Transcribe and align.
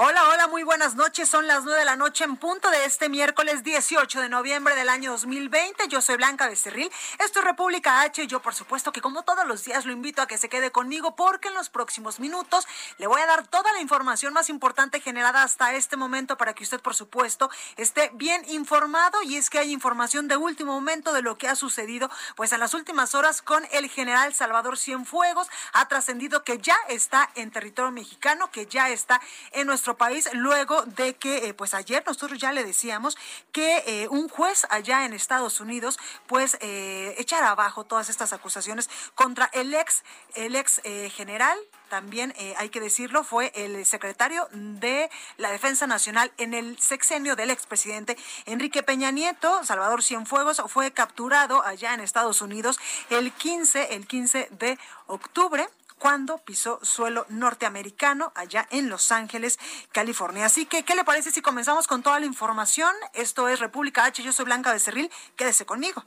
Hola, 0.00 0.28
hola, 0.28 0.46
muy 0.46 0.62
buenas 0.62 0.94
noches. 0.94 1.28
Son 1.28 1.48
las 1.48 1.64
nueve 1.64 1.80
de 1.80 1.84
la 1.84 1.96
noche 1.96 2.22
en 2.22 2.36
punto 2.36 2.70
de 2.70 2.84
este 2.84 3.08
miércoles 3.08 3.64
18 3.64 4.20
de 4.20 4.28
noviembre 4.28 4.76
del 4.76 4.90
año 4.90 5.10
2020. 5.10 5.88
Yo 5.88 6.00
soy 6.00 6.14
Blanca 6.14 6.46
Becerril. 6.46 6.88
Esto 7.18 7.40
es 7.40 7.44
República 7.44 8.02
H. 8.02 8.24
Yo, 8.28 8.40
por 8.40 8.54
supuesto, 8.54 8.92
que 8.92 9.00
como 9.00 9.24
todos 9.24 9.44
los 9.44 9.64
días 9.64 9.86
lo 9.86 9.92
invito 9.92 10.22
a 10.22 10.28
que 10.28 10.38
se 10.38 10.48
quede 10.48 10.70
conmigo 10.70 11.16
porque 11.16 11.48
en 11.48 11.54
los 11.54 11.68
próximos 11.68 12.20
minutos 12.20 12.68
le 12.98 13.08
voy 13.08 13.20
a 13.20 13.26
dar 13.26 13.48
toda 13.48 13.72
la 13.72 13.80
información 13.80 14.32
más 14.32 14.48
importante 14.50 15.00
generada 15.00 15.42
hasta 15.42 15.74
este 15.74 15.96
momento 15.96 16.36
para 16.36 16.54
que 16.54 16.62
usted, 16.62 16.78
por 16.80 16.94
supuesto, 16.94 17.50
esté 17.76 18.12
bien 18.14 18.44
informado. 18.50 19.20
Y 19.24 19.34
es 19.34 19.50
que 19.50 19.58
hay 19.58 19.72
información 19.72 20.28
de 20.28 20.36
último 20.36 20.74
momento 20.74 21.12
de 21.12 21.22
lo 21.22 21.38
que 21.38 21.48
ha 21.48 21.56
sucedido, 21.56 22.08
pues 22.36 22.52
en 22.52 22.60
las 22.60 22.72
últimas 22.72 23.16
horas 23.16 23.42
con 23.42 23.66
el 23.72 23.90
general 23.90 24.32
Salvador 24.32 24.78
Cienfuegos. 24.78 25.48
Ha 25.72 25.88
trascendido 25.88 26.44
que 26.44 26.58
ya 26.58 26.76
está 26.88 27.30
en 27.34 27.50
territorio 27.50 27.90
mexicano, 27.90 28.48
que 28.52 28.66
ya 28.66 28.90
está 28.90 29.20
en 29.50 29.66
nuestro 29.66 29.87
país 29.96 30.28
luego 30.32 30.82
de 30.82 31.14
que, 31.14 31.48
eh, 31.48 31.54
pues 31.54 31.74
ayer 31.74 32.02
nosotros 32.06 32.38
ya 32.38 32.52
le 32.52 32.64
decíamos 32.64 33.16
que 33.52 33.82
eh, 33.86 34.08
un 34.08 34.28
juez 34.28 34.66
allá 34.70 35.04
en 35.04 35.12
Estados 35.12 35.60
Unidos, 35.60 35.98
pues 36.26 36.56
eh, 36.60 37.14
echara 37.18 37.50
abajo 37.50 37.84
todas 37.84 38.08
estas 38.08 38.32
acusaciones 38.32 38.90
contra 39.14 39.50
el 39.52 39.74
ex, 39.74 40.02
el 40.34 40.56
ex 40.56 40.80
general 41.14 41.58
también 41.88 42.34
hay 42.58 42.68
que 42.68 42.80
decirlo, 42.80 43.24
fue 43.24 43.50
el 43.54 43.86
secretario 43.86 44.46
de 44.52 45.10
la 45.38 45.50
Defensa 45.50 45.86
Nacional 45.86 46.30
en 46.36 46.52
el 46.52 46.78
sexenio 46.78 47.34
del 47.34 47.48
expresidente 47.48 48.18
Enrique 48.44 48.82
Peña 48.82 49.10
Nieto. 49.10 49.64
Salvador 49.64 50.02
Cienfuegos 50.02 50.62
fue 50.66 50.90
capturado 50.92 51.64
allá 51.64 51.94
en 51.94 52.00
Estados 52.00 52.42
Unidos 52.42 52.78
el 53.08 53.32
15, 53.32 53.94
el 53.94 54.06
15 54.06 54.48
de 54.50 54.78
octubre 55.06 55.66
cuando 55.98 56.38
pisó 56.38 56.78
suelo 56.82 57.26
norteamericano 57.28 58.32
allá 58.34 58.66
en 58.70 58.88
Los 58.88 59.12
Ángeles, 59.12 59.58
California. 59.92 60.46
Así 60.46 60.66
que, 60.66 60.82
¿qué 60.84 60.94
le 60.94 61.04
parece 61.04 61.30
si 61.30 61.42
comenzamos 61.42 61.86
con 61.86 62.02
toda 62.02 62.20
la 62.20 62.26
información? 62.26 62.94
Esto 63.14 63.48
es 63.48 63.60
República 63.60 64.04
H, 64.04 64.22
yo 64.22 64.32
soy 64.32 64.44
Blanca 64.44 64.72
Becerril, 64.72 65.10
quédese 65.36 65.66
conmigo. 65.66 66.02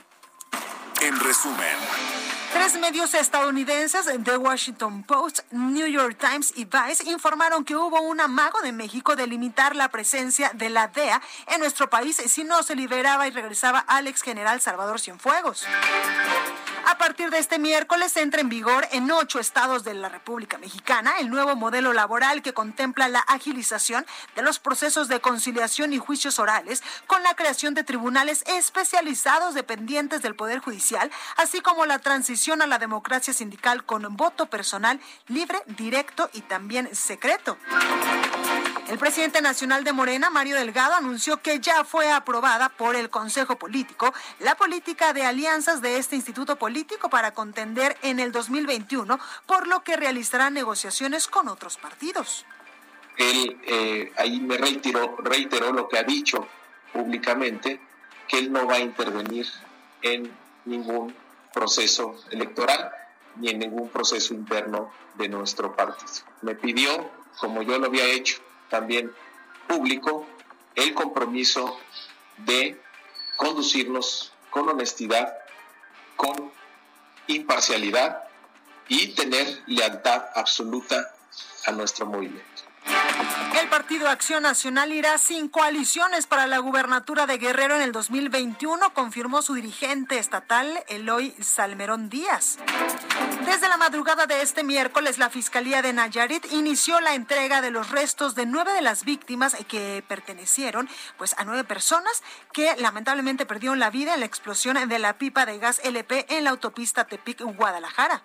En 1.02 1.20
resumen. 1.20 1.78
Tres 2.54 2.78
medios 2.80 3.14
estadounidenses, 3.14 4.08
The 4.24 4.38
Washington 4.38 5.04
Post, 5.04 5.40
New 5.52 5.88
York 5.88 6.18
Times 6.20 6.54
y 6.56 6.66
Vice, 6.66 7.10
informaron 7.10 7.64
que 7.64 7.76
hubo 7.76 8.02
un 8.02 8.20
amago 8.20 8.62
de 8.62 8.74
México 8.74 9.16
de 9.16 9.26
limitar 9.26 9.76
la 9.76 9.90
presencia 9.90 10.52
de 10.54 10.70
la 10.70 10.90
DEA 10.90 11.22
en 11.48 11.62
nuestro 11.62 11.90
país 11.90 12.18
si 12.18 12.44
no 12.44 12.62
se 12.62 12.76
liberaba 12.76 13.26
y 13.28 13.32
regresaba 13.32 13.80
al 13.80 14.08
ex 14.08 14.22
general 14.22 14.60
Salvador 14.60 15.00
Cienfuegos. 15.00 15.66
A 16.86 16.98
partir 16.98 17.30
de 17.30 17.40
este 17.40 17.60
miércoles 17.60 18.16
entra 18.18 18.42
en 18.42 18.50
vigor 18.50 18.88
en 18.92 19.10
ocho 19.12 19.40
estados 19.40 19.84
de 19.84 19.94
la 19.94 20.10
República 20.10 20.58
Mexicana 20.58 21.14
el 21.20 21.30
nuevo 21.30 21.56
modelo 21.56 21.94
laboral 21.94 22.42
que 22.42 22.54
contempla 22.54 23.08
la 23.08 23.20
agilización 23.20 24.06
de 24.36 24.42
los 24.42 24.60
procesos 24.60 25.08
de 25.08 25.20
conciliación 25.20 25.94
y 25.94 25.98
juicios 25.98 26.40
orales 26.40 26.84
con 27.08 27.22
la 27.24 27.36
creación 27.36 27.74
de 27.74 27.84
tribunales 27.84 28.44
especializados 28.48 29.54
dependientes 29.54 30.22
del 30.22 30.36
Poder 30.36 30.60
Judicial, 30.60 31.12
así 31.38 31.62
como 31.62 31.86
la 31.86 32.00
transición 32.00 32.62
a 32.62 32.68
la 32.68 32.80
democracia 32.80 33.34
sindical 33.34 33.84
con 33.86 34.16
voto 34.16 34.48
personal 34.48 35.00
libre, 35.28 35.62
directo 35.68 36.30
y 36.34 36.42
también 36.42 36.94
secreto. 36.96 37.58
El 38.92 39.00
presidente 39.00 39.42
nacional 39.42 39.86
de 39.86 39.94
Morena, 39.94 40.30
Mario 40.30 40.58
Delgado, 40.58 40.96
anunció 40.96 41.42
que 41.42 41.62
ya 41.62 41.86
fue 41.86 42.12
aprobada 42.12 42.68
por 42.68 42.98
el 42.98 43.10
Consejo 43.10 43.56
Político 43.56 44.14
la 44.40 44.56
política 44.56 45.14
de 45.14 45.24
alianzas 45.24 45.82
de 45.82 45.96
este 45.96 46.18
instituto 46.18 46.58
político 46.58 47.10
para 47.10 47.34
contender 47.34 47.96
en 48.02 48.20
el 48.20 48.34
2021, 48.34 49.18
por 49.46 49.68
lo 49.68 49.82
que 49.86 49.96
realizará 49.96 50.50
negociaciones 50.50 51.30
con 51.30 51.48
otros 51.48 51.78
partidos. 51.78 52.46
Él 53.16 53.62
eh, 53.66 54.12
ahí 54.18 54.42
me 54.42 54.58
reiteró, 54.58 55.16
reiteró 55.20 55.72
lo 55.72 55.88
que 55.88 55.98
ha 55.98 56.04
dicho 56.04 56.46
públicamente, 56.92 57.80
que 58.28 58.40
él 58.40 58.52
no 58.52 58.68
va 58.68 58.74
a 58.74 58.80
intervenir 58.80 59.48
en 60.02 60.30
ningún 60.66 61.16
proceso 61.54 62.18
electoral 62.30 62.92
ni 63.38 63.52
en 63.52 63.60
ningún 63.60 63.88
proceso 63.88 64.34
interno 64.34 64.92
de 65.14 65.30
nuestro 65.30 65.78
partido. 65.78 66.12
Me 66.42 66.56
pidió, 66.56 67.10
como 67.40 67.62
yo 67.62 67.80
lo 67.80 67.88
había 67.88 68.04
hecho 68.04 68.42
también 68.72 69.12
público, 69.68 70.26
el 70.74 70.96
compromiso 70.96 71.80
de 72.38 72.82
conducirnos 73.36 74.34
con 74.50 74.68
honestidad, 74.68 75.38
con 76.16 76.52
imparcialidad 77.28 78.24
y 78.88 79.14
tener 79.14 79.62
lealtad 79.68 80.26
absoluta 80.36 81.12
a 81.68 81.72
nuestro 81.72 82.08
movimiento. 82.08 82.50
El 83.62 83.70
Partido 83.70 84.10
Acción 84.10 84.44
Nacional 84.44 84.92
irá 84.92 85.18
sin 85.18 85.48
coaliciones 85.48 86.26
para 86.26 86.48
la 86.48 86.58
gubernatura 86.58 87.28
de 87.28 87.38
Guerrero 87.38 87.76
en 87.76 87.82
el 87.82 87.92
2021, 87.92 88.94
confirmó 88.94 89.42
su 89.42 89.54
dirigente 89.54 90.18
estatal, 90.18 90.84
Eloy 90.88 91.36
Salmerón 91.42 92.10
Díaz. 92.10 92.58
Desde 93.52 93.68
la 93.68 93.76
madrugada 93.76 94.28
de 94.28 94.42
este 94.42 94.64
miércoles, 94.64 95.18
la 95.18 95.30
Fiscalía 95.30 95.82
de 95.82 95.92
Nayarit 95.92 96.50
inició 96.54 97.02
la 97.02 97.16
entrega 97.16 97.60
de 97.60 97.70
los 97.70 97.90
restos 97.90 98.34
de 98.34 98.46
nueve 98.46 98.72
de 98.72 98.82
las 98.82 99.04
víctimas 99.04 99.58
que 99.68 100.02
pertenecieron 100.08 100.88
pues, 101.18 101.36
a 101.38 101.44
nueve 101.44 101.66
personas 101.66 102.24
que 102.54 102.74
lamentablemente 102.78 103.46
perdieron 103.46 103.78
la 103.78 103.90
vida 103.90 104.14
en 104.14 104.22
la 104.22 104.26
explosión 104.26 104.88
de 104.88 105.00
la 105.00 105.18
pipa 105.18 105.46
de 105.46 105.58
gas 105.60 105.82
LP 105.84 106.28
en 106.30 106.46
la 106.46 106.52
autopista 106.52 107.06
Tepic-Guadalajara. 107.06 108.24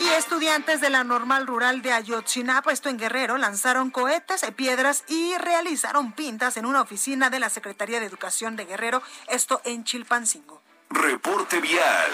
Y 0.00 0.08
estudiantes 0.08 0.82
de 0.82 0.90
la 0.90 1.02
normal 1.02 1.46
rural 1.46 1.80
de 1.80 1.92
Ayotzinapa, 1.92 2.72
esto 2.72 2.90
en 2.90 2.98
Guerrero, 2.98 3.38
lanzaron 3.38 3.90
cohetes, 3.90 4.44
piedras 4.56 5.04
y 5.08 5.34
realizaron 5.38 6.12
pintas 6.12 6.58
en 6.58 6.66
una 6.66 6.82
oficina 6.82 7.30
de 7.30 7.40
la 7.40 7.48
Secretaría 7.48 7.98
de 7.98 8.04
Educación 8.04 8.56
de 8.56 8.66
Guerrero, 8.66 9.02
esto 9.28 9.62
en 9.64 9.84
Chilpancingo. 9.84 10.60
Reporte 10.90 11.62
vial. 11.62 12.10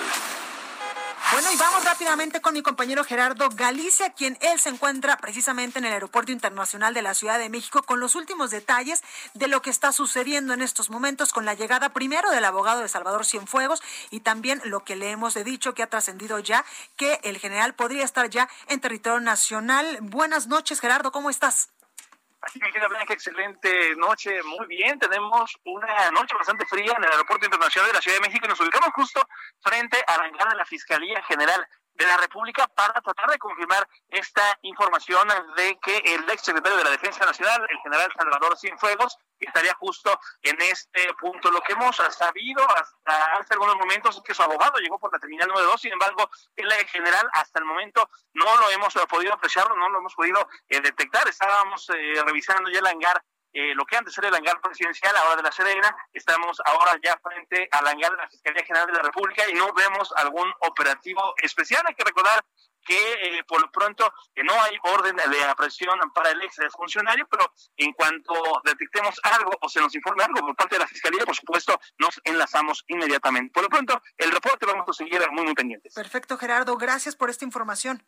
Bueno, 1.31 1.53
y 1.53 1.57
vamos 1.57 1.85
rápidamente 1.85 2.41
con 2.41 2.53
mi 2.53 2.63
compañero 2.63 3.05
Gerardo 3.05 3.49
Galicia, 3.51 4.11
quien 4.11 4.37
él 4.41 4.61
se 4.61 4.69
encuentra 4.69 5.17
precisamente 5.17 5.79
en 5.79 5.87
el 5.87 5.93
Aeropuerto 5.93 6.33
Internacional 6.33 6.93
de 6.93 7.03
la 7.03 7.15
Ciudad 7.15 7.39
de 7.39 7.49
México 7.49 7.83
con 7.83 8.01
los 8.01 8.17
últimos 8.17 8.51
detalles 8.51 9.03
de 9.33 9.49
lo 9.49 9.63
que 9.63 9.71
está 9.71 9.93
sucediendo 9.93 10.53
en 10.53 10.61
estos 10.61 10.91
momentos 10.91 11.33
con 11.33 11.47
la 11.47 11.55
llegada 11.55 11.91
primero 11.95 12.31
del 12.31 12.45
abogado 12.45 12.81
de 12.81 12.89
Salvador 12.89 13.25
Cienfuegos 13.25 13.83
y 14.11 14.21
también 14.21 14.61
lo 14.65 14.85
que 14.85 14.97
le 14.97 15.11
hemos 15.11 15.35
dicho 15.35 15.75
que 15.75 15.83
ha 15.83 15.91
trascendido 15.91 16.39
ya 16.39 16.65
que 16.97 17.19
el 17.23 17.39
general 17.39 17.75
podría 17.75 18.05
estar 18.05 18.29
ya 18.29 18.49
en 18.69 18.81
territorio 18.81 19.21
nacional. 19.21 19.99
Buenas 20.03 20.49
noches, 20.49 20.81
Gerardo, 20.81 21.13
¿cómo 21.13 21.31
estás? 21.31 21.71
Así 22.43 22.59
que 22.59 22.73
queda 22.73 22.89
Blanca, 22.89 23.15
excelente 23.15 23.95
noche, 23.97 24.43
muy 24.43 24.67
bien, 24.67 24.99
tenemos 24.99 25.57
una 25.65 26.11
noche 26.11 26.35
bastante 26.35 26.67
fría 26.67 26.93
en 26.97 27.05
el 27.05 27.11
Aeropuerto 27.11 27.47
Internacional 27.47 27.91
de 27.91 27.95
la 27.95 28.03
Ciudad 28.03 28.17
de 28.17 28.29
México 28.29 28.45
y 28.45 28.49
nos 28.49 28.61
ubicamos 28.61 28.91
justo 28.95 29.21
frente 29.61 30.03
a 30.05 30.19
la 30.19 30.27
entrada 30.27 30.51
de 30.51 30.57
la 30.57 30.65
Fiscalía 30.65 31.23
General 31.23 31.65
de 31.95 32.07
la 32.07 32.17
República 32.17 32.67
para 32.69 33.01
tratar 33.01 33.31
de 33.31 33.39
confirmar 33.39 33.87
esta 34.09 34.59
información 34.63 35.29
de 35.57 35.79
que 35.81 35.97
el 36.15 36.29
ex 36.31 36.43
secretario 36.43 36.79
de 36.79 36.85
la 36.85 36.91
Defensa 36.91 37.25
Nacional, 37.25 37.67
el 37.69 37.79
general 37.79 38.13
Salvador 38.17 38.57
Cienfuegos, 38.59 39.19
estaría 39.39 39.75
justo 39.75 40.19
en 40.43 40.61
este 40.63 41.13
punto. 41.15 41.51
Lo 41.51 41.61
que 41.63 41.73
hemos 41.73 41.97
sabido 41.97 42.63
hasta 42.69 43.27
hace 43.39 43.55
algunos 43.55 43.77
momentos 43.77 44.17
es 44.17 44.23
que 44.23 44.35
su 44.35 44.43
abogado 44.43 44.79
llegó 44.79 44.99
por 44.99 45.13
la 45.13 45.19
terminal 45.19 45.49
número 45.49 45.67
2, 45.67 45.81
sin 45.81 45.93
embargo, 45.93 46.31
el 46.57 46.73
general 46.89 47.29
hasta 47.33 47.59
el 47.59 47.65
momento 47.65 48.09
no 48.35 48.57
lo 48.57 48.71
hemos 48.71 48.95
podido 49.09 49.35
apreciar, 49.35 49.69
no 49.77 49.89
lo 49.89 49.99
hemos 49.99 50.15
podido 50.15 50.49
eh, 50.69 50.81
detectar. 50.81 51.29
Estábamos 51.29 51.89
eh, 51.91 52.23
revisando 52.25 52.71
ya 52.71 52.79
el 52.79 52.87
hangar 52.87 53.23
eh, 53.53 53.75
lo 53.75 53.85
que 53.85 53.97
antes 53.97 54.17
era 54.19 54.29
el 54.29 54.35
hangar 54.35 54.61
presidencial, 54.61 55.15
ahora 55.17 55.37
de 55.37 55.43
la 55.43 55.53
Serena, 55.53 55.95
estamos 56.13 56.61
ahora 56.65 56.99
ya 57.03 57.19
frente 57.23 57.69
al 57.71 57.87
hangar 57.87 58.11
de 58.13 58.17
la 58.17 58.29
Fiscalía 58.29 58.65
General 58.65 58.87
de 58.87 58.95
la 58.95 59.03
República 59.03 59.49
y 59.49 59.55
no 59.55 59.73
vemos 59.73 60.13
algún 60.17 60.51
operativo 60.61 61.35
especial. 61.39 61.83
Hay 61.87 61.95
que 61.95 62.05
recordar 62.05 62.45
que 62.85 63.13
eh, 63.13 63.45
por 63.45 63.61
lo 63.61 63.71
pronto 63.71 64.13
que 64.35 64.43
no 64.43 64.53
hay 64.61 64.77
orden 64.83 65.17
de 65.17 65.45
aprehensión 65.45 65.99
para 66.15 66.31
el 66.31 66.43
ex 66.43 66.57
funcionario, 66.77 67.27
pero 67.31 67.53
en 67.77 67.93
cuanto 67.93 68.35
detectemos 68.65 69.21
algo 69.23 69.53
o 69.61 69.69
se 69.69 69.81
nos 69.81 69.95
informe 69.95 70.25
algo 70.25 70.41
por 70.41 70.57
parte 70.57 70.77
de 70.77 70.81
la 70.81 70.89
Fiscalía, 70.89 71.25
por 71.25 71.37
supuesto, 71.37 71.79
nos 71.99 72.21
enlazamos 72.25 72.85
inmediatamente. 72.89 73.53
Por 73.53 73.65
lo 73.65 73.69
pronto, 73.69 74.03
el 74.17 74.31
reporte 74.31 74.67
vamos 74.67 74.89
a 74.89 74.93
seguir 74.93 75.21
muy, 75.31 75.45
muy 75.45 75.55
pendientes. 75.55 75.95
Perfecto, 75.95 76.37
Gerardo. 76.37 76.77
Gracias 76.77 77.17
por 77.17 77.31
esta 77.31 77.45
información. 77.45 78.03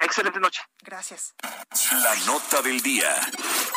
Excelente 0.00 0.40
noche. 0.40 0.62
Gracias. 0.82 1.34
La 1.92 2.14
nota 2.26 2.62
del 2.62 2.80
día. 2.80 3.14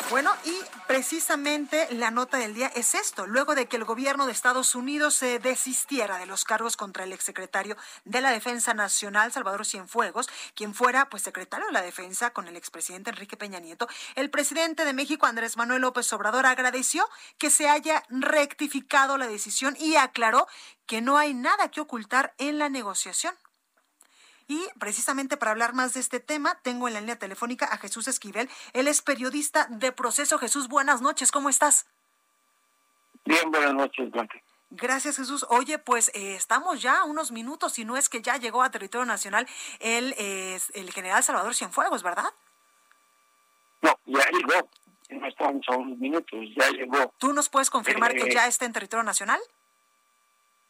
Bueno, 0.09 0.31
y 0.45 0.57
precisamente 0.87 1.87
la 1.91 2.11
nota 2.11 2.37
del 2.37 2.53
día 2.53 2.67
es 2.75 2.95
esto. 2.95 3.27
Luego 3.27 3.55
de 3.55 3.67
que 3.67 3.75
el 3.75 3.83
gobierno 3.83 4.25
de 4.25 4.31
Estados 4.31 4.73
Unidos 4.73 5.15
se 5.15 5.39
desistiera 5.39 6.17
de 6.17 6.25
los 6.25 6.45
cargos 6.45 6.77
contra 6.77 7.03
el 7.03 7.11
exsecretario 7.11 7.75
de 8.05 8.21
la 8.21 8.31
Defensa 8.31 8.73
Nacional, 8.73 9.33
Salvador 9.33 9.65
Cienfuegos, 9.65 10.29
quien 10.55 10.73
fuera 10.73 11.09
pues 11.09 11.23
secretario 11.23 11.67
de 11.67 11.73
la 11.73 11.81
Defensa 11.81 12.29
con 12.31 12.47
el 12.47 12.55
expresidente 12.55 13.09
Enrique 13.09 13.35
Peña 13.35 13.59
Nieto, 13.59 13.87
el 14.15 14.29
presidente 14.29 14.85
de 14.85 14.93
México, 14.93 15.25
Andrés 15.25 15.57
Manuel 15.57 15.81
López 15.81 16.11
Obrador, 16.13 16.45
agradeció 16.45 17.07
que 17.37 17.49
se 17.49 17.67
haya 17.67 18.03
rectificado 18.09 19.17
la 19.17 19.27
decisión 19.27 19.75
y 19.77 19.97
aclaró 19.97 20.47
que 20.85 21.01
no 21.01 21.17
hay 21.17 21.33
nada 21.33 21.69
que 21.69 21.81
ocultar 21.81 22.33
en 22.37 22.59
la 22.59 22.69
negociación. 22.69 23.35
Y 24.53 24.69
precisamente 24.77 25.35
para 25.35 25.49
hablar 25.49 25.73
más 25.73 25.95
de 25.95 25.99
este 25.99 26.19
tema, 26.19 26.59
tengo 26.61 26.87
en 26.87 26.93
la 26.93 26.99
línea 26.99 27.17
telefónica 27.17 27.65
a 27.65 27.77
Jesús 27.77 28.07
Esquivel. 28.07 28.47
Él 28.73 28.87
es 28.87 29.01
periodista 29.01 29.65
de 29.71 29.91
Proceso. 29.91 30.37
Jesús, 30.37 30.67
buenas 30.67 31.01
noches, 31.01 31.31
¿cómo 31.31 31.49
estás? 31.49 31.87
Bien, 33.25 33.49
buenas 33.49 33.73
noches, 33.73 34.11
Blanca. 34.11 34.39
Gracias, 34.69 35.17
Jesús. 35.17 35.43
Oye, 35.49 35.79
pues 35.79 36.11
eh, 36.13 36.35
estamos 36.35 36.83
ya 36.83 36.99
a 36.99 37.03
unos 37.05 37.31
minutos, 37.31 37.73
si 37.73 37.83
no 37.83 37.97
es 37.97 38.09
que 38.09 38.21
ya 38.21 38.37
llegó 38.37 38.61
a 38.61 38.69
territorio 38.69 39.05
nacional 39.05 39.47
el, 39.79 40.13
el 40.19 40.91
general 40.93 41.23
Salvador 41.23 41.55
Cienfuegos, 41.55 42.03
¿verdad? 42.03 42.31
No, 43.81 43.97
ya 44.05 44.29
llegó. 44.29 44.69
No 45.09 45.27
estamos 45.27 45.65
a 45.67 45.77
unos 45.77 45.97
minutos, 45.97 46.39
ya 46.55 46.69
llegó. 46.69 47.11
¿Tú 47.17 47.33
nos 47.33 47.49
puedes 47.49 47.71
confirmar 47.71 48.13
que 48.13 48.27
eh, 48.27 48.31
ya 48.31 48.45
está 48.45 48.65
en 48.65 48.73
territorio 48.73 49.03
nacional? 49.03 49.39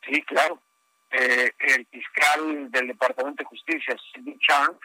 Sí, 0.05 0.21
claro 0.21 0.57
eh, 1.13 1.51
el 1.59 1.85
fiscal 1.87 2.71
del 2.71 2.87
Departamento 2.87 3.43
de 3.43 3.49
Justicia, 3.49 3.95
Sidney 4.11 4.37
Chang, 4.39 4.75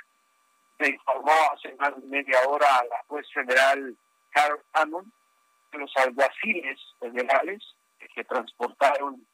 me 0.78 0.88
informó 0.88 1.32
hace 1.52 1.74
más 1.76 1.96
de 1.96 2.06
media 2.06 2.38
hora 2.46 2.66
a 2.78 2.84
la 2.84 3.02
juez 3.08 3.26
federal 3.32 3.96
Carol 4.30 4.62
Hammond 4.74 5.10
que 5.72 5.78
los 5.78 5.90
alguaciles 5.96 6.78
federales 7.00 7.62
que 8.14 8.24
transportaron 8.24 9.26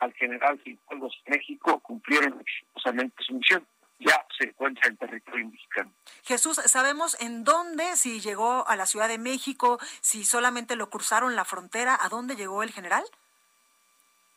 al 0.00 0.12
general 0.14 0.60
Cienfuegos 0.62 1.14
México 1.26 1.78
cumplieron 1.80 2.40
exitosamente 2.40 3.22
su 3.22 3.34
misión. 3.34 3.66
Ya 3.98 4.24
se 4.38 4.48
encuentra 4.48 4.88
en 4.88 4.96
territorio 4.96 5.46
mexicano. 5.46 5.92
Jesús, 6.22 6.56
¿sabemos 6.64 7.20
en 7.20 7.44
dónde? 7.44 7.96
Si 7.96 8.20
llegó 8.20 8.66
a 8.66 8.74
la 8.76 8.86
Ciudad 8.86 9.08
de 9.08 9.18
México, 9.18 9.78
si 10.00 10.24
solamente 10.24 10.74
lo 10.74 10.88
cruzaron 10.88 11.36
la 11.36 11.44
frontera, 11.44 11.98
¿a 12.00 12.08
dónde 12.08 12.34
llegó 12.34 12.62
el 12.62 12.72
general? 12.72 13.04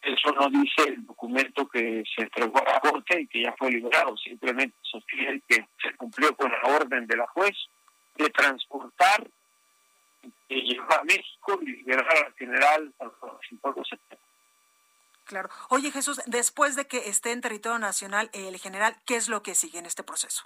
Eso 0.03 0.31
no 0.33 0.50
dice 0.50 0.83
el 0.88 1.05
documento 1.05 1.67
que 1.67 2.03
se 2.15 2.23
entregó 2.23 2.59
a 2.59 2.73
la 2.73 2.79
Corte 2.79 3.21
y 3.21 3.27
que 3.27 3.44
ya 3.44 3.55
fue 3.57 3.71
liberado. 3.71 4.15
Simplemente 4.17 4.75
sostiene 4.81 5.41
que 5.47 5.65
se 5.81 5.95
cumplió 5.95 6.35
con 6.35 6.51
la 6.51 6.75
orden 6.75 7.07
de 7.07 7.17
la 7.17 7.27
juez 7.27 7.55
de 8.17 8.29
transportar, 8.29 9.25
y 10.50 10.73
llevar 10.73 11.00
a 11.00 11.03
México 11.03 11.59
y 11.61 11.65
liberar 11.65 12.25
al 12.25 12.33
general 12.33 12.94
Claro. 15.25 15.50
Oye 15.69 15.91
Jesús, 15.91 16.21
después 16.27 16.75
de 16.75 16.85
que 16.85 17.09
esté 17.09 17.31
en 17.31 17.41
territorio 17.41 17.79
nacional 17.79 18.29
el 18.33 18.57
general, 18.59 18.95
¿qué 19.05 19.15
es 19.15 19.29
lo 19.29 19.41
que 19.41 19.55
sigue 19.55 19.79
en 19.79 19.85
este 19.85 20.03
proceso? 20.03 20.44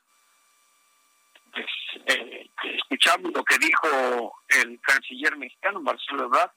Pues, 1.51 1.65
eh, 2.05 2.49
escuchamos 2.63 3.31
lo 3.33 3.43
que 3.43 3.57
dijo 3.57 4.33
el 4.49 4.79
canciller 4.81 5.35
mexicano, 5.35 5.81
Marcelo 5.81 6.25
Ebrard, 6.25 6.51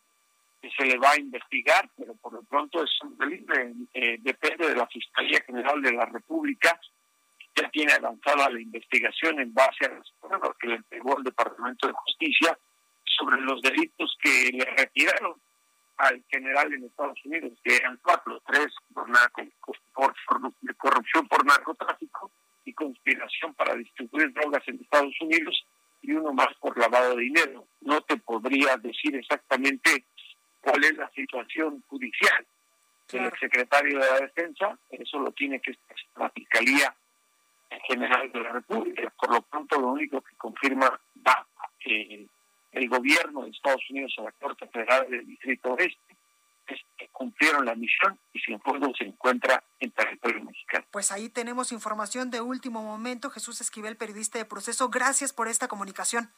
que 0.61 0.71
se 0.71 0.85
le 0.85 0.99
va 0.99 1.12
a 1.12 1.19
investigar, 1.19 1.89
pero 1.97 2.15
por 2.17 2.35
lo 2.35 2.43
pronto 2.43 2.83
es 2.83 2.91
libre, 3.27 3.73
eh, 3.95 4.19
depende 4.21 4.69
de 4.69 4.77
la 4.77 4.87
Fiscalía 4.87 5.41
General 5.47 5.81
de 5.81 5.93
la 5.93 6.07
República, 6.07 6.79
ya 7.57 7.69
tiene 7.71 7.93
avanzada 7.93 8.51
la 8.51 8.61
investigación 8.61 9.41
en 9.41 9.53
base 9.53 9.87
a 9.87 9.95
las 9.95 10.11
pruebas 10.21 10.57
que 10.61 10.69
le 10.69 10.75
entregó 10.77 11.17
el 11.19 11.25
Departamento 11.25 11.87
de 11.87 11.95
Justicia 11.95 12.59
sobre 13.05 13.41
los 13.41 13.61
delitos 13.62 14.17
que 14.23 14.51
le 14.53 14.65
retiraron 14.65 15.35
al 15.97 16.25
general 16.31 16.73
en 16.73 16.85
Estados 16.85 17.19
Unidos, 17.25 17.53
que 17.62 17.77
eran 17.77 17.99
cuatro, 18.03 18.41
tres 18.47 18.69
por, 18.95 19.07
por, 19.95 20.15
de 20.61 20.75
corrupción 20.75 21.29
por 21.29 21.45
narcotráfico 21.45 22.33
y 22.65 22.73
conspiración 22.73 23.55
para 23.55 23.75
distribuir 23.75 24.33
drogas 24.33 24.62
en 24.67 24.81
Estados 24.81 25.15
Unidos 25.21 25.62
y 26.03 26.12
uno 26.12 26.33
más 26.33 26.49
por 26.59 26.79
lavado 26.79 27.17
de 27.17 27.23
dinero. 27.23 27.67
No 27.81 28.01
te 28.03 28.17
podría 28.17 28.77
decir 28.79 29.15
exactamente 29.15 30.07
cuál 30.61 30.85
es 30.85 30.97
la 30.97 31.11
situación 31.11 31.83
judicial 31.89 32.47
del 33.11 33.33
secretario 33.39 33.99
de 33.99 34.07
la 34.07 34.21
Defensa, 34.21 34.79
eso 34.91 35.19
lo 35.19 35.33
tiene 35.33 35.61
que 35.61 35.73
estar 35.73 35.97
la 36.17 36.31
Fiscalía 36.31 36.95
General 37.89 38.31
de 38.31 38.41
la 38.41 38.53
República. 38.53 39.12
Por 39.19 39.33
lo 39.33 39.43
pronto, 39.43 39.81
lo 39.81 39.89
único 39.89 40.21
que 40.21 40.37
confirma 40.37 41.01
va 41.27 41.47
eh, 41.85 42.27
el 42.73 42.89
gobierno 42.89 43.43
de 43.43 43.51
Estados 43.51 43.83
Unidos 43.91 44.15
a 44.19 44.23
la 44.23 44.33
Corte 44.33 44.67
Federal 44.69 45.09
del 45.11 45.27
Distrito 45.27 45.73
Oeste 45.73 46.17
es 46.67 46.81
que 46.97 47.09
cumplieron 47.09 47.65
la 47.65 47.75
misión 47.75 48.19
y 48.33 48.39
Cienfuegos 48.41 48.97
se 48.97 49.05
encuentra 49.05 49.62
en 49.81 49.91
territorio 49.91 50.45
mexicano. 50.45 50.85
Pues 50.93 51.11
ahí 51.11 51.29
tenemos 51.29 51.73
información 51.73 52.31
de 52.31 52.41
último 52.41 52.83
momento. 52.83 53.31
Jesús 53.31 53.61
Esquivel, 53.61 53.97
periodista 53.97 54.39
de 54.39 54.45
proceso, 54.45 54.89
gracias 54.89 55.33
por 55.33 55.49
esta 55.49 55.67
comunicación. 55.67 56.31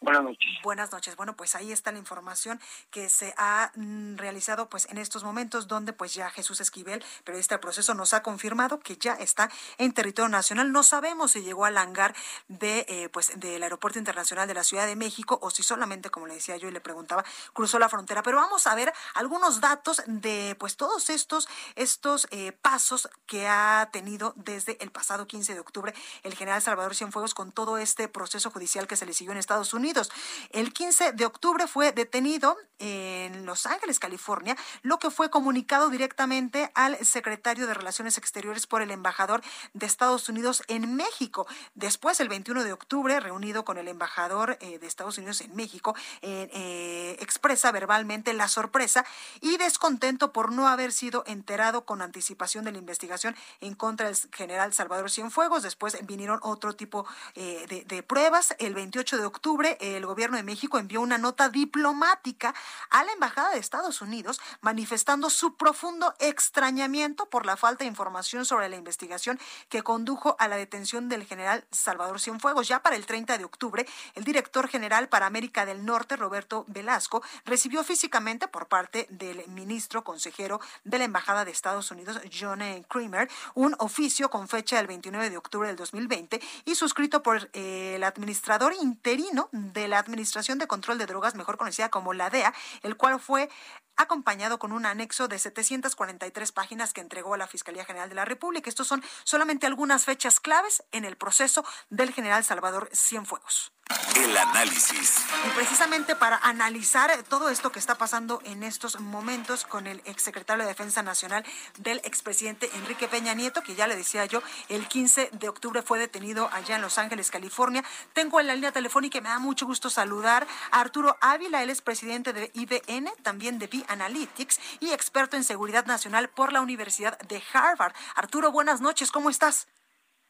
Buenas 0.00 0.22
noches. 0.24 0.48
Buenas 0.62 0.92
noches. 0.92 1.16
Bueno, 1.16 1.36
pues 1.36 1.54
ahí 1.54 1.72
está 1.72 1.92
la 1.92 1.98
información 1.98 2.60
que 2.90 3.08
se 3.08 3.34
ha 3.36 3.72
mm, 3.74 4.16
realizado 4.16 4.68
pues 4.68 4.86
en 4.90 4.98
estos 4.98 5.24
momentos 5.24 5.68
donde 5.68 5.92
pues 5.92 6.14
ya 6.14 6.30
Jesús 6.30 6.60
Esquivel, 6.60 7.04
pero 7.24 7.38
este 7.38 7.58
proceso, 7.58 7.94
nos 7.94 8.14
ha 8.14 8.22
confirmado 8.22 8.80
que 8.80 8.96
ya 8.96 9.14
está 9.14 9.50
en 9.78 9.92
territorio 9.92 10.28
nacional. 10.28 10.72
No 10.72 10.82
sabemos 10.82 11.32
si 11.32 11.42
llegó 11.42 11.64
al 11.64 11.78
hangar 11.78 12.14
de 12.48 12.86
eh, 12.88 13.08
pues 13.08 13.32
del 13.36 13.62
Aeropuerto 13.62 13.98
Internacional 13.98 14.46
de 14.46 14.54
la 14.54 14.64
Ciudad 14.64 14.86
de 14.86 14.96
México 14.96 15.38
o 15.42 15.50
si 15.50 15.62
solamente, 15.62 16.10
como 16.10 16.26
le 16.26 16.34
decía 16.34 16.56
yo 16.56 16.68
y 16.68 16.72
le 16.72 16.80
preguntaba, 16.80 17.24
cruzó 17.52 17.78
la 17.78 17.88
frontera. 17.88 18.22
Pero 18.22 18.36
vamos 18.36 18.66
a 18.66 18.74
ver 18.74 18.92
algunos 19.14 19.60
datos 19.60 20.02
de 20.06 20.56
pues 20.58 20.76
todos 20.76 21.10
estos 21.10 21.48
estos 21.74 22.28
eh, 22.30 22.52
pasos 22.52 23.08
que 23.26 23.48
ha 23.48 23.88
tenido 23.92 24.34
desde 24.36 24.82
el 24.82 24.90
pasado 24.90 25.26
15 25.26 25.54
de 25.54 25.60
octubre 25.60 25.94
el 26.22 26.34
general 26.34 26.62
Salvador 26.62 26.94
Cienfuegos 26.94 27.34
con 27.34 27.52
todo 27.52 27.78
este 27.78 28.08
proceso 28.08 28.50
judicial 28.50 28.86
que 28.86 28.96
se 28.96 29.06
le 29.06 29.12
siguió 29.12 29.31
en 29.32 29.38
Estados 29.38 29.74
Unidos. 29.74 30.10
El 30.50 30.72
15 30.72 31.12
de 31.12 31.24
octubre 31.26 31.66
fue 31.66 31.92
detenido 31.92 32.56
en 32.78 33.46
Los 33.46 33.66
Ángeles, 33.66 34.00
California, 34.00 34.56
lo 34.82 34.98
que 34.98 35.10
fue 35.10 35.30
comunicado 35.30 35.88
directamente 35.88 36.70
al 36.74 36.96
secretario 37.04 37.66
de 37.66 37.74
Relaciones 37.74 38.18
Exteriores 38.18 38.66
por 38.66 38.82
el 38.82 38.90
embajador 38.90 39.42
de 39.72 39.86
Estados 39.86 40.28
Unidos 40.28 40.62
en 40.66 40.96
México. 40.96 41.46
Después, 41.74 42.18
el 42.20 42.28
21 42.28 42.64
de 42.64 42.72
octubre, 42.72 43.20
reunido 43.20 43.64
con 43.64 43.78
el 43.78 43.88
embajador 43.88 44.58
eh, 44.60 44.78
de 44.78 44.86
Estados 44.86 45.18
Unidos 45.18 45.40
en 45.42 45.54
México, 45.54 45.94
eh, 46.22 47.16
expresa 47.20 47.70
verbalmente 47.72 48.32
la 48.32 48.48
sorpresa 48.48 49.04
y 49.40 49.56
descontento 49.56 50.32
por 50.32 50.52
no 50.52 50.68
haber 50.68 50.92
sido 50.92 51.24
enterado 51.26 51.84
con 51.84 52.02
anticipación 52.02 52.64
de 52.64 52.72
la 52.72 52.78
investigación 52.78 53.36
en 53.60 53.74
contra 53.74 54.06
del 54.06 54.16
general 54.32 54.72
Salvador 54.72 55.10
Cienfuegos. 55.10 55.62
Después 55.62 55.98
vinieron 56.06 56.40
otro 56.42 56.74
tipo 56.74 57.06
eh, 57.34 57.84
de 57.86 58.02
pruebas. 58.02 58.54
El 58.58 58.74
28 58.74 59.11
de 59.16 59.24
octubre, 59.24 59.76
el 59.80 60.06
gobierno 60.06 60.36
de 60.36 60.42
México 60.42 60.78
envió 60.78 61.00
una 61.00 61.18
nota 61.18 61.48
diplomática 61.48 62.54
a 62.90 63.04
la 63.04 63.12
Embajada 63.12 63.50
de 63.50 63.58
Estados 63.58 64.00
Unidos 64.00 64.40
manifestando 64.60 65.30
su 65.30 65.56
profundo 65.56 66.14
extrañamiento 66.18 67.26
por 67.26 67.46
la 67.46 67.56
falta 67.56 67.84
de 67.84 67.88
información 67.88 68.44
sobre 68.44 68.68
la 68.68 68.76
investigación 68.76 69.38
que 69.68 69.82
condujo 69.82 70.36
a 70.38 70.48
la 70.48 70.56
detención 70.56 71.08
del 71.08 71.24
general 71.24 71.64
Salvador 71.70 72.20
Cienfuegos. 72.20 72.68
Ya 72.68 72.82
para 72.82 72.96
el 72.96 73.06
30 73.06 73.38
de 73.38 73.44
octubre, 73.44 73.86
el 74.14 74.24
director 74.24 74.68
general 74.68 75.08
para 75.08 75.26
América 75.26 75.66
del 75.66 75.84
Norte, 75.84 76.16
Roberto 76.16 76.64
Velasco, 76.68 77.22
recibió 77.44 77.84
físicamente 77.84 78.48
por 78.48 78.68
parte 78.68 79.06
del 79.10 79.46
ministro 79.48 80.04
consejero 80.04 80.60
de 80.84 80.98
la 80.98 81.04
Embajada 81.04 81.44
de 81.44 81.50
Estados 81.50 81.90
Unidos, 81.90 82.20
John 82.32 82.62
Kramer, 82.88 83.28
un 83.54 83.74
oficio 83.78 84.30
con 84.30 84.48
fecha 84.48 84.76
del 84.76 84.86
29 84.86 85.30
de 85.30 85.36
octubre 85.36 85.68
del 85.68 85.76
2020 85.76 86.40
y 86.64 86.74
suscrito 86.74 87.22
por 87.22 87.50
eh, 87.52 87.94
el 87.96 88.04
administrador 88.04 88.74
de 89.02 89.88
la 89.88 89.98
Administración 89.98 90.58
de 90.58 90.66
Control 90.66 90.96
de 90.96 91.06
Drogas, 91.06 91.34
mejor 91.34 91.56
conocida 91.56 91.90
como 91.90 92.12
la 92.12 92.30
DEA, 92.30 92.54
el 92.82 92.96
cual 92.96 93.18
fue 93.18 93.50
acompañado 93.96 94.58
con 94.58 94.72
un 94.72 94.86
anexo 94.86 95.28
de 95.28 95.38
743 95.38 96.52
páginas 96.52 96.92
que 96.92 97.00
entregó 97.00 97.34
a 97.34 97.38
la 97.38 97.46
Fiscalía 97.46 97.84
General 97.84 98.08
de 98.08 98.14
la 98.14 98.24
República. 98.24 98.70
Estos 98.70 98.86
son 98.86 99.02
solamente 99.24 99.66
algunas 99.66 100.04
fechas 100.04 100.40
claves 100.40 100.84
en 100.92 101.04
el 101.04 101.16
proceso 101.16 101.64
del 101.90 102.12
general 102.12 102.44
Salvador 102.44 102.88
Cienfuegos. 102.94 103.72
El 104.16 104.36
análisis. 104.36 105.16
Y 105.46 105.50
precisamente 105.50 106.14
para 106.16 106.36
analizar 106.36 107.10
todo 107.28 107.48
esto 107.48 107.72
que 107.72 107.78
está 107.78 107.96
pasando 107.96 108.40
en 108.44 108.62
estos 108.62 109.00
momentos 109.00 109.64
con 109.64 109.86
el 109.86 110.00
exsecretario 110.04 110.64
de 110.64 110.68
Defensa 110.68 111.02
Nacional 111.02 111.44
del 111.78 111.98
expresidente 112.04 112.70
Enrique 112.74 113.08
Peña 113.08 113.34
Nieto, 113.34 113.62
que 113.62 113.74
ya 113.74 113.86
le 113.86 113.96
decía 113.96 114.24
yo, 114.26 114.42
el 114.68 114.86
15 114.86 115.30
de 115.32 115.48
octubre 115.48 115.82
fue 115.82 115.98
detenido 115.98 116.48
allá 116.52 116.76
en 116.76 116.82
Los 116.82 116.98
Ángeles, 116.98 117.30
California. 117.30 117.84
Tengo 118.12 118.40
en 118.40 118.46
la 118.46 118.54
línea 118.54 118.72
telefónica 118.72 119.18
y 119.18 119.20
me 119.20 119.28
da 119.28 119.38
mucho 119.38 119.66
gusto 119.66 119.90
saludar 119.90 120.46
a 120.70 120.80
Arturo 120.80 121.16
Ávila, 121.20 121.62
él 121.62 121.70
es 121.70 121.82
presidente 121.82 122.32
de 122.32 122.50
IBN, 122.54 123.10
también 123.22 123.58
de 123.58 123.66
B 123.66 123.84
Analytics 123.88 124.60
y 124.80 124.90
experto 124.90 125.36
en 125.36 125.44
seguridad 125.44 125.86
nacional 125.86 126.28
por 126.28 126.52
la 126.52 126.60
Universidad 126.60 127.18
de 127.18 127.42
Harvard. 127.52 127.94
Arturo, 128.14 128.52
buenas 128.52 128.80
noches, 128.80 129.10
¿cómo 129.10 129.30
estás? 129.30 129.66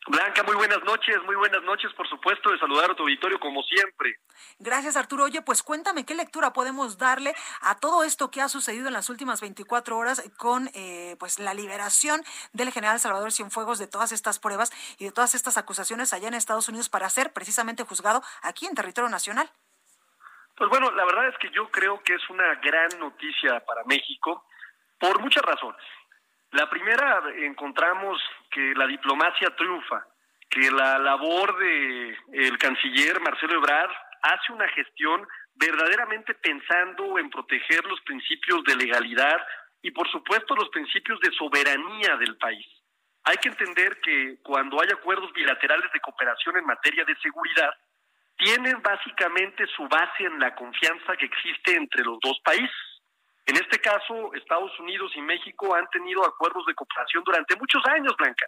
Blanca, 0.09 0.43
muy 0.43 0.57
buenas 0.57 0.83
noches, 0.83 1.23
muy 1.27 1.37
buenas 1.37 1.63
noches, 1.63 1.93
por 1.95 2.09
supuesto, 2.09 2.51
de 2.51 2.59
saludar 2.59 2.91
a 2.91 2.95
tu 2.95 3.05
auditorio 3.05 3.39
como 3.39 3.63
siempre. 3.63 4.17
Gracias, 4.59 4.97
Arturo. 4.97 5.25
Oye, 5.25 5.43
pues 5.43 5.63
cuéntame 5.63 6.05
qué 6.05 6.17
lectura 6.17 6.53
podemos 6.53 6.99
darle 6.99 7.35
a 7.61 7.79
todo 7.79 8.03
esto 8.03 8.29
que 8.29 8.41
ha 8.41 8.49
sucedido 8.49 8.89
en 8.89 8.95
las 8.95 9.11
últimas 9.11 9.41
24 9.41 9.97
horas 9.97 10.29
con 10.37 10.69
eh, 10.75 11.15
pues 11.21 11.39
la 11.39 11.55
liberación 11.55 12.21
del 12.53 12.73
general 12.73 12.99
Salvador 12.99 13.31
Cienfuegos 13.31 13.79
de 13.79 13.87
todas 13.87 14.11
estas 14.11 14.41
pruebas 14.41 14.73
y 14.99 15.05
de 15.05 15.13
todas 15.13 15.37
estas 15.37 15.57
acusaciones 15.57 16.13
allá 16.13 16.27
en 16.27 16.35
Estados 16.35 16.69
Unidos 16.69 16.89
para 16.89 17.09
ser 17.09 17.33
precisamente 17.33 17.85
juzgado 17.85 18.23
aquí 18.43 18.67
en 18.67 18.75
territorio 18.75 19.09
nacional. 19.09 19.49
Pues 20.57 20.69
bueno, 20.69 20.91
la 20.91 21.05
verdad 21.05 21.29
es 21.29 21.39
que 21.39 21.51
yo 21.51 21.71
creo 21.71 22.03
que 22.03 22.15
es 22.15 22.29
una 22.29 22.57
gran 22.57 22.99
noticia 22.99 23.61
para 23.61 23.85
México 23.85 24.47
por 24.99 25.21
muchas 25.21 25.45
razones. 25.45 25.81
La 26.51 26.69
primera, 26.69 27.23
encontramos 27.37 28.21
que 28.53 28.75
la 28.77 28.87
diplomacia 28.87 29.51
triunfa, 29.57 30.07
que 30.49 30.71
la 30.71 30.99
labor 30.99 31.59
de 31.59 32.17
el 32.33 32.59
canciller 32.59 33.21
Marcelo 33.21 33.55
Ebrard 33.55 33.91
hace 34.23 34.53
una 34.53 34.69
gestión 34.69 35.27
verdaderamente 35.55 36.35
pensando 36.35 37.19
en 37.19 37.31
proteger 37.31 37.85
los 37.87 38.01
principios 38.03 38.63
de 38.65 38.77
legalidad 38.77 39.41
y 39.83 39.91
por 39.91 40.09
supuesto 40.11 40.55
los 40.55 40.69
principios 40.69 41.19
de 41.21 41.33
soberanía 41.33 42.17
del 42.19 42.37
país. 42.37 42.67
Hay 43.25 43.37
que 43.37 43.49
entender 43.49 44.01
que 44.01 44.39
cuando 44.43 44.81
hay 44.81 44.89
acuerdos 44.93 45.33
bilaterales 45.33 45.91
de 45.93 46.01
cooperación 46.01 46.57
en 46.59 46.67
materia 46.67 47.05
de 47.05 47.17
seguridad, 47.17 47.71
tienen 48.37 48.83
básicamente 48.83 49.67
su 49.77 49.87
base 49.89 50.25
en 50.25 50.39
la 50.39 50.55
confianza 50.55 51.17
que 51.17 51.27
existe 51.27 51.75
entre 51.77 52.03
los 52.05 52.19
dos 52.21 52.39
países. 52.45 52.92
En 53.47 53.57
este 53.57 53.79
caso, 53.81 54.33
Estados 54.35 54.79
Unidos 54.79 55.13
y 55.17 55.21
México 55.21 55.75
han 55.75 55.89
tenido 55.91 56.25
acuerdos 56.25 56.65
de 56.67 56.75
cooperación 56.75 57.25
durante 57.25 57.57
muchos 57.57 57.83
años, 57.87 58.15
Blanca. 58.17 58.47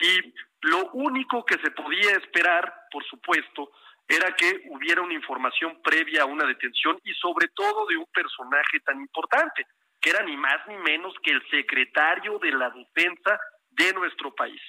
Y 0.00 0.34
lo 0.62 0.90
único 0.92 1.44
que 1.44 1.56
se 1.58 1.70
podía 1.70 2.12
esperar, 2.12 2.72
por 2.90 3.04
supuesto, 3.04 3.70
era 4.06 4.34
que 4.34 4.62
hubiera 4.68 5.00
una 5.00 5.14
información 5.14 5.80
previa 5.82 6.22
a 6.22 6.26
una 6.26 6.44
detención 6.44 7.00
y 7.04 7.14
sobre 7.14 7.48
todo 7.48 7.86
de 7.86 7.96
un 7.96 8.06
personaje 8.12 8.80
tan 8.84 9.00
importante, 9.00 9.66
que 10.00 10.10
era 10.10 10.22
ni 10.22 10.36
más 10.36 10.66
ni 10.68 10.76
menos 10.76 11.14
que 11.22 11.30
el 11.30 11.42
secretario 11.48 12.38
de 12.38 12.52
la 12.52 12.70
defensa 12.70 13.40
de 13.70 13.92
nuestro 13.94 14.34
país. 14.34 14.60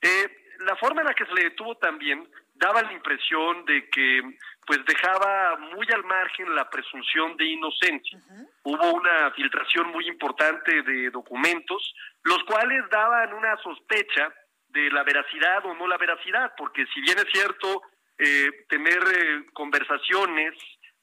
Eh, 0.00 0.54
la 0.60 0.76
forma 0.76 1.00
en 1.00 1.08
la 1.08 1.14
que 1.14 1.26
se 1.26 1.34
le 1.34 1.44
detuvo 1.44 1.76
también 1.76 2.28
daba 2.58 2.82
la 2.82 2.92
impresión 2.92 3.64
de 3.64 3.88
que 3.90 4.22
pues 4.66 4.84
dejaba 4.84 5.56
muy 5.74 5.86
al 5.92 6.04
margen 6.04 6.54
la 6.54 6.68
presunción 6.68 7.36
de 7.36 7.44
inocencia. 7.44 8.18
Hubo 8.64 8.92
una 8.94 9.30
filtración 9.32 9.88
muy 9.92 10.08
importante 10.08 10.82
de 10.82 11.10
documentos, 11.10 11.94
los 12.24 12.42
cuales 12.44 12.82
daban 12.90 13.32
una 13.32 13.56
sospecha 13.58 14.32
de 14.68 14.90
la 14.90 15.04
veracidad 15.04 15.64
o 15.66 15.74
no 15.74 15.86
la 15.86 15.96
veracidad, 15.96 16.52
porque 16.56 16.84
si 16.92 17.00
bien 17.00 17.18
es 17.18 17.26
cierto 17.32 17.82
eh, 18.18 18.50
tener 18.68 18.98
eh, 18.98 19.46
conversaciones 19.52 20.54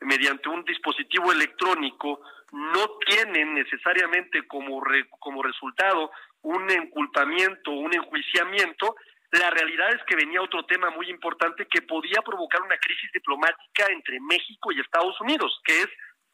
mediante 0.01 0.49
un 0.49 0.63
dispositivo 0.65 1.31
electrónico 1.31 2.19
no 2.51 2.97
tienen 3.07 3.53
necesariamente 3.55 4.45
como, 4.47 4.81
como 5.19 5.41
resultado 5.41 6.11
un 6.41 6.69
enculpamiento, 6.69 7.71
un 7.71 7.93
enjuiciamiento, 7.93 8.95
la 9.39 9.49
realidad 9.49 9.89
es 9.93 10.03
que 10.03 10.15
venía 10.15 10.41
otro 10.41 10.63
tema 10.65 10.89
muy 10.91 11.09
importante 11.09 11.65
que 11.65 11.81
podía 11.81 12.21
provocar 12.21 12.61
una 12.61 12.77
crisis 12.77 13.11
diplomática 13.11 13.87
entre 13.89 14.19
México 14.19 14.71
y 14.71 14.79
Estados 14.79 15.19
Unidos, 15.21 15.59
que 15.65 15.81
es 15.81 15.87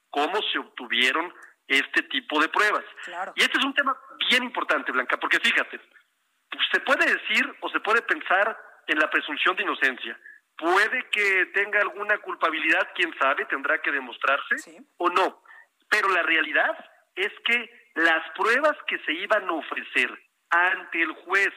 cómo 0.09 0.39
se 0.51 0.59
obtuvieron 0.59 1.33
este 1.67 2.03
tipo 2.03 2.41
de 2.41 2.49
pruebas. 2.49 2.83
Y 3.35 3.41
este 3.41 3.57
es 3.57 3.63
un 3.63 3.73
tema 3.73 3.95
bien 4.29 4.43
importante, 4.43 4.91
Blanca, 4.91 5.17
porque 5.17 5.39
fíjate, 5.39 5.79
se 6.71 6.79
puede 6.81 7.05
decir 7.05 7.55
o 7.61 7.69
se 7.69 7.79
puede 7.79 8.01
pensar 8.01 8.57
en 8.87 8.99
la 8.99 9.09
presunción 9.09 9.55
de 9.55 9.63
inocencia. 9.63 10.19
Puede 10.57 11.09
que 11.09 11.45
tenga 11.53 11.79
alguna 11.79 12.17
culpabilidad, 12.17 12.89
quién 12.95 13.15
sabe, 13.17 13.45
tendrá 13.45 13.81
que 13.81 13.91
demostrarse 13.91 14.83
o 14.97 15.09
no. 15.09 15.41
Pero 15.89 16.09
la 16.09 16.23
realidad 16.23 16.77
es 17.15 17.31
que 17.45 17.91
las 17.95 18.29
pruebas 18.31 18.75
que 18.87 18.99
se 18.99 19.13
iban 19.13 19.47
a 19.47 19.53
ofrecer 19.53 20.11
ante 20.49 21.01
el 21.01 21.13
juez 21.13 21.53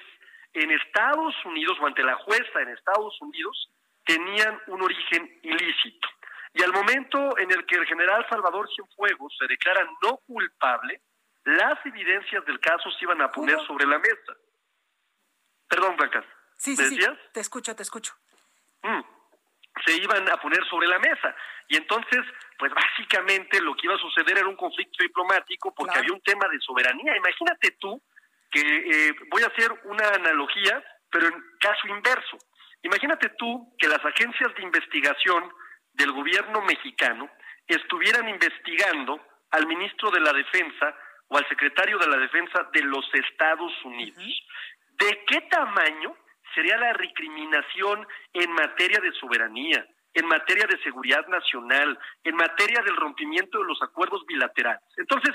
en 0.54 0.70
Estados 0.70 1.34
Unidos 1.44 1.78
o 1.80 1.86
ante 1.86 2.02
la 2.02 2.14
jueza 2.16 2.60
en 2.60 2.68
Estados 2.68 3.20
Unidos 3.20 3.70
tenían 4.04 4.60
un 4.66 4.82
origen 4.82 5.40
ilícito. 5.42 6.08
Y 6.54 6.62
al 6.62 6.72
momento 6.72 7.38
en 7.38 7.50
el 7.50 7.64
que 7.66 7.76
el 7.76 7.86
general 7.86 8.26
Salvador 8.28 8.68
Cienfuegos 8.74 9.34
se 9.38 9.46
declara 9.46 9.88
no 10.02 10.18
culpable, 10.26 11.00
las 11.44 11.84
evidencias 11.86 12.44
del 12.44 12.60
caso 12.60 12.90
se 12.90 13.04
iban 13.04 13.20
a 13.22 13.30
poner 13.30 13.58
sobre 13.66 13.86
la 13.86 13.98
mesa. 13.98 14.36
Perdón, 15.68 15.96
Blanca. 15.96 16.24
Sí, 16.56 16.76
sí, 16.76 16.84
sí, 16.84 16.98
te 17.32 17.40
escucho, 17.40 17.74
te 17.74 17.82
escucho. 17.82 18.14
Mm. 18.82 19.00
Se 19.86 19.96
iban 19.96 20.28
a 20.30 20.36
poner 20.36 20.62
sobre 20.68 20.86
la 20.86 20.98
mesa. 20.98 21.34
Y 21.68 21.76
entonces, 21.76 22.20
pues 22.58 22.72
básicamente 22.74 23.60
lo 23.60 23.74
que 23.74 23.86
iba 23.86 23.94
a 23.94 23.98
suceder 23.98 24.38
era 24.38 24.46
un 24.46 24.56
conflicto 24.56 25.02
diplomático 25.02 25.74
porque 25.74 25.98
había 25.98 26.12
un 26.12 26.20
tema 26.20 26.46
de 26.48 26.60
soberanía. 26.60 27.16
Imagínate 27.16 27.70
tú 27.80 28.00
que 28.52 28.60
eh, 28.60 29.14
voy 29.30 29.42
a 29.42 29.46
hacer 29.46 29.72
una 29.84 30.06
analogía, 30.08 30.84
pero 31.10 31.26
en 31.26 31.34
caso 31.58 31.88
inverso. 31.88 32.38
Imagínate 32.82 33.30
tú 33.38 33.74
que 33.78 33.88
las 33.88 34.04
agencias 34.04 34.54
de 34.54 34.62
investigación 34.62 35.50
del 35.94 36.12
gobierno 36.12 36.60
mexicano 36.62 37.30
estuvieran 37.66 38.28
investigando 38.28 39.20
al 39.50 39.66
ministro 39.66 40.10
de 40.10 40.20
la 40.20 40.32
Defensa 40.32 40.94
o 41.28 41.38
al 41.38 41.48
secretario 41.48 41.98
de 41.98 42.08
la 42.08 42.16
Defensa 42.18 42.68
de 42.72 42.82
los 42.82 43.04
Estados 43.14 43.72
Unidos. 43.84 44.22
¿De 44.98 45.24
qué 45.26 45.40
tamaño 45.42 46.14
sería 46.54 46.76
la 46.76 46.92
recriminación 46.92 48.06
en 48.34 48.52
materia 48.52 49.00
de 49.00 49.12
soberanía, 49.12 49.86
en 50.14 50.26
materia 50.26 50.66
de 50.66 50.82
seguridad 50.82 51.26
nacional, 51.28 51.98
en 52.24 52.36
materia 52.36 52.82
del 52.82 52.96
rompimiento 52.96 53.58
de 53.58 53.64
los 53.64 53.80
acuerdos 53.82 54.24
bilaterales? 54.26 54.82
Entonces, 54.96 55.34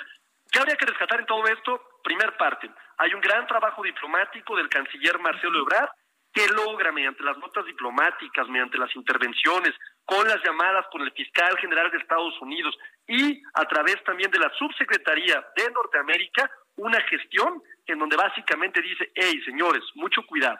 ¿qué 0.51 0.59
habría 0.59 0.75
que 0.75 0.85
rescatar 0.85 1.19
en 1.19 1.25
todo 1.25 1.45
esto? 1.47 1.81
Primer 2.07 2.37
parte, 2.37 2.71
hay 2.99 3.13
un 3.13 3.19
gran 3.19 3.45
trabajo 3.47 3.83
diplomático 3.83 4.55
del 4.55 4.69
canciller 4.69 5.19
Marcelo 5.19 5.59
Ebrard 5.59 5.89
que 6.31 6.47
logra 6.47 6.93
mediante 6.93 7.21
las 7.21 7.37
notas 7.37 7.65
diplomáticas, 7.65 8.47
mediante 8.47 8.77
las 8.77 8.95
intervenciones, 8.95 9.73
con 10.05 10.25
las 10.25 10.41
llamadas 10.41 10.85
con 10.89 11.01
el 11.01 11.11
fiscal 11.11 11.57
general 11.57 11.91
de 11.91 11.97
Estados 11.97 12.33
Unidos 12.39 12.73
y 13.09 13.43
a 13.55 13.65
través 13.65 14.01
también 14.05 14.31
de 14.31 14.39
la 14.39 14.49
subsecretaría 14.57 15.45
de 15.57 15.69
Norteamérica, 15.69 16.49
una 16.77 17.01
gestión 17.09 17.61
en 17.85 17.99
donde 17.99 18.15
básicamente 18.15 18.81
dice, 18.81 19.11
hey 19.13 19.41
señores, 19.43 19.83
mucho 19.95 20.25
cuidado. 20.27 20.59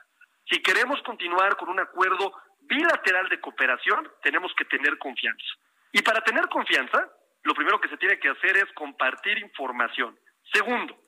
Si 0.52 0.62
queremos 0.62 1.02
continuar 1.04 1.56
con 1.56 1.70
un 1.70 1.80
acuerdo 1.80 2.34
bilateral 2.60 3.30
de 3.30 3.40
cooperación, 3.40 4.12
tenemos 4.22 4.54
que 4.58 4.66
tener 4.66 4.98
confianza. 4.98 5.48
Y 5.94 6.02
para 6.02 6.20
tener 6.20 6.50
confianza, 6.50 7.10
lo 7.44 7.54
primero 7.54 7.80
que 7.80 7.88
se 7.88 7.96
tiene 7.96 8.20
que 8.20 8.28
hacer 8.28 8.58
es 8.58 8.70
compartir 8.74 9.38
información. 9.38 10.20
Segundo, 10.52 11.07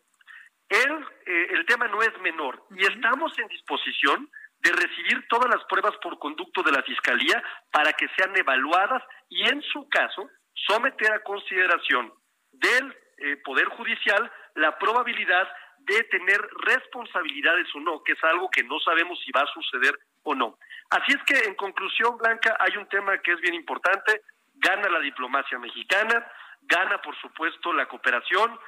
el, 0.70 1.06
eh, 1.26 1.48
el 1.52 1.66
tema 1.66 1.88
no 1.88 2.02
es 2.02 2.18
menor. 2.22 2.64
Y 2.72 2.86
estamos 2.86 3.38
en 3.40 3.48
disposición 3.48 4.30
de 4.60 4.72
recibir 4.72 5.26
todas 5.30 5.50
las 5.50 5.64
pruebas 5.66 5.96
por 6.02 6.20
conducto 6.20 6.62
de 6.64 6.72
la 6.72 6.84
Fiscalía 6.84 7.42
para 7.72 7.94
que 7.94 8.08
sean 8.16 8.36
evaluadas 8.38 9.04
y, 9.30 9.48
en 9.48 9.62
su 9.64 9.88
caso, 9.90 10.30
someter 10.54 11.12
a 11.14 11.24
consideración 11.24 12.14
del 12.52 12.96
eh, 13.18 13.38
Poder 13.44 13.66
Judicial 13.70 14.32
la 14.56 14.78
probabilidad 14.78 15.48
de 15.80 16.04
tener 16.04 16.42
responsabilidades 16.66 17.68
o 17.74 17.80
no, 17.80 18.04
que 18.04 18.12
es 18.12 18.24
algo 18.24 18.50
que 18.50 18.64
no 18.64 18.80
sabemos 18.80 19.20
si 19.24 19.32
va 19.32 19.42
a 19.42 19.54
suceder 19.54 19.98
o 20.24 20.36
no. 20.36 20.58
Así 20.90 21.14
es 21.14 21.24
que, 21.24 21.48
en 21.48 21.56
conclusión, 21.56 22.18
Blanca, 22.18 22.58
hay 22.60 22.76
un 22.78 22.88
tema 22.90 23.18
que 23.20 23.32
es 23.32 23.42
bien 23.42 23.54
importante, 23.54 24.22
gana 24.56 24.90
la 24.90 25.00
diplomacia 25.00 25.58
mexicana, 25.58 26.30
gana, 26.62 27.02
por 27.02 27.16
supuesto, 27.22 27.72
la 27.74 27.88
cooperación, 27.88 28.60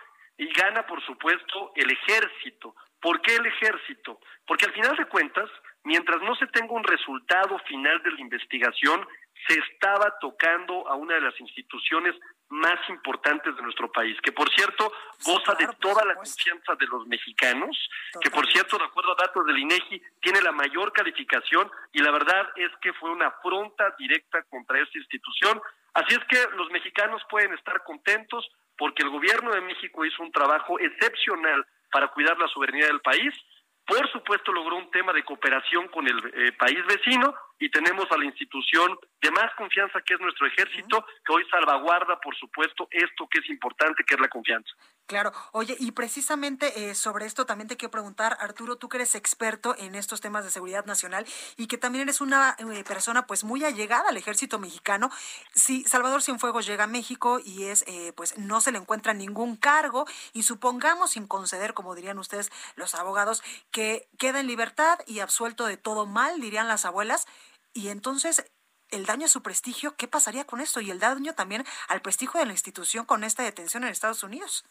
y 0.42 0.52
gana, 0.54 0.88
por 0.88 1.06
supuesto, 1.06 1.72
el 1.76 1.92
ejército. 1.92 2.76
¿Por 3.00 3.22
qué 3.22 3.36
el 3.36 3.46
ejército? 3.46 4.20
Porque 4.48 4.66
al 4.66 4.74
final 4.74 4.98
de 4.98 5.06
cuentas, 5.06 5.48
mientras 5.84 6.20
no 6.24 6.34
se 6.36 6.48
tenga 6.48 6.74
un 6.74 6.84
resultado 6.84 7.60
final 7.68 8.02
de 8.02 8.10
la 8.10 8.22
investigación, 8.22 9.08
se 9.48 9.60
estaba 9.60 10.18
tocando 10.20 10.88
a 10.88 10.96
una 10.96 11.14
de 11.14 11.22
las 11.22 11.40
instituciones 11.40 12.16
más 12.50 12.80
importantes 12.90 13.56
de 13.56 13.62
nuestro 13.62 13.92
país, 13.92 14.20
que 14.22 14.32
por 14.32 14.52
cierto 14.54 14.92
goza 15.24 15.54
de 15.54 15.68
toda 15.80 16.04
la 16.06 16.16
confianza 16.16 16.74
de 16.74 16.88
los 16.88 17.06
mexicanos, 17.06 17.78
que 18.20 18.32
por 18.32 18.52
cierto, 18.52 18.80
de 18.80 18.86
acuerdo 18.86 19.12
a 19.12 19.24
datos 19.24 19.46
del 19.46 19.60
INEGI, 19.60 20.02
tiene 20.22 20.42
la 20.42 20.52
mayor 20.52 20.92
calificación 20.92 21.70
y 21.94 22.02
la 22.02 22.10
verdad 22.10 22.50
es 22.56 22.72
que 22.82 22.94
fue 22.94 23.12
una 23.12 23.28
afronta 23.28 23.96
directa 24.00 24.42
contra 24.50 24.80
esta 24.82 24.98
institución. 24.98 25.62
Así 25.94 26.16
es 26.16 26.24
que 26.26 26.56
los 26.58 26.72
mexicanos 26.72 27.22
pueden 27.30 27.54
estar 27.54 27.84
contentos 27.84 28.50
porque 28.82 29.04
el 29.04 29.12
gobierno 29.12 29.52
de 29.52 29.62
México 29.62 30.04
hizo 30.04 30.24
un 30.24 30.32
trabajo 30.32 30.80
excepcional 30.80 31.64
para 31.92 32.08
cuidar 32.08 32.36
la 32.40 32.48
soberanía 32.48 32.88
del 32.88 33.00
país 33.02 33.32
por 33.86 34.10
supuesto, 34.12 34.54
logró 34.54 34.78
un 34.78 34.90
tema 34.92 35.12
de 35.12 35.24
cooperación 35.24 35.88
con 35.90 36.08
el 36.08 36.18
eh, 36.34 36.52
país 36.54 36.80
vecino 36.88 37.34
y 37.60 37.70
tenemos 37.70 38.06
a 38.12 38.18
la 38.18 38.26
institución 38.26 38.98
de 39.22 39.32
más 39.32 39.54
confianza 39.58 40.00
que 40.02 40.14
es 40.14 40.20
nuestro 40.20 40.48
ejército, 40.48 41.06
que 41.26 41.34
hoy 41.34 41.44
salvaguarda, 41.50 42.20
por 42.22 42.36
supuesto, 42.38 42.88
esto 42.90 43.28
que 43.30 43.40
es 43.40 43.50
importante, 43.50 44.04
que 44.06 44.16
es 44.16 44.22
la 44.22 44.30
confianza. 44.30 44.72
Claro, 45.12 45.34
oye, 45.52 45.76
y 45.78 45.92
precisamente 45.92 46.90
eh, 46.90 46.96
sobre 46.96 47.26
esto 47.26 47.46
también 47.46 47.68
te 47.68 47.76
quiero 47.76 47.92
preguntar, 47.92 48.38
Arturo, 48.40 48.78
tú 48.78 48.88
que 48.88 48.96
eres 48.96 49.14
experto 49.14 49.76
en 49.78 49.94
estos 49.96 50.22
temas 50.22 50.46
de 50.46 50.52
seguridad 50.52 50.86
nacional 50.86 51.26
y 51.58 51.68
que 51.68 51.78
también 51.78 52.04
eres 52.04 52.22
una 52.22 52.56
eh, 52.58 52.86
persona 52.86 53.28
pues 53.28 53.44
muy 53.44 53.66
allegada 53.66 54.08
al 54.08 54.16
ejército 54.16 54.58
mexicano, 54.58 55.10
si 55.54 55.84
Salvador 55.84 56.24
Cienfuegos 56.24 56.66
llega 56.66 56.86
a 56.86 56.88
México 56.88 57.42
y 57.44 57.66
es 57.66 57.84
pues 58.16 58.38
no 58.38 58.62
se 58.62 58.72
le 58.72 58.78
encuentra 58.78 59.14
ningún 59.14 59.58
cargo 59.58 60.06
y 60.32 60.44
supongamos 60.44 61.12
sin 61.12 61.28
conceder, 61.28 61.74
como 61.74 61.94
dirían 61.94 62.18
ustedes 62.18 62.50
los 62.78 62.96
abogados, 62.96 63.44
que 63.70 64.08
queda 64.18 64.40
en 64.40 64.48
libertad 64.48 64.98
y 65.08 65.20
absuelto 65.20 65.66
de 65.66 65.76
todo 65.76 66.06
mal, 66.06 66.40
dirían 66.40 66.70
las 66.70 66.86
abuelas, 66.86 67.28
y 67.74 67.90
entonces 67.90 68.46
el 68.92 69.06
daño 69.06 69.26
a 69.26 69.30
su 69.30 69.44
prestigio, 69.44 69.98
¿qué 69.98 70.08
pasaría 70.08 70.46
con 70.46 70.62
esto? 70.62 70.80
Y 70.80 70.90
el 70.90 71.00
daño 71.00 71.34
también 71.34 71.66
al 71.90 72.02
prestigio 72.02 72.40
de 72.40 72.46
la 72.46 72.54
institución 72.54 73.04
con 73.04 73.26
esta 73.26 73.44
detención 73.44 73.84
en 73.84 73.90
Estados 73.90 74.24
Unidos. 74.24 74.64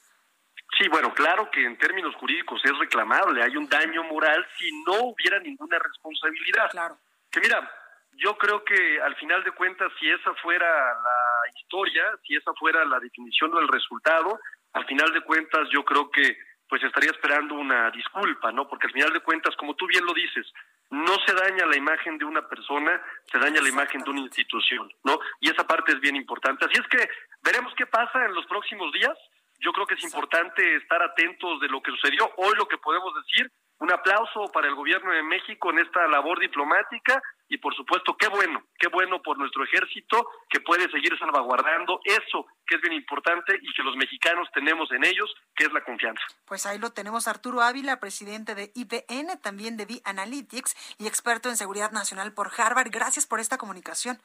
Sí, 0.79 0.89
bueno, 0.89 1.13
claro 1.15 1.51
que 1.51 1.65
en 1.65 1.77
términos 1.79 2.15
jurídicos 2.17 2.61
es 2.65 2.79
reclamable, 2.79 3.43
hay 3.43 3.57
un 3.57 3.69
daño 3.69 4.03
moral 4.05 4.47
si 4.59 4.71
no 4.87 4.95
hubiera 5.05 5.39
ninguna 5.41 5.79
responsabilidad. 5.79 6.71
Claro. 6.71 6.99
Que 7.31 7.41
mira, 7.41 7.71
yo 8.13 8.37
creo 8.37 8.65
que 8.65 9.01
al 9.01 9.15
final 9.17 9.43
de 9.45 9.53
cuentas, 9.53 9.93
si 9.99 10.09
esa 10.11 10.35
fuera 10.35 10.67
la 10.67 11.59
historia, 11.59 12.05
si 12.27 12.37
esa 12.37 12.53
fuera 12.55 12.85
la 12.85 13.01
definición 13.01 13.51
del 13.53 13.69
resultado, 13.69 14.39
al 14.73 14.87
final 14.87 15.13
de 15.13 15.21
cuentas 15.23 15.69
yo 15.71 15.85
creo 15.85 16.11
que 16.11 16.37
pues 16.69 16.83
estaría 16.85 17.11
esperando 17.11 17.57
una 17.57 17.91
disculpa, 17.91 18.53
¿no? 18.53 18.69
Porque 18.69 18.87
al 18.87 18.93
final 18.93 19.13
de 19.13 19.21
cuentas, 19.21 19.57
como 19.57 19.75
tú 19.75 19.89
bien 19.89 20.07
lo 20.07 20.15
dices, 20.15 20.47
no 20.91 21.17
se 21.27 21.35
daña 21.35 21.67
la 21.67 21.77
imagen 21.77 22.17
de 22.17 22.25
una 22.25 22.47
persona, 22.49 23.03
se 23.31 23.39
daña 23.39 23.61
la 23.61 23.69
imagen 23.69 24.03
de 24.03 24.11
una 24.11 24.21
institución, 24.21 24.89
¿no? 25.03 25.19
Y 25.41 25.51
esa 25.51 25.67
parte 25.67 25.93
es 25.93 26.01
bien 26.01 26.15
importante. 26.15 26.65
Así 26.65 26.81
es 26.81 26.87
que 26.87 27.09
veremos 27.43 27.75
qué 27.77 27.87
pasa 27.87 28.25
en 28.25 28.35
los 28.35 28.47
próximos 28.47 28.93
días. 28.93 29.19
Yo 29.61 29.73
creo 29.73 29.87
que 29.87 29.95
es 29.95 30.05
importante 30.05 30.77
estar 30.77 31.03
atentos 31.03 31.61
de 31.61 31.69
lo 31.69 31.83
que 31.83 31.91
sucedió. 31.93 32.31
Hoy 32.37 32.55
lo 32.57 32.67
que 32.67 32.79
podemos 32.79 33.13
decir 33.15 33.51
un 33.81 33.91
aplauso 33.91 34.51
para 34.53 34.69
el 34.69 34.75
gobierno 34.75 35.11
de 35.11 35.23
México 35.23 35.71
en 35.71 35.79
esta 35.79 36.07
labor 36.07 36.39
diplomática 36.39 37.23
y 37.49 37.57
por 37.59 37.75
supuesto 37.75 38.15
qué 38.17 38.29
bueno, 38.29 38.63
qué 38.79 38.89
bueno 38.89 39.23
por 39.23 39.39
nuestro 39.39 39.65
ejército 39.65 40.29
que 40.49 40.61
puede 40.61 40.89
seguir 40.91 41.19
salvaguardando 41.19 42.01
eso 42.05 42.47
que 42.67 42.77
es 42.77 42.83
bien 42.83 42.93
importante 42.93 43.59
y 43.61 43.73
que 43.73 43.83
los 43.83 43.97
mexicanos 43.97 44.49
tenemos 44.53 44.93
en 44.93 45.05
ellos, 45.05 45.35
que 45.57 45.65
es 45.65 45.73
la 45.73 45.83
confianza. 45.83 46.23
Pues 46.45 46.67
ahí 46.67 46.79
lo 46.79 46.91
tenemos 46.91 47.27
Arturo 47.27 47.63
Ávila, 47.63 47.99
presidente 48.01 48.55
de 48.55 48.71
IBN, 48.75 49.41
también 49.41 49.77
de 49.77 49.85
V 49.85 50.03
Analytics 50.05 50.97
y 50.99 51.07
experto 51.07 51.49
en 51.49 51.57
seguridad 51.57 51.91
nacional 51.91 52.33
por 52.35 52.51
Harvard. 52.57 52.91
Gracias 52.91 53.27
por 53.27 53.41
esta 53.41 53.59
comunicación. 53.59 54.19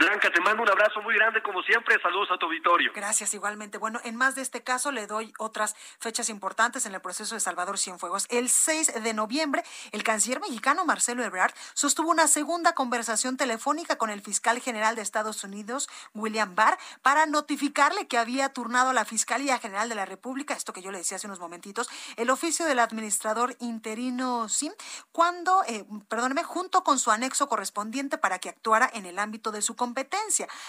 Blanca, 0.00 0.30
te 0.32 0.40
mando 0.40 0.62
un 0.62 0.70
abrazo 0.70 1.02
muy 1.02 1.14
grande 1.14 1.42
como 1.42 1.62
siempre. 1.62 2.00
Saludos 2.00 2.30
a 2.30 2.38
tu 2.38 2.46
auditorio. 2.46 2.90
Gracias, 2.94 3.34
igualmente. 3.34 3.76
Bueno, 3.76 4.00
en 4.02 4.16
más 4.16 4.34
de 4.34 4.40
este 4.40 4.62
caso 4.62 4.92
le 4.92 5.06
doy 5.06 5.34
otras 5.36 5.76
fechas 5.98 6.30
importantes 6.30 6.86
en 6.86 6.94
el 6.94 7.02
proceso 7.02 7.34
de 7.34 7.40
Salvador 7.42 7.76
Cienfuegos. 7.76 8.24
El 8.30 8.48
6 8.48 9.02
de 9.02 9.12
noviembre, 9.12 9.62
el 9.92 10.02
canciller 10.02 10.40
mexicano 10.40 10.86
Marcelo 10.86 11.22
Ebrard 11.22 11.52
sostuvo 11.74 12.10
una 12.10 12.28
segunda 12.28 12.72
conversación 12.72 13.36
telefónica 13.36 13.98
con 13.98 14.08
el 14.08 14.22
fiscal 14.22 14.58
general 14.60 14.96
de 14.96 15.02
Estados 15.02 15.44
Unidos, 15.44 15.90
William 16.14 16.54
Barr, 16.54 16.78
para 17.02 17.26
notificarle 17.26 18.08
que 18.08 18.16
había 18.16 18.54
turnado 18.54 18.90
a 18.90 18.94
la 18.94 19.04
Fiscalía 19.04 19.58
General 19.58 19.90
de 19.90 19.96
la 19.96 20.06
República, 20.06 20.54
esto 20.54 20.72
que 20.72 20.80
yo 20.80 20.90
le 20.90 20.96
decía 20.96 21.16
hace 21.16 21.26
unos 21.26 21.40
momentitos, 21.40 21.90
el 22.16 22.30
oficio 22.30 22.64
del 22.64 22.78
administrador 22.78 23.54
interino 23.60 24.48
SIM, 24.48 24.72
cuando, 25.12 25.62
eh, 25.68 25.84
perdóneme, 26.08 26.42
junto 26.42 26.84
con 26.84 26.98
su 26.98 27.10
anexo 27.10 27.50
correspondiente 27.50 28.16
para 28.16 28.38
que 28.38 28.48
actuara 28.48 28.88
en 28.94 29.04
el 29.04 29.18
ámbito 29.18 29.52
de 29.52 29.60
su 29.60 29.76
competencia. 29.76 29.89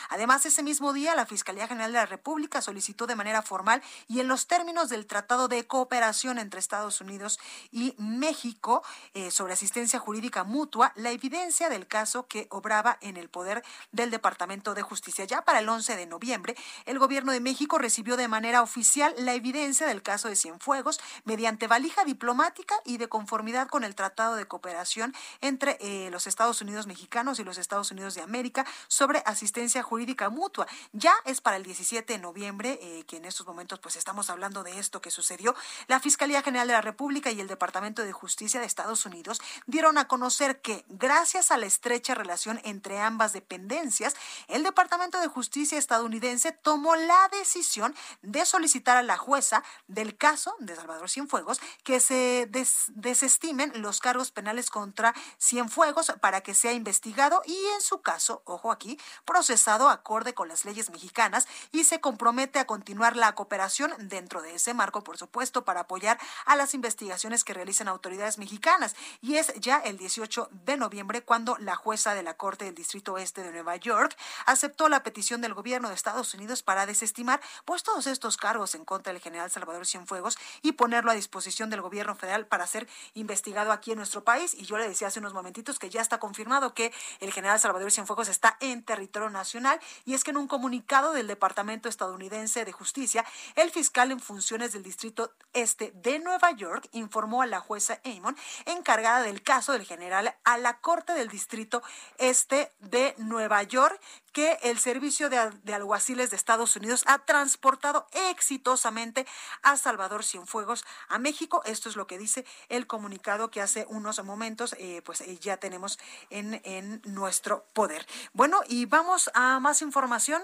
Además, 0.09 0.45
ese 0.45 0.63
mismo 0.63 0.93
día, 0.93 1.15
la 1.15 1.25
Fiscalía 1.25 1.67
General 1.67 1.91
de 1.91 1.97
la 1.99 2.05
República 2.05 2.61
solicitó 2.61 3.07
de 3.07 3.15
manera 3.15 3.41
formal 3.41 3.81
y 4.07 4.19
en 4.19 4.27
los 4.27 4.47
términos 4.47 4.89
del 4.89 5.05
Tratado 5.05 5.47
de 5.47 5.65
Cooperación 5.65 6.39
entre 6.39 6.59
Estados 6.59 7.01
Unidos 7.01 7.39
y 7.71 7.95
México 7.97 8.83
eh, 9.13 9.31
sobre 9.31 9.53
asistencia 9.53 9.99
jurídica 9.99 10.43
mutua 10.43 10.93
la 10.95 11.11
evidencia 11.11 11.69
del 11.69 11.87
caso 11.87 12.27
que 12.27 12.47
obraba 12.49 12.97
en 13.01 13.17
el 13.17 13.29
poder 13.29 13.63
del 13.91 14.11
Departamento 14.11 14.73
de 14.73 14.81
Justicia. 14.81 15.25
Ya 15.25 15.43
para 15.43 15.59
el 15.59 15.69
11 15.69 15.95
de 15.95 16.05
noviembre, 16.05 16.55
el 16.85 16.99
gobierno 16.99 17.31
de 17.31 17.39
México 17.39 17.77
recibió 17.77 18.17
de 18.17 18.27
manera 18.27 18.61
oficial 18.61 19.13
la 19.17 19.33
evidencia 19.33 19.87
del 19.87 20.01
caso 20.01 20.27
de 20.27 20.35
Cienfuegos 20.35 20.99
mediante 21.23 21.67
valija 21.67 22.03
diplomática 22.03 22.75
y 22.85 22.97
de 22.97 23.09
conformidad 23.09 23.67
con 23.67 23.83
el 23.83 23.95
Tratado 23.95 24.35
de 24.35 24.47
Cooperación 24.47 25.13
entre 25.41 25.77
eh, 25.79 26.09
los 26.11 26.27
Estados 26.27 26.61
Unidos 26.61 26.87
mexicanos 26.87 27.39
y 27.39 27.43
los 27.43 27.57
Estados 27.57 27.91
Unidos 27.91 28.15
de 28.15 28.21
América 28.21 28.65
sobre 28.87 29.10
asistencia 29.19 29.83
jurídica 29.83 30.29
mutua. 30.29 30.67
Ya 30.93 31.13
es 31.25 31.41
para 31.41 31.57
el 31.57 31.63
17 31.63 32.13
de 32.13 32.19
noviembre, 32.19 32.79
eh, 32.81 33.03
que 33.05 33.17
en 33.17 33.25
estos 33.25 33.45
momentos 33.45 33.79
pues 33.79 33.95
estamos 33.95 34.29
hablando 34.29 34.63
de 34.63 34.79
esto 34.79 35.01
que 35.01 35.11
sucedió. 35.11 35.55
La 35.87 35.99
Fiscalía 35.99 36.41
General 36.41 36.67
de 36.67 36.73
la 36.73 36.81
República 36.81 37.31
y 37.31 37.39
el 37.39 37.47
Departamento 37.47 38.03
de 38.03 38.11
Justicia 38.11 38.59
de 38.59 38.65
Estados 38.65 39.05
Unidos 39.05 39.41
dieron 39.67 39.97
a 39.97 40.07
conocer 40.07 40.61
que 40.61 40.85
gracias 40.87 41.51
a 41.51 41.57
la 41.57 41.65
estrecha 41.65 42.15
relación 42.15 42.59
entre 42.63 42.99
ambas 42.99 43.33
dependencias, 43.33 44.15
el 44.47 44.63
Departamento 44.63 45.19
de 45.19 45.27
Justicia 45.27 45.77
estadounidense 45.77 46.51
tomó 46.51 46.95
la 46.95 47.29
decisión 47.31 47.95
de 48.21 48.45
solicitar 48.45 48.97
a 48.97 49.03
la 49.03 49.17
jueza 49.17 49.63
del 49.87 50.17
caso 50.17 50.55
de 50.59 50.75
Salvador 50.75 51.09
Cienfuegos 51.09 51.59
que 51.83 51.99
se 51.99 52.49
desestimen 52.89 53.71
los 53.81 53.99
cargos 53.99 54.31
penales 54.31 54.69
contra 54.69 55.13
Cienfuegos 55.39 56.13
para 56.21 56.41
que 56.41 56.53
sea 56.53 56.73
investigado 56.73 57.41
y 57.45 57.57
en 57.75 57.81
su 57.81 58.01
caso, 58.01 58.41
ojo 58.45 58.71
aquí, 58.71 58.90
procesado 59.25 59.89
acorde 59.89 60.33
con 60.33 60.47
las 60.47 60.65
leyes 60.65 60.89
mexicanas 60.89 61.47
y 61.71 61.83
se 61.83 62.01
compromete 62.01 62.59
a 62.59 62.65
continuar 62.65 63.15
la 63.15 63.33
cooperación 63.35 63.93
dentro 63.99 64.41
de 64.41 64.55
ese 64.55 64.73
marco, 64.73 65.03
por 65.03 65.17
supuesto, 65.17 65.63
para 65.65 65.81
apoyar 65.81 66.19
a 66.45 66.55
las 66.55 66.73
investigaciones 66.73 67.43
que 67.43 67.53
realicen 67.53 67.87
autoridades 67.87 68.37
mexicanas. 68.37 68.95
Y 69.21 69.35
es 69.35 69.53
ya 69.55 69.77
el 69.77 69.97
18 69.97 70.49
de 70.51 70.77
noviembre 70.77 71.23
cuando 71.23 71.57
la 71.57 71.75
jueza 71.75 72.13
de 72.13 72.23
la 72.23 72.35
Corte 72.35 72.65
del 72.65 72.75
Distrito 72.75 73.17
Este 73.17 73.43
de 73.43 73.51
Nueva 73.51 73.75
York 73.75 74.15
aceptó 74.45 74.89
la 74.89 75.03
petición 75.03 75.41
del 75.41 75.53
gobierno 75.53 75.89
de 75.89 75.95
Estados 75.95 76.33
Unidos 76.33 76.63
para 76.63 76.85
desestimar 76.85 77.41
pues 77.65 77.83
todos 77.83 78.07
estos 78.07 78.37
cargos 78.37 78.75
en 78.75 78.85
contra 78.85 79.13
del 79.13 79.21
general 79.21 79.51
Salvador 79.51 79.85
Cienfuegos 79.85 80.37
y 80.61 80.73
ponerlo 80.73 81.11
a 81.11 81.15
disposición 81.15 81.69
del 81.69 81.81
gobierno 81.81 82.15
federal 82.15 82.47
para 82.47 82.67
ser 82.67 82.87
investigado 83.13 83.71
aquí 83.71 83.91
en 83.91 83.97
nuestro 83.97 84.23
país. 84.23 84.53
Y 84.53 84.65
yo 84.65 84.77
le 84.77 84.87
decía 84.87 85.07
hace 85.07 85.19
unos 85.19 85.33
momentitos 85.33 85.79
que 85.79 85.89
ya 85.89 86.01
está 86.01 86.19
confirmado 86.19 86.73
que 86.73 86.93
el 87.19 87.31
general 87.31 87.59
Salvador 87.59 87.91
Cienfuegos 87.91 88.27
está 88.27 88.57
en 88.59 88.80
territorio 88.83 89.29
nacional 89.29 89.79
y 90.05 90.13
es 90.13 90.23
que 90.23 90.31
en 90.31 90.37
un 90.37 90.47
comunicado 90.47 91.13
del 91.13 91.27
Departamento 91.27 91.89
estadounidense 91.89 92.65
de 92.65 92.71
Justicia, 92.71 93.25
el 93.55 93.71
fiscal 93.71 94.11
en 94.11 94.19
funciones 94.19 94.73
del 94.73 94.83
Distrito 94.83 95.33
Este 95.53 95.91
de 95.95 96.19
Nueva 96.19 96.51
York 96.51 96.87
informó 96.91 97.41
a 97.41 97.47
la 97.47 97.59
jueza 97.59 97.99
Amon, 98.05 98.35
encargada 98.65 99.21
del 99.21 99.43
caso 99.43 99.71
del 99.73 99.85
general, 99.85 100.35
a 100.43 100.57
la 100.57 100.79
Corte 100.79 101.13
del 101.13 101.29
Distrito 101.29 101.81
Este 102.17 102.71
de 102.79 103.15
Nueva 103.17 103.63
York, 103.63 103.99
que 104.31 104.57
el 104.63 104.79
Servicio 104.79 105.29
de, 105.29 105.37
Alguaciles 105.73 106.29
de 106.29 106.35
Estados 106.35 106.75
Unidos 106.75 107.03
ha 107.05 107.19
transportado 107.19 108.07
exitosamente 108.29 109.25
a 109.61 109.77
Salvador 109.77 110.23
Cienfuegos 110.23 110.85
a 111.09 111.19
México. 111.19 111.61
Esto 111.65 111.89
es 111.89 111.95
lo 111.95 112.07
que 112.07 112.17
dice 112.17 112.45
el 112.69 112.87
comunicado 112.87 113.51
que 113.51 113.61
hace 113.61 113.85
unos 113.89 114.23
momentos 114.23 114.75
eh, 114.77 115.01
pues 115.03 115.21
eh, 115.21 115.37
ya 115.39 115.57
tenemos 115.57 115.99
en, 116.29 116.61
en 116.63 117.01
nuestro 117.05 117.65
poder. 117.73 118.05
Bueno, 118.33 118.61
y 118.71 118.85
vamos 118.85 119.29
a 119.33 119.59
más 119.59 119.81
información 119.81 120.41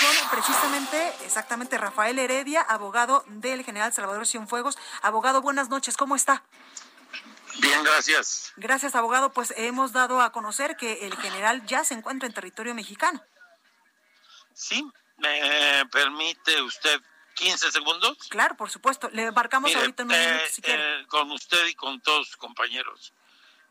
con 0.00 0.28
precisamente, 0.30 1.08
exactamente, 1.24 1.78
Rafael 1.78 2.18
Heredia, 2.18 2.60
abogado 2.60 3.24
del 3.26 3.64
general 3.64 3.92
Salvador 3.94 4.26
Cienfuegos. 4.26 4.76
Abogado, 5.00 5.40
buenas 5.40 5.70
noches, 5.70 5.96
¿cómo 5.96 6.14
está? 6.14 6.42
Bien, 7.58 7.82
gracias. 7.84 8.52
Gracias, 8.56 8.94
abogado. 8.94 9.32
Pues 9.32 9.54
hemos 9.56 9.92
dado 9.92 10.20
a 10.20 10.30
conocer 10.30 10.76
que 10.76 11.06
el 11.06 11.16
general 11.16 11.64
ya 11.66 11.84
se 11.84 11.94
encuentra 11.94 12.26
en 12.26 12.34
territorio 12.34 12.74
mexicano. 12.74 13.24
Sí, 14.52 14.86
me 15.16 15.86
permite 15.90 16.60
usted 16.60 17.00
15 17.34 17.72
segundos. 17.72 18.18
Claro, 18.28 18.58
por 18.58 18.68
supuesto. 18.68 19.08
Le 19.10 19.24
embarcamos 19.24 19.74
ahorita 19.74 20.02
en 20.02 20.10
un 20.10 20.18
minuto, 20.18 20.44
si 20.50 20.60
quiere. 20.60 21.00
Eh, 21.00 21.06
con 21.06 21.30
usted 21.30 21.66
y 21.66 21.74
con 21.74 21.98
todos 22.02 22.26
sus 22.26 22.36
compañeros, 22.36 23.14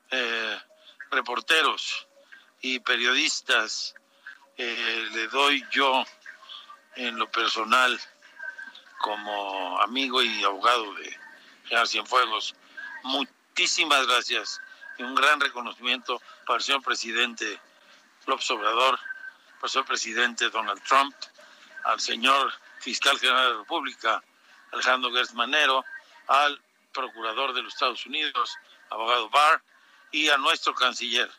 eh, 0.09 0.59
reporteros 1.11 2.07
y 2.65 2.79
periodistas 2.79 3.93
eh, 4.57 5.07
le 5.11 5.27
doy 5.27 5.63
yo 5.69 6.03
en 6.95 7.15
lo 7.19 7.29
personal 7.29 8.01
como 8.97 9.79
amigo 9.81 10.23
y 10.23 10.43
abogado 10.43 10.91
de 10.95 11.15
General 11.65 11.87
Cienfuegos, 11.87 12.55
muchísimas 13.03 14.07
gracias 14.07 14.59
y 14.97 15.03
un 15.03 15.13
gran 15.13 15.39
reconocimiento 15.39 16.19
para 16.47 16.57
el 16.57 16.63
señor 16.63 16.81
presidente 16.81 17.59
López 18.25 18.49
Obrador, 18.49 18.97
para 18.97 19.65
el 19.65 19.69
señor 19.69 19.85
presidente 19.85 20.49
Donald 20.49 20.81
Trump, 20.85 21.15
al 21.83 21.99
señor 21.99 22.51
fiscal 22.79 23.19
general 23.19 23.43
de 23.43 23.51
la 23.51 23.59
República, 23.59 24.23
Alejandro 24.71 25.13
Gertz 25.13 25.35
Manero, 25.35 25.85
al 26.25 26.59
procurador 26.91 27.53
de 27.53 27.61
los 27.61 27.73
Estados 27.73 28.03
Unidos, 28.07 28.57
abogado 28.89 29.29
Barr, 29.29 29.61
y 30.11 30.29
a 30.29 30.37
nuestro 30.37 30.73
canciller 30.73 31.29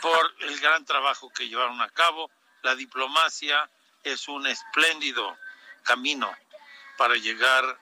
por 0.00 0.34
el 0.40 0.58
gran 0.60 0.84
trabajo 0.84 1.30
que 1.30 1.48
llevaron 1.48 1.80
a 1.80 1.88
cabo. 1.90 2.30
La 2.62 2.74
diplomacia 2.74 3.68
es 4.02 4.28
un 4.28 4.46
espléndido 4.46 5.36
camino 5.82 6.34
para 6.96 7.14
llegar 7.14 7.78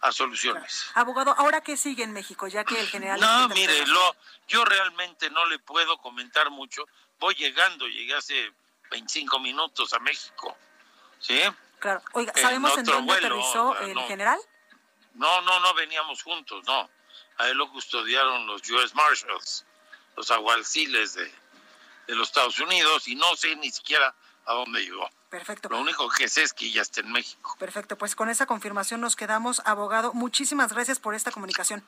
a 0.00 0.12
soluciones. 0.12 0.90
Abogado, 0.94 1.34
¿ahora 1.36 1.60
qué 1.60 1.76
sigue 1.76 2.04
en 2.04 2.12
México? 2.12 2.46
Ya 2.48 2.64
que 2.64 2.80
el 2.80 2.88
general... 2.88 3.20
No, 3.20 3.48
mire, 3.48 3.86
lo, 3.86 4.16
yo 4.48 4.64
realmente 4.64 5.30
no 5.30 5.44
le 5.46 5.58
puedo 5.58 5.98
comentar 5.98 6.50
mucho. 6.50 6.86
Voy 7.18 7.34
llegando, 7.34 7.86
llegué 7.86 8.14
hace 8.14 8.52
25 8.90 9.38
minutos 9.40 9.92
a 9.92 9.98
México. 9.98 10.56
¿Sí? 11.18 11.40
Claro. 11.78 12.02
Oiga, 12.12 12.32
¿sabemos 12.34 12.76
en, 12.78 12.84
dónde 12.84 13.12
aterrizó 13.12 13.78
el 13.80 13.98
general? 14.00 14.38
No, 15.14 15.42
no, 15.42 15.60
no 15.60 15.74
veníamos 15.74 16.22
juntos, 16.22 16.64
no. 16.64 16.88
A 17.38 17.48
él 17.48 17.56
lo 17.56 17.70
custodiaron 17.70 18.46
los 18.46 18.68
US 18.70 18.94
Marshals, 18.94 19.66
los 20.16 20.30
aguaciles 20.30 21.14
de, 21.14 21.32
de 22.06 22.14
los 22.14 22.28
Estados 22.28 22.58
Unidos, 22.58 23.08
y 23.08 23.14
no 23.14 23.36
sé 23.36 23.56
ni 23.56 23.70
siquiera 23.70 24.14
a 24.46 24.54
dónde 24.54 24.82
llegó. 24.82 25.08
Perfecto. 25.28 25.68
Lo 25.68 25.80
único 25.80 26.08
que 26.08 26.28
sé 26.28 26.42
es 26.42 26.52
que 26.52 26.70
ya 26.72 26.82
está 26.82 27.00
en 27.00 27.12
México. 27.12 27.54
Perfecto, 27.58 27.96
pues 27.96 28.16
con 28.16 28.28
esa 28.28 28.46
confirmación 28.46 29.00
nos 29.00 29.14
quedamos, 29.14 29.62
abogado. 29.64 30.12
Muchísimas 30.12 30.72
gracias 30.72 30.98
por 30.98 31.14
esta 31.14 31.30
comunicación. 31.30 31.84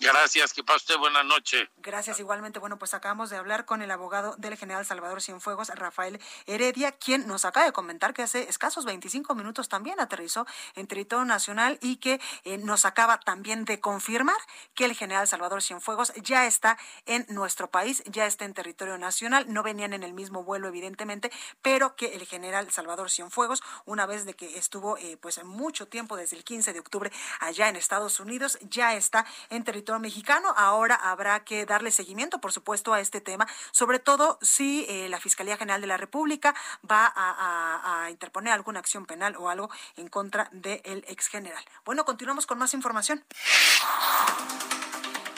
Gracias, 0.00 0.52
que 0.52 0.64
pase 0.64 0.78
usted 0.78 0.98
buena 0.98 1.22
noche. 1.22 1.68
Gracias 1.78 2.18
igualmente. 2.18 2.58
Bueno, 2.58 2.78
pues 2.78 2.94
acabamos 2.94 3.30
de 3.30 3.36
hablar 3.36 3.64
con 3.64 3.82
el 3.82 3.90
abogado 3.90 4.34
del 4.38 4.56
general 4.56 4.84
Salvador 4.86 5.20
Cienfuegos, 5.20 5.68
Rafael 5.68 6.20
Heredia, 6.46 6.92
quien 6.92 7.26
nos 7.26 7.44
acaba 7.44 7.66
de 7.66 7.72
comentar 7.72 8.14
que 8.14 8.22
hace 8.22 8.48
escasos 8.48 8.84
25 8.84 9.34
minutos 9.34 9.68
también 9.68 10.00
aterrizó 10.00 10.46
en 10.74 10.86
territorio 10.86 11.24
nacional 11.24 11.78
y 11.82 11.96
que 11.96 12.20
eh, 12.44 12.58
nos 12.58 12.84
acaba 12.84 13.20
también 13.20 13.64
de 13.64 13.80
confirmar 13.80 14.36
que 14.74 14.86
el 14.86 14.94
general 14.94 15.28
Salvador 15.28 15.62
Cienfuegos 15.62 16.12
ya 16.22 16.46
está 16.46 16.78
en 17.06 17.26
nuestro 17.28 17.70
país, 17.70 18.02
ya 18.06 18.26
está 18.26 18.44
en 18.44 18.54
territorio 18.54 18.98
nacional. 18.98 19.52
No 19.52 19.62
venían 19.62 19.92
en 19.92 20.02
el 20.02 20.14
mismo 20.14 20.44
vuelo, 20.44 20.68
evidentemente, 20.68 21.30
pero 21.60 21.96
que 21.96 22.14
el 22.14 22.26
general 22.26 22.70
Salvador 22.70 23.10
Cienfuegos, 23.10 23.62
una 23.84 24.06
vez 24.06 24.24
de 24.24 24.34
que 24.34 24.58
estuvo 24.58 24.96
eh, 24.96 25.16
pues 25.20 25.42
mucho 25.44 25.86
tiempo, 25.88 26.16
desde 26.16 26.36
el 26.36 26.44
15 26.44 26.72
de 26.72 26.80
octubre, 26.80 27.12
allá 27.40 27.68
en 27.68 27.76
Estados 27.76 28.20
Unidos, 28.20 28.58
ya 28.62 28.94
está 28.94 29.26
en 29.50 29.64
territorio 29.64 29.81
mexicano. 29.98 30.54
Ahora 30.56 30.94
habrá 30.94 31.44
que 31.44 31.66
darle 31.66 31.90
seguimiento, 31.90 32.40
por 32.40 32.52
supuesto, 32.52 32.92
a 32.92 33.00
este 33.00 33.20
tema, 33.20 33.46
sobre 33.72 33.98
todo 33.98 34.38
si 34.42 34.86
eh, 34.88 35.08
la 35.08 35.20
Fiscalía 35.20 35.56
General 35.56 35.80
de 35.80 35.86
la 35.86 35.96
República 35.96 36.54
va 36.88 37.12
a, 37.14 38.10
interponer 38.10 38.52
alguna 38.52 38.80
acción 38.80 39.06
penal 39.06 39.36
o 39.36 39.48
algo 39.48 39.70
en 39.96 40.08
contra 40.08 40.48
del 40.52 41.04
ex 41.08 41.28
general. 41.28 41.64
Bueno, 41.84 42.04
continuamos 42.04 42.46
con 42.46 42.58
más 42.58 42.74
información. 42.74 43.24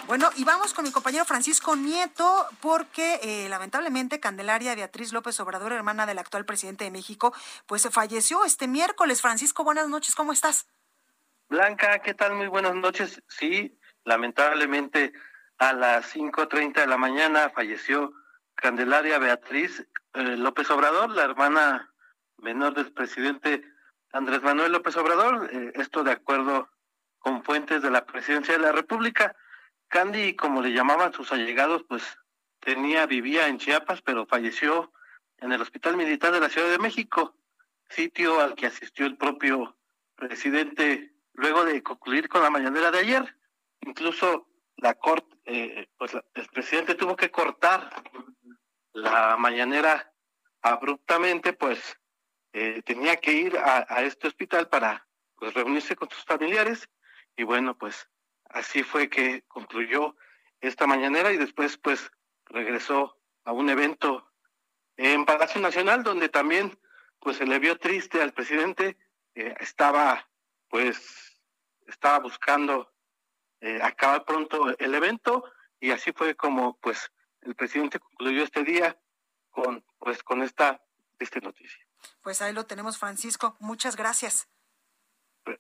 Bueno, 0.07 0.29
y 0.37 0.45
vamos 0.45 0.75
con 0.75 0.85
mi 0.85 0.93
compañero 0.93 1.25
Francisco 1.25 1.77
Nieto, 1.77 2.47
porque 2.61 3.21
eh, 3.23 3.49
lamentablemente 3.49 4.21
Candelaria 4.21 4.75
Beatriz 4.75 5.13
López 5.13 5.39
Obrador, 5.41 5.73
hermana 5.73 6.05
del 6.05 6.19
actual 6.19 6.45
presidente 6.45 6.85
de 6.85 6.91
México, 6.91 7.33
pues 7.67 7.89
falleció 7.91 8.45
este 8.45 8.69
miércoles. 8.69 9.23
Francisco, 9.23 9.65
buenas 9.65 9.89
noches, 9.89 10.15
¿cómo 10.15 10.33
estás? 10.33 10.67
Blanca, 11.49 12.01
¿qué 12.01 12.15
tal? 12.15 12.35
Muy 12.35 12.49
buenas 12.49 12.75
noches. 12.75 13.23
Sí, 13.29 13.79
Lamentablemente, 14.05 15.13
a 15.59 15.73
las 15.73 16.15
5.30 16.15 16.81
de 16.81 16.87
la 16.87 16.99
mañana 16.99 17.51
falleció 17.51 18.13
Candelaria 18.55 19.19
Beatriz 19.19 19.87
eh, 20.15 20.37
López 20.37 20.71
Obrador, 20.71 21.11
la 21.11 21.25
hermana 21.25 21.93
menor 22.39 22.75
del 22.75 22.93
presidente 22.93 23.65
Andrés 24.13 24.43
Manuel 24.43 24.73
López 24.73 24.97
Obrador. 24.97 25.49
Eh, 25.53 25.73
esto 25.77 26.05
de 26.05 26.13
acuerdo 26.13 26.69
con 27.19 27.43
fuentes 27.43 27.83
de 27.83 27.91
la 27.91 28.05
presidencia 28.05 28.55
de 28.55 28.61
la 28.61 28.73
República. 28.73 29.35
Candy, 29.89 30.37
como 30.37 30.61
le 30.61 30.73
llamaban 30.73 31.13
sus 31.13 31.33
allegados, 31.33 31.85
pues 31.89 32.19
tenía, 32.61 33.07
vivía 33.07 33.49
en 33.49 33.59
Chiapas, 33.59 34.03
pero 34.03 34.27
falleció 34.27 34.93
en 35.39 35.53
el 35.53 35.63
Hospital 35.63 35.97
Militar 35.97 36.33
de 36.33 36.41
la 36.41 36.49
Ciudad 36.49 36.69
de 36.69 36.79
México, 36.79 37.37
sitio 37.89 38.41
al 38.41 38.55
que 38.55 38.67
asistió 38.67 39.07
el 39.07 39.17
propio 39.17 39.77
presidente 40.17 41.15
luego 41.33 41.65
de 41.65 41.83
concluir 41.83 42.29
con 42.29 42.43
la 42.43 42.51
mañanera 42.51 42.91
de 42.91 42.99
ayer 42.99 43.37
incluso 43.81 44.49
la 44.77 44.95
corte, 44.95 45.37
eh, 45.45 45.89
pues 45.97 46.15
el 46.15 46.47
presidente 46.49 46.95
tuvo 46.95 47.17
que 47.17 47.31
cortar 47.31 47.91
la 48.93 49.37
mañanera 49.37 50.13
abruptamente, 50.63 51.53
pues 51.53 51.99
eh, 52.53 52.83
tenía 52.83 53.17
que 53.17 53.33
ir 53.33 53.59
a, 53.59 54.03
este 54.03 54.29
hospital 54.29 54.69
para 54.69 55.07
pues, 55.37 55.53
reunirse 55.55 55.97
con 55.97 56.09
sus 56.09 56.25
familiares. 56.25 56.89
Y 57.37 57.43
bueno, 57.43 57.77
pues 57.77 58.09
así 58.51 58.83
fue 58.83 59.11
que 59.11 59.43
concluyó 59.49 60.17
esta 60.61 60.87
mañanera 60.87 61.33
y 61.33 61.37
después 61.37 61.77
pues 61.77 62.11
regresó 62.47 63.19
a 63.45 63.53
un 63.53 63.69
evento 63.69 64.33
en 64.97 65.25
Palacio 65.25 65.61
Nacional 65.61 66.05
donde 66.05 66.29
también 66.29 66.79
pues 67.19 67.39
se 67.39 67.47
le 67.47 67.59
vio 67.59 67.77
triste 67.79 68.23
al 68.23 68.33
presidente, 68.33 68.97
eh, 69.35 69.55
estaba 69.59 70.29
pues 70.69 71.41
estaba 71.87 72.21
buscando 72.21 72.94
eh, 73.65 73.81
acabar 73.83 74.27
pronto 74.27 74.77
el 74.79 74.95
evento 74.95 75.43
y 75.81 75.91
así 75.91 76.13
fue 76.13 76.35
como 76.35 76.77
pues 76.81 77.11
el 77.41 77.55
presidente 77.55 77.99
concluyó 77.99 78.43
este 78.43 78.63
día 78.63 79.01
con 79.51 79.83
pues 79.99 80.23
con 80.23 80.43
esta 80.43 80.83
esta 81.19 81.41
noticia. 81.41 81.83
Pues 82.21 82.43
ahí 82.43 82.53
lo 82.53 82.67
tenemos 82.67 82.99
Francisco, 82.99 83.57
muchas 83.61 83.97
gracias. 83.97 84.49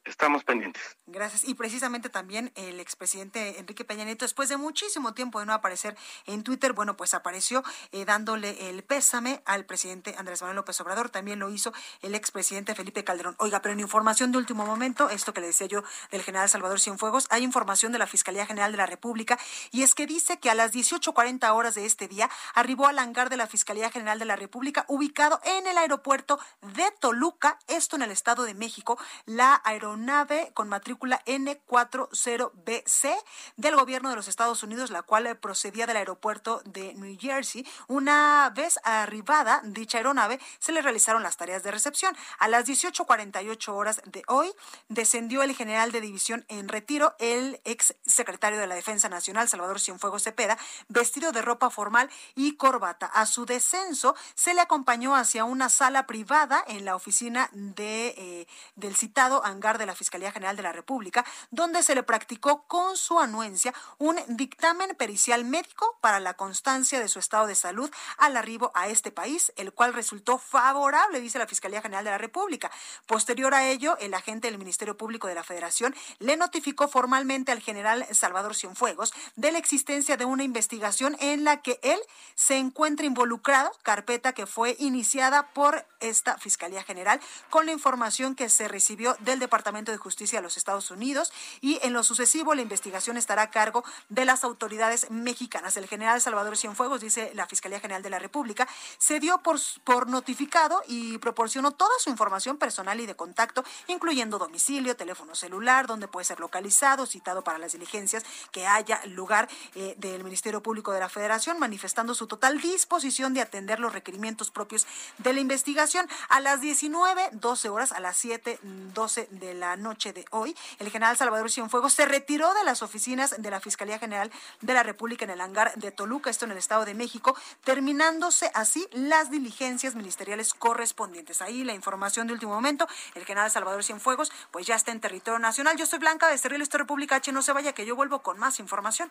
Estamos 0.04 0.44
pendientes. 0.44 0.96
Gracias. 1.06 1.44
Y 1.44 1.54
precisamente 1.54 2.08
también 2.08 2.52
el 2.54 2.80
expresidente 2.80 3.58
Enrique 3.58 3.84
Peña 3.84 4.04
Nieto, 4.04 4.24
después 4.24 4.48
de 4.48 4.56
muchísimo 4.56 5.14
tiempo 5.14 5.40
de 5.40 5.46
no 5.46 5.52
aparecer 5.52 5.96
en 6.26 6.42
Twitter, 6.42 6.72
bueno, 6.72 6.96
pues 6.96 7.14
apareció 7.14 7.62
eh, 7.92 8.04
dándole 8.04 8.70
el 8.70 8.82
pésame 8.82 9.42
al 9.44 9.66
presidente 9.66 10.14
Andrés 10.16 10.40
Manuel 10.40 10.56
López 10.56 10.80
Obrador. 10.80 11.10
También 11.10 11.38
lo 11.38 11.50
hizo 11.50 11.72
el 12.02 12.14
expresidente 12.14 12.74
Felipe 12.74 13.04
Calderón. 13.04 13.36
Oiga, 13.38 13.60
pero 13.60 13.72
en 13.72 13.80
información 13.80 14.32
de 14.32 14.38
último 14.38 14.64
momento, 14.66 15.10
esto 15.10 15.34
que 15.34 15.40
le 15.40 15.48
decía 15.48 15.66
yo 15.66 15.82
del 16.10 16.22
general 16.22 16.48
Salvador 16.48 16.80
Cienfuegos, 16.80 17.26
hay 17.30 17.42
información 17.42 17.92
de 17.92 17.98
la 17.98 18.06
Fiscalía 18.06 18.46
General 18.46 18.72
de 18.72 18.78
la 18.78 18.86
República 18.86 19.38
y 19.70 19.82
es 19.82 19.94
que 19.94 20.06
dice 20.06 20.38
que 20.38 20.50
a 20.50 20.54
las 20.54 20.72
18.40 20.72 21.50
horas 21.54 21.74
de 21.74 21.86
este 21.86 22.08
día 22.08 22.30
arribó 22.54 22.86
al 22.86 22.98
hangar 22.98 23.28
de 23.28 23.36
la 23.36 23.46
Fiscalía 23.46 23.90
General 23.90 24.18
de 24.18 24.24
la 24.24 24.36
República 24.36 24.84
ubicado 24.88 25.40
en 25.44 25.66
el 25.66 25.78
aeropuerto 25.78 26.38
de 26.62 26.90
Toluca, 27.00 27.58
esto 27.68 27.96
en 27.96 28.02
el 28.02 28.10
Estado 28.10 28.44
de 28.44 28.54
México, 28.54 28.98
la 29.26 29.54
aeronave 29.74 30.50
con 30.54 30.68
matrícula 30.68 31.22
N40BC 31.26 33.14
del 33.56 33.76
gobierno 33.76 34.10
de 34.10 34.16
los 34.16 34.28
Estados 34.28 34.62
Unidos, 34.62 34.90
la 34.90 35.02
cual 35.02 35.26
eh, 35.26 35.34
procedía 35.34 35.87
del 35.87 35.96
aeropuerto 35.96 36.62
de 36.64 36.94
New 36.94 37.16
Jersey. 37.20 37.66
Una 37.88 38.50
vez 38.54 38.78
arribada 38.84 39.60
dicha 39.64 39.98
aeronave, 39.98 40.40
se 40.58 40.72
le 40.72 40.82
realizaron 40.82 41.22
las 41.22 41.37
tareas 41.37 41.62
de 41.62 41.70
recepción. 41.70 42.16
A 42.38 42.48
las 42.48 42.66
18.48 42.66 43.68
horas 43.68 44.00
de 44.06 44.22
hoy, 44.28 44.50
descendió 44.88 45.42
el 45.42 45.54
general 45.54 45.92
de 45.92 46.00
división 46.00 46.44
en 46.48 46.68
retiro, 46.68 47.14
el 47.18 47.60
ex 47.64 47.94
secretario 48.06 48.58
de 48.58 48.66
la 48.66 48.74
Defensa 48.74 49.08
Nacional, 49.08 49.48
Salvador 49.48 49.80
Cienfuegos 49.80 50.22
Cepeda, 50.22 50.58
vestido 50.88 51.32
de 51.32 51.42
ropa 51.42 51.70
formal 51.70 52.10
y 52.34 52.56
corbata. 52.56 53.06
A 53.06 53.26
su 53.26 53.46
descenso, 53.46 54.14
se 54.34 54.54
le 54.54 54.60
acompañó 54.60 55.16
hacia 55.16 55.44
una 55.44 55.68
sala 55.68 56.06
privada 56.06 56.64
en 56.66 56.84
la 56.84 56.96
oficina 56.96 57.48
de, 57.52 58.14
eh, 58.16 58.46
del 58.76 58.96
citado 58.96 59.44
de 59.64 59.87
la 59.87 59.94
Fiscalía 59.94 60.31
General 60.31 60.57
de 60.57 60.62
la 60.62 60.72
República, 60.72 61.24
donde 61.50 61.83
se 61.83 61.94
le 61.94 62.03
practicó 62.03 62.64
con 62.68 62.98
su 62.98 63.18
anuencia 63.18 63.72
un 63.96 64.20
dictamen 64.29 64.94
pericial 64.94 65.44
médico 65.46 65.96
para 66.03 66.20
la 66.20 66.35
constancia 66.35 67.00
de 67.00 67.09
su 67.09 67.18
estado 67.18 67.46
de 67.46 67.55
salud 67.55 67.90
al 68.18 68.37
arribo 68.37 68.70
a 68.74 68.88
este 68.88 69.11
país, 69.11 69.53
el 69.57 69.72
cual 69.72 69.94
resultó 69.94 70.37
favorable, 70.38 71.20
dice 71.20 71.38
la 71.38 71.46
Fiscalía 71.46 71.81
General 71.81 72.05
de 72.05 72.11
la 72.11 72.18
República. 72.18 72.70
Posterior 73.07 73.55
a 73.55 73.66
ello, 73.66 73.96
el 74.00 74.12
agente 74.12 74.48
del 74.48 74.59
Ministerio 74.59 74.98
Público 74.98 75.29
de 75.29 75.35
la 75.35 75.42
Federación 75.42 75.94
le 76.18 76.37
notificó 76.37 76.87
formalmente 76.87 77.50
al 77.50 77.61
general 77.61 78.07
Salvador 78.12 78.55
Cienfuegos 78.55 79.14
de 79.37 79.50
la 79.50 79.59
existencia 79.59 80.18
de 80.18 80.27
una 80.27 80.44
investigación 80.44 81.16
en 81.20 81.44
la 81.44 81.62
que 81.62 81.81
él 81.83 81.98
se 82.35 82.59
encuentra 82.59 83.07
involucrado, 83.07 83.72
carpeta 83.83 84.35
que 84.35 84.44
fue 84.44 84.77
iniciada 84.79 85.53
por 85.55 85.87
esta 86.00 86.37
Fiscalía 86.37 86.83
General 86.83 87.18
con 87.48 87.64
la 87.64 87.72
información 87.72 88.35
que 88.35 88.50
se 88.50 88.68
recibió 88.68 89.16
del 89.20 89.38
Departamento 89.38 89.53
Departamento 89.54 89.92
de 89.92 89.98
Justicia 89.98 90.40
de 90.40 90.42
los 90.42 90.56
Estados 90.56 90.90
Unidos 90.90 91.32
y 91.60 91.78
en 91.82 91.92
lo 91.92 92.02
sucesivo 92.02 92.56
la 92.56 92.62
investigación 92.62 93.16
estará 93.16 93.42
a 93.42 93.50
cargo 93.50 93.84
de 94.08 94.24
las 94.24 94.42
autoridades 94.42 95.12
mexicanas. 95.12 95.76
El 95.76 95.86
general 95.86 96.20
Salvador 96.20 96.56
Cienfuegos, 96.56 97.00
dice 97.00 97.30
la 97.34 97.46
Fiscalía 97.46 97.78
General 97.78 98.02
de 98.02 98.10
la 98.10 98.18
República, 98.18 98.66
se 98.98 99.20
dio 99.20 99.40
por, 99.42 100.08
notificado 100.08 100.82
y 100.88 101.18
proporcionó 101.18 101.70
toda 101.70 101.92
su 102.00 102.10
información 102.10 102.56
personal 102.56 102.98
y 102.98 103.06
de 103.06 103.14
contacto, 103.14 103.62
incluyendo 103.86 104.38
domicilio, 104.38 104.96
teléfono 104.96 105.36
celular, 105.36 105.86
donde 105.86 106.08
puede 106.08 106.24
ser 106.24 106.40
localizado, 106.40 107.06
citado 107.06 107.44
para 107.44 107.58
las 107.58 107.74
diligencias 107.74 108.24
que 108.50 108.66
haya 108.66 109.06
lugar 109.06 109.48
eh, 109.76 109.94
del 109.98 110.24
Ministerio 110.24 110.64
Público 110.64 110.90
de 110.90 110.98
la 110.98 111.08
Federación, 111.08 111.60
manifestando 111.60 112.16
su 112.16 112.26
total 112.26 112.60
disposición 112.60 113.34
de 113.34 113.42
atender 113.42 113.78
los 113.78 113.92
requerimientos 113.92 114.50
propios 114.50 114.84
de 115.18 115.32
la 115.32 115.38
investigación. 115.38 116.08
A 116.28 116.40
las 116.40 116.60
19, 116.60 117.28
12 117.30 117.68
horas, 117.68 117.92
a 117.92 118.00
las 118.00 118.16
7, 118.16 118.58
12 118.62 119.28
de 119.30 119.43
la 119.52 119.76
noche 119.76 120.14
de 120.14 120.24
hoy, 120.30 120.57
el 120.78 120.90
general 120.90 121.16
Salvador 121.16 121.50
Cienfuegos 121.50 121.92
se 121.92 122.07
retiró 122.07 122.54
de 122.54 122.64
las 122.64 122.83
oficinas 122.83 123.35
de 123.37 123.50
la 123.50 123.61
Fiscalía 123.61 123.98
General 123.98 124.30
de 124.62 124.72
la 124.72 124.83
República 124.83 125.24
en 125.24 125.33
el 125.33 125.40
hangar 125.40 125.74
de 125.74 125.90
Toluca, 125.90 126.30
esto 126.30 126.46
en 126.46 126.52
el 126.52 126.59
Estado 126.59 126.85
de 126.85 126.94
México, 126.94 127.37
terminándose 127.64 128.50
así 128.54 128.88
las 128.92 129.30
diligencias 129.30 129.94
ministeriales 129.94 130.54
correspondientes. 130.54 131.42
Ahí 131.42 131.64
la 131.64 131.74
información 131.74 132.26
de 132.26 132.33
último 132.33 132.54
momento, 132.54 132.88
el 133.14 133.24
general 133.24 133.50
Salvador 133.50 133.85
Cienfuegos, 133.85 134.33
pues 134.50 134.66
ya 134.66 134.76
está 134.76 134.92
en 134.92 135.00
territorio 135.00 135.38
nacional. 135.38 135.76
Yo 135.76 135.87
soy 135.87 135.98
Blanca 135.98 136.28
de 136.28 136.38
Cerril, 136.38 136.62
esto 136.62 136.78
República 136.78 137.16
H, 137.16 137.33
no 137.33 137.42
se 137.42 137.52
vaya 137.52 137.72
que 137.72 137.85
yo 137.85 137.96
vuelvo 137.96 138.22
con 138.22 138.38
más 138.38 138.61
información. 138.61 139.11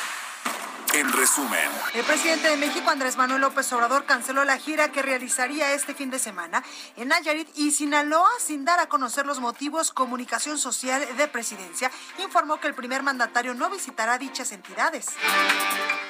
en 0.93 1.11
resumen. 1.13 1.69
El 1.93 2.03
presidente 2.03 2.49
de 2.49 2.57
México, 2.57 2.89
Andrés 2.89 3.15
Manuel 3.15 3.41
López 3.41 3.71
Obrador, 3.73 4.05
canceló 4.05 4.43
la 4.43 4.57
gira 4.57 4.91
que 4.91 5.01
realizaría 5.01 5.73
este 5.73 5.93
fin 5.93 6.09
de 6.09 6.19
semana 6.19 6.63
en 6.97 7.07
Nayarit 7.07 7.47
y 7.55 7.71
Sinaloa 7.71 8.29
sin 8.39 8.65
dar 8.65 8.79
a 8.79 8.87
conocer 8.87 9.25
los 9.25 9.39
motivos. 9.39 9.91
Comunicación 9.91 10.57
Social 10.57 11.05
de 11.15 11.27
Presidencia 11.27 11.91
informó 12.19 12.59
que 12.59 12.67
el 12.67 12.73
primer 12.73 13.03
mandatario 13.03 13.53
no 13.53 13.69
visitará 13.69 14.17
dichas 14.17 14.51
entidades. 14.51 15.07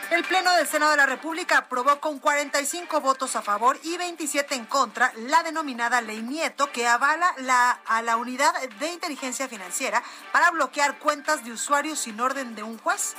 El 0.10 0.24
Pleno 0.26 0.52
del 0.54 0.67
Senado 0.67 0.91
de 0.91 0.98
la 0.98 1.06
República 1.06 1.60
aprobó 1.60 2.00
con 2.02 2.20
45 2.20 3.00
votos 3.00 3.36
a 3.36 3.41
favor 3.41 3.80
y 3.84 3.98
27 3.98 4.56
en 4.56 4.65
contra 4.65 5.13
la 5.15 5.41
denominada 5.44 6.02
Ley 6.02 6.22
Nieto 6.22 6.72
que 6.72 6.88
avala 6.88 7.34
la, 7.38 7.72
a 7.86 8.02
la 8.02 8.17
unidad 8.17 8.54
de 8.80 8.91
inteligencia 8.91 9.48
financiera 9.48 10.04
para 10.34 10.52
bloquear 10.52 11.00
cuentas 11.00 11.46
de 11.46 11.54
usuarios 11.54 12.00
sin 12.00 12.20
orden 12.20 12.56
de 12.56 12.63
un 12.63 12.78
juez. 12.80 13.15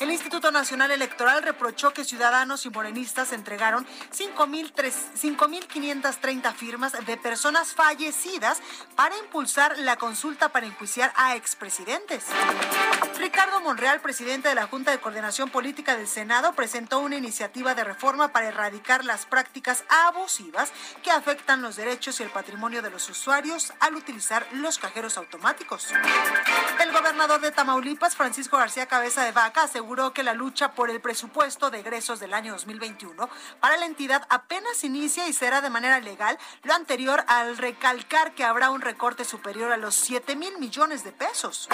El 0.00 0.10
Instituto 0.12 0.52
Nacional 0.52 0.92
Electoral 0.92 1.42
reprochó 1.42 1.92
que 1.92 2.04
ciudadanos 2.04 2.64
y 2.66 2.70
morenistas 2.70 3.32
entregaron 3.32 3.84
5.530 4.16 6.54
firmas 6.54 6.92
de 7.04 7.16
personas 7.16 7.74
fallecidas 7.74 8.62
para 8.94 9.18
impulsar 9.18 9.76
la 9.78 9.96
consulta 9.96 10.50
para 10.50 10.66
enjuiciar 10.66 11.12
a 11.16 11.34
expresidentes. 11.34 12.26
Ricardo 13.18 13.60
Monreal, 13.60 14.00
presidente 14.00 14.48
de 14.48 14.54
la 14.54 14.68
Junta 14.68 14.92
de 14.92 15.00
Coordinación 15.00 15.50
Política 15.50 15.96
del 15.96 16.06
Senado, 16.06 16.52
presentó 16.52 17.00
una 17.00 17.16
iniciativa 17.16 17.74
de 17.74 17.82
reforma 17.82 18.28
para 18.28 18.46
erradicar 18.46 19.04
las 19.04 19.26
prácticas 19.26 19.82
abusivas 20.06 20.70
que 21.02 21.10
afectan 21.10 21.60
los 21.60 21.74
derechos 21.74 22.20
y 22.20 22.22
el 22.22 22.30
patrimonio 22.30 22.82
de 22.82 22.90
los 22.90 23.10
usuarios 23.10 23.72
al 23.80 23.96
utilizar 23.96 24.46
los 24.52 24.78
cajeros 24.78 25.18
automáticos. 25.18 25.88
El 26.80 26.92
gobernador 26.92 27.40
de 27.40 27.50
Tamaulipas, 27.50 28.14
Francisco 28.14 28.58
García 28.58 28.86
Cabeza 28.86 29.24
de 29.24 29.32
Vaca, 29.32 29.64
aseguró 29.64 29.87
aseguró 29.88 30.12
que 30.12 30.22
la 30.22 30.34
lucha 30.34 30.72
por 30.72 30.90
el 30.90 31.00
presupuesto 31.00 31.70
de 31.70 31.80
egresos 31.80 32.20
del 32.20 32.34
año 32.34 32.52
2021 32.52 33.26
para 33.58 33.78
la 33.78 33.86
entidad 33.86 34.26
apenas 34.28 34.84
inicia 34.84 35.26
y 35.28 35.32
será 35.32 35.62
de 35.62 35.70
manera 35.70 35.98
legal, 35.98 36.38
lo 36.62 36.74
anterior 36.74 37.24
al 37.26 37.56
recalcar 37.56 38.34
que 38.34 38.44
habrá 38.44 38.68
un 38.68 38.82
recorte 38.82 39.24
superior 39.24 39.72
a 39.72 39.78
los 39.78 39.94
7 39.94 40.36
mil 40.36 40.58
millones 40.58 41.04
de 41.04 41.12
pesos. 41.12 41.70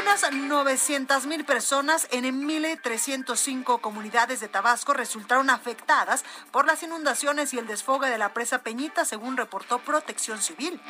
Unas 0.00 0.32
900 0.32 1.26
mil 1.26 1.44
personas 1.44 2.08
en 2.10 2.24
1.305 2.24 3.80
comunidades 3.80 4.40
de 4.40 4.48
Tabasco 4.48 4.92
resultaron 4.92 5.48
afectadas 5.48 6.24
por 6.50 6.66
las 6.66 6.82
inundaciones 6.82 7.54
y 7.54 7.58
el 7.60 7.68
desfogue 7.68 8.10
de 8.10 8.18
la 8.18 8.34
presa 8.34 8.64
Peñita, 8.64 9.04
según 9.04 9.36
reportó 9.36 9.78
Protección 9.78 10.42
Civil. 10.42 10.80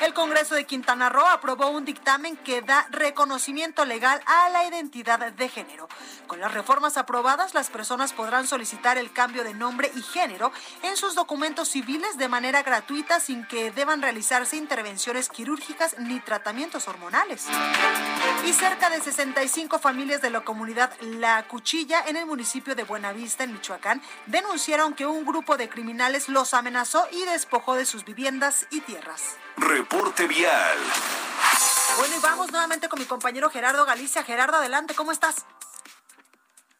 El 0.00 0.14
Congreso 0.14 0.54
de 0.54 0.64
Quintana 0.64 1.10
Roo 1.10 1.26
aprobó 1.26 1.68
un 1.68 1.84
dictamen 1.84 2.38
que 2.38 2.62
da 2.62 2.86
reconocimiento 2.90 3.84
legal 3.84 4.20
a 4.26 4.48
la 4.48 4.64
identidad 4.64 4.93
de 5.02 5.48
género. 5.48 5.88
Con 6.28 6.38
las 6.38 6.54
reformas 6.54 6.96
aprobadas, 6.96 7.52
las 7.52 7.68
personas 7.68 8.12
podrán 8.12 8.46
solicitar 8.46 8.96
el 8.96 9.12
cambio 9.12 9.42
de 9.42 9.52
nombre 9.52 9.90
y 9.96 10.02
género 10.02 10.52
en 10.82 10.96
sus 10.96 11.16
documentos 11.16 11.68
civiles 11.68 12.16
de 12.16 12.28
manera 12.28 12.62
gratuita 12.62 13.18
sin 13.18 13.44
que 13.46 13.72
deban 13.72 14.02
realizarse 14.02 14.56
intervenciones 14.56 15.28
quirúrgicas 15.28 15.96
ni 15.98 16.20
tratamientos 16.20 16.86
hormonales. 16.86 17.46
Y 18.46 18.52
cerca 18.52 18.88
de 18.88 19.00
65 19.00 19.80
familias 19.80 20.22
de 20.22 20.30
la 20.30 20.42
comunidad 20.42 20.92
La 21.00 21.42
Cuchilla 21.48 22.04
en 22.06 22.16
el 22.16 22.26
municipio 22.26 22.76
de 22.76 22.84
Buenavista, 22.84 23.42
en 23.42 23.52
Michoacán, 23.52 24.00
denunciaron 24.26 24.94
que 24.94 25.06
un 25.06 25.24
grupo 25.24 25.56
de 25.56 25.68
criminales 25.68 26.28
los 26.28 26.54
amenazó 26.54 27.08
y 27.10 27.24
despojó 27.24 27.74
de 27.74 27.84
sus 27.84 28.04
viviendas 28.04 28.66
y 28.70 28.80
tierras. 28.80 29.36
Reporte 29.56 30.28
vial. 30.28 30.78
Bueno, 31.96 32.16
y 32.16 32.20
vamos 32.20 32.50
nuevamente 32.50 32.88
con 32.88 32.98
mi 32.98 33.04
compañero 33.04 33.50
Gerardo 33.50 33.84
Galicia. 33.84 34.24
Gerardo, 34.24 34.56
adelante, 34.56 34.94
¿cómo 34.94 35.12
estás? 35.12 35.44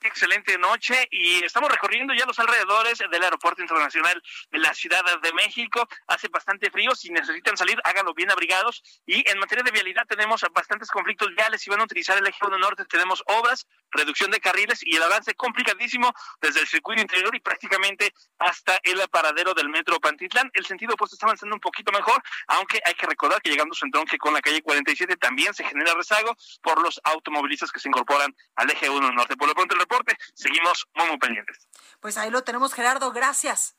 Excelente 0.04 0.58
noche 0.58 1.08
y 1.10 1.42
estamos 1.44 1.70
recorriendo 1.70 2.12
ya 2.14 2.26
los 2.26 2.38
alrededores 2.38 2.98
del 2.98 3.22
Aeropuerto 3.22 3.62
Internacional 3.62 4.22
de 4.50 4.58
la 4.58 4.74
Ciudad 4.74 5.02
de 5.22 5.32
México. 5.32 5.88
Hace 6.06 6.28
bastante 6.28 6.70
frío, 6.70 6.94
si 6.94 7.10
necesitan 7.10 7.56
salir, 7.56 7.80
háganlo 7.84 8.14
bien 8.14 8.30
abrigados. 8.30 8.82
Y 9.06 9.28
en 9.28 9.38
materia 9.38 9.64
de 9.64 9.70
vialidad 9.70 10.06
tenemos 10.06 10.44
bastantes 10.52 10.90
conflictos 10.90 11.34
viales. 11.34 11.62
Si 11.62 11.70
van 11.70 11.80
a 11.80 11.84
utilizar 11.84 12.18
el 12.18 12.26
eje 12.26 12.38
1 12.46 12.58
norte, 12.58 12.84
tenemos 12.84 13.22
obras, 13.26 13.66
reducción 13.90 14.30
de 14.30 14.40
carriles 14.40 14.80
y 14.82 14.96
el 14.96 15.02
avance 15.02 15.34
complicadísimo 15.34 16.12
desde 16.40 16.60
el 16.60 16.66
circuito 16.66 17.00
interior 17.00 17.34
y 17.34 17.40
prácticamente 17.40 18.12
hasta 18.38 18.78
el 18.82 19.00
paradero 19.08 19.54
del 19.54 19.68
metro 19.68 19.98
Pantitlán. 20.00 20.50
El 20.52 20.66
sentido 20.66 20.94
opuesto 20.94 21.16
está 21.16 21.26
avanzando 21.26 21.54
un 21.54 21.60
poquito 21.60 21.92
mejor, 21.92 22.22
aunque 22.48 22.80
hay 22.84 22.94
que 22.94 23.06
recordar 23.06 23.40
que 23.40 23.50
llegando 23.50 23.72
a 23.72 23.76
su 23.76 23.86
entronque 23.86 24.18
con 24.18 24.34
la 24.34 24.40
calle 24.40 24.62
47 24.62 25.16
también 25.16 25.54
se 25.54 25.64
genera 25.64 25.94
rezago 25.94 26.36
por 26.62 26.82
los 26.82 27.00
automovilistas 27.04 27.72
que 27.72 27.80
se 27.80 27.88
incorporan 27.88 28.34
al 28.56 28.70
eje 28.70 28.90
1 28.90 29.12
norte. 29.12 29.36
Por 29.36 29.48
lo 29.48 29.54
pronto 29.54 29.74
el 29.74 29.80
reporte 29.80 29.93
Seguimos 30.34 30.86
muy, 30.94 31.06
muy 31.08 31.18
pendientes. 31.18 31.68
Pues 32.00 32.16
ahí 32.16 32.30
lo 32.30 32.42
tenemos, 32.42 32.74
Gerardo. 32.74 33.12
Gracias. 33.12 33.76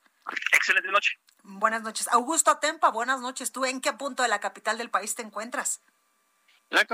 Excelente 0.52 0.90
noche. 0.90 1.20
Buenas 1.44 1.84
noches. 1.84 2.08
Augusto 2.08 2.52
Atempa, 2.52 2.90
buenas 2.90 3.22
noches. 3.22 3.52
¿Tú 3.52 3.66
en 3.66 3.82
qué 3.82 3.94
punto 3.94 4.24
de 4.24 4.30
la 4.30 4.40
capital 4.40 4.78
del 4.78 4.90
país 4.90 5.14
te 5.16 5.22
encuentras? 5.22 5.82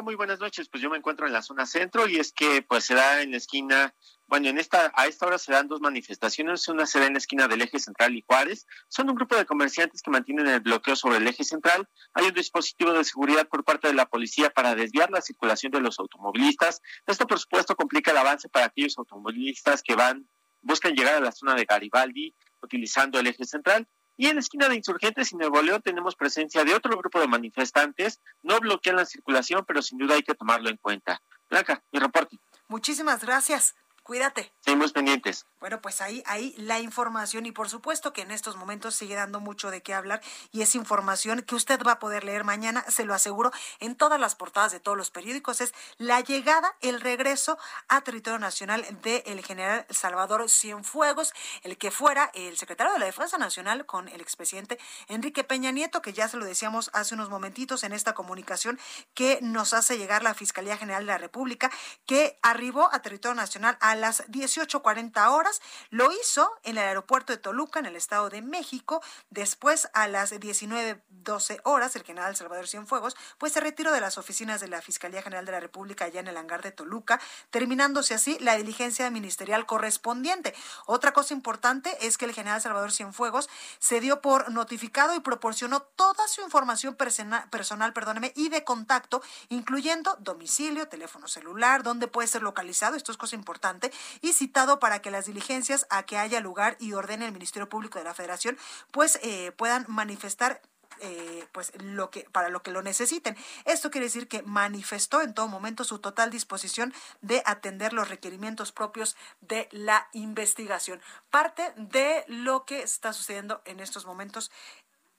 Muy 0.03 0.13
buenas 0.13 0.39
noches. 0.39 0.69
Pues 0.69 0.83
yo 0.83 0.91
me 0.91 0.97
encuentro 0.97 1.25
en 1.25 1.33
la 1.33 1.41
zona 1.41 1.65
centro 1.65 2.07
y 2.07 2.17
es 2.17 2.31
que 2.31 2.61
pues 2.61 2.85
se 2.85 2.93
da 2.93 3.23
en 3.23 3.31
la 3.31 3.37
esquina, 3.37 3.95
bueno, 4.27 4.47
en 4.47 4.59
esta 4.59 4.91
a 4.95 5.07
esta 5.07 5.25
hora 5.25 5.39
se 5.39 5.51
dan 5.51 5.67
dos 5.67 5.81
manifestaciones, 5.81 6.67
una 6.67 6.85
se 6.85 6.99
da 6.99 7.07
en 7.07 7.13
la 7.13 7.17
esquina 7.17 7.47
del 7.47 7.63
eje 7.63 7.79
central 7.79 8.15
y 8.15 8.21
Juárez. 8.21 8.67
Son 8.89 9.09
un 9.09 9.15
grupo 9.15 9.35
de 9.35 9.45
comerciantes 9.45 10.03
que 10.03 10.11
mantienen 10.11 10.45
el 10.45 10.59
bloqueo 10.59 10.95
sobre 10.95 11.17
el 11.17 11.27
eje 11.27 11.43
central. 11.43 11.89
Hay 12.13 12.27
un 12.27 12.33
dispositivo 12.33 12.93
de 12.93 13.03
seguridad 13.03 13.47
por 13.47 13.63
parte 13.63 13.87
de 13.87 13.95
la 13.95 14.05
policía 14.05 14.51
para 14.51 14.75
desviar 14.75 15.09
la 15.09 15.19
circulación 15.19 15.71
de 15.71 15.81
los 15.81 15.99
automovilistas. 15.99 16.79
Esto 17.07 17.25
por 17.25 17.39
supuesto 17.39 17.75
complica 17.75 18.11
el 18.11 18.17
avance 18.17 18.49
para 18.49 18.67
aquellos 18.67 18.95
automovilistas 18.99 19.81
que 19.81 19.95
van 19.95 20.27
buscan 20.61 20.93
llegar 20.93 21.15
a 21.15 21.21
la 21.21 21.31
zona 21.31 21.55
de 21.55 21.65
Garibaldi 21.65 22.35
utilizando 22.61 23.19
el 23.19 23.25
eje 23.25 23.45
central 23.45 23.87
y 24.21 24.27
en 24.27 24.35
la 24.35 24.41
esquina 24.41 24.69
de 24.69 24.75
Insurgentes 24.75 25.31
y 25.31 25.35
Nuevo 25.35 25.59
León 25.63 25.81
tenemos 25.81 26.15
presencia 26.15 26.63
de 26.63 26.75
otro 26.75 26.95
grupo 26.95 27.19
de 27.19 27.27
manifestantes. 27.27 28.21
No 28.43 28.59
bloquean 28.59 28.95
la 28.95 29.05
circulación, 29.05 29.65
pero 29.65 29.81
sin 29.81 29.97
duda 29.97 30.13
hay 30.13 30.21
que 30.21 30.35
tomarlo 30.35 30.69
en 30.69 30.77
cuenta. 30.77 31.19
Blanca, 31.49 31.83
mi 31.91 31.99
reporte. 31.99 32.39
Muchísimas 32.67 33.23
gracias. 33.23 33.73
Cuídate. 34.11 34.51
Seguimos 34.59 34.91
pendientes. 34.91 35.45
Bueno, 35.61 35.79
pues 35.79 36.01
ahí, 36.01 36.21
ahí 36.25 36.53
la 36.57 36.81
información 36.81 37.45
y 37.45 37.53
por 37.53 37.69
supuesto 37.69 38.11
que 38.11 38.23
en 38.23 38.31
estos 38.31 38.57
momentos 38.57 38.93
sigue 38.93 39.15
dando 39.15 39.39
mucho 39.39 39.71
de 39.71 39.81
qué 39.81 39.93
hablar 39.93 40.21
y 40.51 40.63
es 40.63 40.75
información 40.75 41.43
que 41.43 41.55
usted 41.55 41.79
va 41.81 41.93
a 41.93 41.99
poder 41.99 42.25
leer 42.25 42.43
mañana, 42.43 42.83
se 42.89 43.05
lo 43.05 43.13
aseguro, 43.13 43.51
en 43.79 43.95
todas 43.95 44.19
las 44.19 44.35
portadas 44.35 44.73
de 44.73 44.81
todos 44.81 44.97
los 44.97 45.11
periódicos. 45.11 45.61
Es 45.61 45.73
la 45.97 46.19
llegada, 46.19 46.75
el 46.81 46.99
regreso 46.99 47.57
a 47.87 48.01
territorio 48.01 48.37
nacional 48.37 48.85
del 49.01 49.45
general 49.45 49.85
Salvador 49.89 50.49
Cienfuegos, 50.49 51.31
el 51.63 51.77
que 51.77 51.89
fuera 51.89 52.31
el 52.33 52.57
secretario 52.57 52.91
de 52.91 52.99
la 52.99 53.05
Defensa 53.05 53.37
Nacional 53.37 53.85
con 53.85 54.09
el 54.09 54.19
expresidente 54.19 54.77
Enrique 55.07 55.45
Peña 55.45 55.71
Nieto, 55.71 56.01
que 56.01 56.11
ya 56.11 56.27
se 56.27 56.35
lo 56.35 56.43
decíamos 56.43 56.89
hace 56.91 57.15
unos 57.15 57.29
momentitos 57.29 57.85
en 57.85 57.93
esta 57.93 58.13
comunicación 58.13 58.77
que 59.13 59.39
nos 59.41 59.73
hace 59.73 59.97
llegar 59.97 60.21
la 60.21 60.33
Fiscalía 60.33 60.75
General 60.75 61.05
de 61.05 61.13
la 61.13 61.17
República, 61.17 61.71
que 62.05 62.37
arribó 62.41 62.93
a 62.93 63.01
territorio 63.01 63.35
nacional 63.35 63.77
a 63.79 64.00
las 64.01 64.27
18.40 64.27 65.29
horas 65.29 65.61
lo 65.89 66.11
hizo 66.11 66.51
en 66.63 66.77
el 66.77 66.83
aeropuerto 66.83 67.31
de 67.31 67.37
Toluca, 67.37 67.79
en 67.79 67.85
el 67.85 67.95
Estado 67.95 68.29
de 68.29 68.41
México. 68.41 69.01
Después, 69.29 69.89
a 69.93 70.07
las 70.07 70.33
19.12 70.33 71.61
horas, 71.63 71.95
el 71.95 72.03
general 72.03 72.35
Salvador 72.35 72.67
Cienfuegos, 72.67 73.15
pues 73.37 73.53
se 73.53 73.61
retiró 73.61 73.91
de 73.93 74.01
las 74.01 74.17
oficinas 74.17 74.59
de 74.59 74.67
la 74.67 74.81
Fiscalía 74.81 75.21
General 75.21 75.45
de 75.45 75.53
la 75.53 75.59
República 75.59 76.05
allá 76.05 76.19
en 76.19 76.27
el 76.27 76.37
hangar 76.37 76.61
de 76.61 76.71
Toluca, 76.71 77.21
terminándose 77.49 78.13
así 78.13 78.37
la 78.39 78.57
diligencia 78.57 79.09
ministerial 79.09 79.65
correspondiente. 79.65 80.53
Otra 80.85 81.13
cosa 81.13 81.33
importante 81.33 81.95
es 82.05 82.17
que 82.17 82.25
el 82.25 82.33
general 82.33 82.61
Salvador 82.61 82.91
Cienfuegos 82.91 83.49
se 83.79 84.01
dio 84.01 84.21
por 84.21 84.51
notificado 84.51 85.15
y 85.15 85.19
proporcionó 85.21 85.81
toda 85.81 86.27
su 86.27 86.41
información 86.41 86.95
personal, 86.95 87.93
perdóneme, 87.93 88.33
y 88.35 88.49
de 88.49 88.63
contacto, 88.63 89.21
incluyendo 89.49 90.17
domicilio, 90.19 90.87
teléfono 90.87 91.27
celular, 91.27 91.83
dónde 91.83 92.07
puede 92.07 92.27
ser 92.27 92.41
localizado, 92.41 92.95
esto 92.95 93.11
es 93.11 93.17
cosa 93.17 93.35
importante, 93.35 93.80
y 94.21 94.33
citado 94.33 94.79
para 94.79 95.01
que 95.01 95.11
las 95.11 95.25
diligencias 95.25 95.87
a 95.89 96.03
que 96.03 96.17
haya 96.17 96.39
lugar 96.39 96.75
y 96.79 96.93
ordene 96.93 97.25
el 97.25 97.31
Ministerio 97.31 97.69
Público 97.69 97.97
de 97.97 98.05
la 98.05 98.13
Federación, 98.13 98.57
pues 98.91 99.19
eh, 99.23 99.51
puedan 99.53 99.85
manifestar 99.87 100.61
eh, 101.03 101.47
pues 101.51 101.71
lo 101.81 102.11
que 102.11 102.27
para 102.31 102.49
lo 102.49 102.61
que 102.61 102.69
lo 102.69 102.83
necesiten. 102.83 103.35
Esto 103.65 103.89
quiere 103.89 104.05
decir 104.05 104.27
que 104.27 104.43
manifestó 104.43 105.21
en 105.21 105.33
todo 105.33 105.47
momento 105.47 105.83
su 105.83 105.97
total 105.97 106.29
disposición 106.29 106.93
de 107.21 107.41
atender 107.47 107.91
los 107.91 108.09
requerimientos 108.09 108.71
propios 108.71 109.15
de 109.41 109.67
la 109.71 110.09
investigación. 110.13 111.01
Parte 111.31 111.73
de 111.75 112.23
lo 112.27 112.65
que 112.65 112.83
está 112.83 113.13
sucediendo 113.13 113.63
en 113.65 113.79
estos 113.79 114.05
momentos 114.05 114.51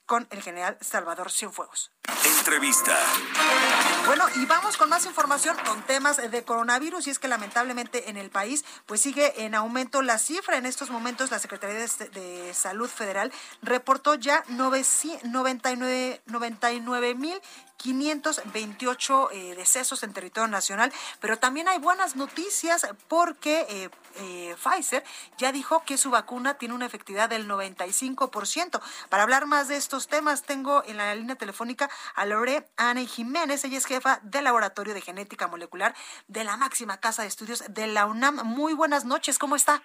con 0.05 0.27
el 0.31 0.41
general 0.41 0.77
Salvador 0.81 1.31
Cienfuegos. 1.31 1.91
Entrevista. 2.39 2.97
Bueno, 4.05 4.25
y 4.35 4.45
vamos 4.45 4.75
con 4.75 4.89
más 4.89 5.05
información 5.05 5.55
con 5.65 5.81
temas 5.83 6.17
de 6.17 6.43
coronavirus 6.43 7.07
y 7.07 7.11
es 7.11 7.19
que 7.19 7.29
lamentablemente 7.29 8.09
en 8.09 8.17
el 8.17 8.29
país 8.29 8.65
pues 8.85 8.99
sigue 8.99 9.45
en 9.45 9.55
aumento 9.55 10.01
la 10.01 10.19
cifra. 10.19 10.57
En 10.57 10.65
estos 10.65 10.89
momentos 10.89 11.31
la 11.31 11.39
Secretaría 11.39 11.79
de, 11.79 12.53
Salud 12.53 12.89
Federal 12.89 13.31
reportó 13.61 14.15
ya 14.15 14.43
99 14.49 17.15
mil 17.15 17.41
528 17.77 19.31
eh, 19.31 19.55
decesos 19.55 20.03
en 20.03 20.13
territorio 20.13 20.47
nacional, 20.47 20.93
pero 21.19 21.37
también 21.37 21.67
hay 21.67 21.79
buenas 21.79 22.15
noticias 22.15 22.87
porque 23.09 23.65
eh, 23.69 23.89
eh, 24.15 24.55
Pfizer 24.61 25.03
ya 25.37 25.51
dijo 25.51 25.83
que 25.85 25.97
su 25.97 26.09
vacuna 26.09 26.53
tiene 26.53 26.75
una 26.75 26.85
efectividad 26.85 27.29
del 27.29 27.47
95%. 27.47 28.79
Para 29.09 29.23
hablar 29.23 29.47
más 29.47 29.67
de 29.67 29.75
estos 29.93 30.07
temas, 30.07 30.41
tengo 30.41 30.83
en 30.87 30.97
la 30.97 31.13
línea 31.13 31.35
telefónica 31.35 31.87
a 32.15 32.25
Lore 32.25 32.65
Anne 32.77 33.05
Jiménez, 33.05 33.63
ella 33.63 33.77
es 33.77 33.85
jefa 33.85 34.19
del 34.23 34.45
Laboratorio 34.45 34.95
de 34.95 35.01
Genética 35.01 35.47
Molecular 35.47 35.93
de 36.27 36.43
la 36.43 36.57
máxima 36.57 36.99
casa 36.99 37.21
de 37.21 37.27
estudios 37.27 37.63
de 37.71 37.85
la 37.85 38.07
UNAM. 38.07 38.37
Muy 38.43 38.73
buenas 38.73 39.05
noches, 39.05 39.37
¿cómo 39.37 39.55
está? 39.55 39.83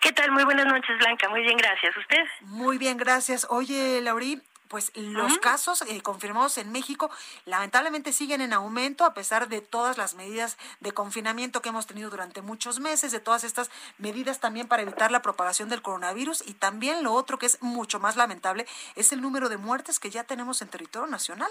¿Qué 0.00 0.10
tal? 0.10 0.32
Muy 0.32 0.42
buenas 0.42 0.66
noches, 0.66 0.98
Blanca. 0.98 1.28
Muy 1.28 1.42
bien, 1.42 1.56
gracias. 1.56 1.96
¿Usted? 1.96 2.24
Muy 2.40 2.76
bien, 2.76 2.96
gracias. 2.96 3.46
Oye, 3.50 4.00
Laurí, 4.00 4.42
pues 4.68 4.92
los 4.94 5.38
casos 5.38 5.82
eh, 5.82 6.00
confirmados 6.02 6.58
en 6.58 6.70
México 6.72 7.10
lamentablemente 7.44 8.12
siguen 8.12 8.40
en 8.40 8.52
aumento 8.52 9.04
a 9.04 9.14
pesar 9.14 9.48
de 9.48 9.60
todas 9.60 9.98
las 9.98 10.14
medidas 10.14 10.58
de 10.80 10.92
confinamiento 10.92 11.62
que 11.62 11.70
hemos 11.70 11.86
tenido 11.86 12.10
durante 12.10 12.42
muchos 12.42 12.80
meses, 12.80 13.12
de 13.12 13.20
todas 13.20 13.44
estas 13.44 13.70
medidas 13.98 14.40
también 14.40 14.68
para 14.68 14.82
evitar 14.82 15.10
la 15.10 15.22
propagación 15.22 15.68
del 15.68 15.82
coronavirus 15.82 16.46
y 16.46 16.54
también 16.54 17.02
lo 17.02 17.12
otro 17.12 17.38
que 17.38 17.46
es 17.46 17.62
mucho 17.62 17.98
más 18.00 18.16
lamentable 18.16 18.66
es 18.96 19.12
el 19.12 19.20
número 19.20 19.48
de 19.48 19.56
muertes 19.56 19.98
que 19.98 20.10
ya 20.10 20.24
tenemos 20.24 20.62
en 20.62 20.68
territorio 20.68 21.08
nacional. 21.08 21.50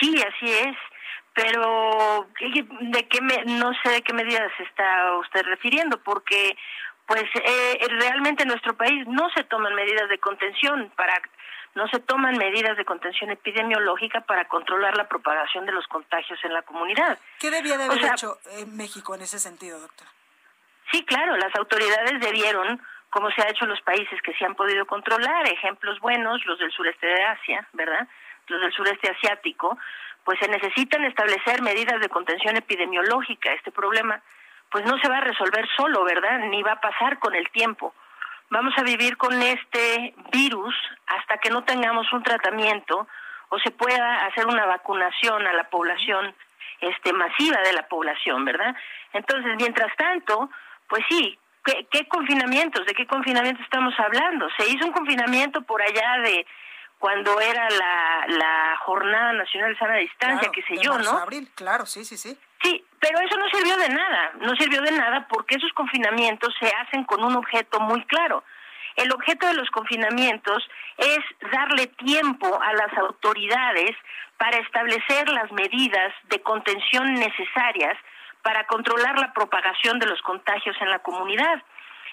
Sí, 0.00 0.14
así 0.22 0.52
es. 0.52 0.76
Pero 1.34 2.28
de 2.38 3.08
qué 3.08 3.20
me, 3.20 3.44
no 3.44 3.72
sé 3.82 3.90
de 3.90 4.02
qué 4.02 4.12
medidas 4.12 4.52
está 4.60 5.16
usted 5.18 5.42
refiriendo, 5.42 6.00
porque 6.02 6.56
pues 7.06 7.24
eh, 7.34 7.78
realmente 7.98 8.44
en 8.44 8.48
nuestro 8.48 8.76
país 8.76 9.06
no 9.08 9.28
se 9.30 9.44
toman 9.44 9.74
medidas 9.74 10.08
de 10.08 10.18
contención 10.18 10.92
para 10.96 11.20
no 11.74 11.88
se 11.88 11.98
toman 11.98 12.38
medidas 12.38 12.76
de 12.76 12.84
contención 12.84 13.30
epidemiológica 13.30 14.20
para 14.20 14.46
controlar 14.46 14.96
la 14.96 15.08
propagación 15.08 15.66
de 15.66 15.72
los 15.72 15.86
contagios 15.88 16.38
en 16.44 16.52
la 16.52 16.62
comunidad. 16.62 17.18
¿Qué 17.38 17.50
debía 17.50 17.76
de 17.76 17.84
haber 17.84 18.04
hecho 18.04 18.38
en 18.58 18.76
México 18.76 19.14
en 19.14 19.22
ese 19.22 19.38
sentido, 19.38 19.80
doctora? 19.80 20.10
Sí, 20.92 21.04
claro, 21.04 21.36
las 21.36 21.54
autoridades 21.56 22.20
debieron, 22.20 22.80
como 23.10 23.30
se 23.32 23.42
ha 23.42 23.48
hecho 23.48 23.64
en 23.64 23.70
los 23.70 23.80
países 23.80 24.20
que 24.22 24.34
se 24.34 24.44
han 24.44 24.54
podido 24.54 24.86
controlar, 24.86 25.48
ejemplos 25.48 25.98
buenos, 25.98 26.44
los 26.46 26.58
del 26.58 26.70
sureste 26.70 27.06
de 27.06 27.24
Asia, 27.24 27.66
¿verdad? 27.72 28.06
Los 28.46 28.60
del 28.60 28.72
sureste 28.72 29.10
asiático, 29.10 29.76
pues 30.24 30.38
se 30.38 30.48
necesitan 30.48 31.04
establecer 31.04 31.62
medidas 31.62 32.00
de 32.00 32.08
contención 32.08 32.56
epidemiológica. 32.56 33.52
Este 33.52 33.72
problema, 33.72 34.22
pues 34.70 34.84
no 34.84 34.96
se 34.98 35.08
va 35.08 35.18
a 35.18 35.22
resolver 35.22 35.66
solo, 35.76 36.04
¿verdad? 36.04 36.38
Ni 36.50 36.62
va 36.62 36.72
a 36.72 36.80
pasar 36.80 37.18
con 37.18 37.34
el 37.34 37.50
tiempo 37.50 37.94
vamos 38.50 38.74
a 38.76 38.82
vivir 38.82 39.16
con 39.16 39.40
este 39.42 40.14
virus 40.32 40.74
hasta 41.06 41.38
que 41.38 41.50
no 41.50 41.64
tengamos 41.64 42.12
un 42.12 42.22
tratamiento 42.22 43.06
o 43.48 43.58
se 43.58 43.70
pueda 43.70 44.26
hacer 44.26 44.46
una 44.46 44.66
vacunación 44.66 45.46
a 45.46 45.52
la 45.52 45.68
población 45.70 46.34
este 46.80 47.12
masiva 47.12 47.60
de 47.62 47.72
la 47.72 47.86
población, 47.88 48.44
¿verdad? 48.44 48.74
Entonces, 49.12 49.52
mientras 49.56 49.94
tanto, 49.96 50.50
pues 50.88 51.02
sí, 51.08 51.38
¿qué, 51.64 51.86
qué 51.90 52.06
confinamientos? 52.08 52.84
¿De 52.86 52.94
qué 52.94 53.06
confinamiento 53.06 53.62
estamos 53.62 53.94
hablando? 53.98 54.48
Se 54.58 54.68
hizo 54.68 54.84
un 54.84 54.92
confinamiento 54.92 55.62
por 55.62 55.80
allá 55.80 56.18
de 56.22 56.46
cuando 56.98 57.38
era 57.40 57.68
la, 57.70 58.24
la 58.28 58.76
Jornada 58.78 59.32
Nacional 59.34 59.72
de 59.72 59.78
Sana 59.78 59.96
Distancia, 59.96 60.50
qué 60.52 60.62
sé 60.62 60.76
yo, 60.82 60.96
¿no? 60.98 61.10
abril, 61.10 61.50
claro, 61.54 61.86
sí, 61.86 62.04
sí, 62.04 62.16
sí. 62.16 62.38
Pero 63.04 63.20
eso 63.20 63.36
no 63.36 63.46
sirvió 63.50 63.76
de 63.76 63.90
nada, 63.90 64.32
no 64.40 64.56
sirvió 64.56 64.80
de 64.80 64.92
nada 64.92 65.28
porque 65.28 65.56
esos 65.56 65.70
confinamientos 65.74 66.54
se 66.58 66.68
hacen 66.68 67.04
con 67.04 67.22
un 67.22 67.36
objeto 67.36 67.78
muy 67.80 68.02
claro. 68.06 68.42
El 68.96 69.12
objeto 69.12 69.46
de 69.46 69.52
los 69.52 69.68
confinamientos 69.70 70.66
es 70.96 71.18
darle 71.52 71.88
tiempo 71.88 72.58
a 72.62 72.72
las 72.72 72.96
autoridades 72.96 73.94
para 74.38 74.56
establecer 74.56 75.28
las 75.28 75.52
medidas 75.52 76.14
de 76.30 76.40
contención 76.40 77.12
necesarias 77.12 77.94
para 78.40 78.66
controlar 78.66 79.18
la 79.18 79.34
propagación 79.34 79.98
de 79.98 80.06
los 80.06 80.22
contagios 80.22 80.74
en 80.80 80.88
la 80.88 81.00
comunidad. 81.00 81.62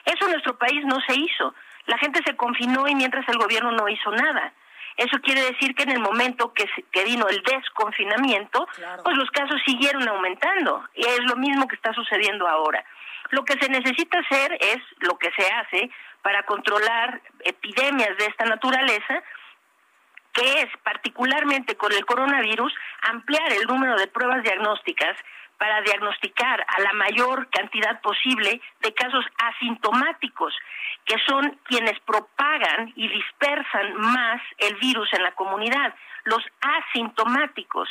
Eso 0.04 0.26
en 0.26 0.32
nuestro 0.32 0.58
país 0.58 0.84
no 0.84 1.00
se 1.08 1.16
hizo. 1.16 1.56
La 1.86 1.98
gente 2.00 2.20
se 2.26 2.36
confinó 2.36 2.86
y 2.90 2.96
mientras 2.96 3.26
el 3.30 3.38
gobierno 3.38 3.72
no 3.72 3.88
hizo 3.88 4.12
nada. 4.12 4.52
Eso 4.98 5.18
quiere 5.22 5.42
decir 5.42 5.74
que 5.76 5.84
en 5.84 5.92
el 5.92 6.00
momento 6.00 6.54
que, 6.54 6.70
que 6.92 7.04
vino 7.04 7.28
el 7.28 7.42
desconfinamiento, 7.44 8.68
pues 9.04 9.18
los 9.18 9.30
casos 9.32 9.62
siguieron 9.66 10.08
aumentando. 10.08 10.84
Y 10.96 11.06
es 11.06 11.22
lo 11.26 11.36
mismo 11.36 11.68
que 11.68 11.76
está 11.76 11.94
sucediendo 11.94 12.48
ahora. 12.48 12.84
Lo 13.30 13.46
que 13.46 13.58
se 13.60 13.70
necesita 13.70 14.20
hacer 14.20 14.58
es 14.60 14.78
lo 15.00 15.18
que 15.18 15.32
se 15.32 15.52
hace 15.52 15.90
para 16.22 16.44
controlar 16.44 17.22
epidemias 17.40 18.18
de 18.18 18.26
esta 18.26 18.46
naturaleza, 18.46 19.24
que 20.34 20.62
es 20.62 20.68
particularmente 20.84 21.76
con 21.76 21.92
el 21.92 22.06
coronavirus 22.06 22.74
ampliar 23.02 23.52
el 23.54 23.68
número 23.68 23.98
de 23.98 24.08
pruebas 24.08 24.44
diagnósticas 24.44 25.18
para 25.62 25.80
diagnosticar 25.82 26.66
a 26.68 26.82
la 26.82 26.92
mayor 26.94 27.48
cantidad 27.52 28.02
posible 28.02 28.60
de 28.80 28.94
casos 28.96 29.24
asintomáticos, 29.38 30.52
que 31.06 31.16
son 31.28 31.56
quienes 31.66 32.00
propagan 32.00 32.92
y 32.96 33.08
dispersan 33.08 33.94
más 33.96 34.42
el 34.58 34.74
virus 34.78 35.08
en 35.14 35.22
la 35.22 35.34
comunidad, 35.34 35.94
los 36.24 36.44
asintomáticos. 36.62 37.88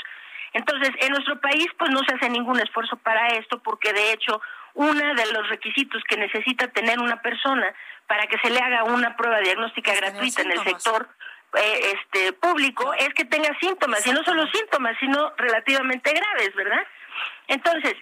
Entonces, 0.53 0.91
en 0.99 1.13
nuestro 1.13 1.41
país 1.41 1.69
pues 1.79 1.93
no 1.93 2.01
se 2.01 2.17
hace 2.17 2.29
ningún 2.29 2.59
esfuerzo 2.59 2.97
para 2.97 3.29
esto 3.29 3.63
porque 3.63 3.93
de 3.93 4.15
hecho 4.15 4.43
uno 4.75 5.15
de 5.15 5.33
los 5.33 5.49
requisitos 5.49 6.03
que 6.09 6.17
necesita 6.17 6.67
tener 6.73 6.99
una 6.99 7.23
persona 7.23 7.73
para 8.09 8.27
que 8.27 8.39
se 8.39 8.51
le 8.51 8.59
haga 8.59 8.83
una 8.83 9.17
prueba 9.17 9.39
diagnóstica 9.39 9.95
gratuita 9.95 10.43
en 10.43 10.51
el 10.51 10.65
sector 10.65 11.09
eh, 11.55 11.95
este 11.95 12.33
público 12.33 12.95
es 12.95 13.11
que 13.15 13.25
tenga 13.25 13.57
síntomas 13.61 14.07
y 14.07 14.13
no 14.13 14.23
solo 14.23 14.47
síntomas 14.49 14.97
sino 15.01 15.33
relativamente 15.37 16.13
graves 16.13 16.55
verdad 16.55 16.87
entonces, 17.49 17.97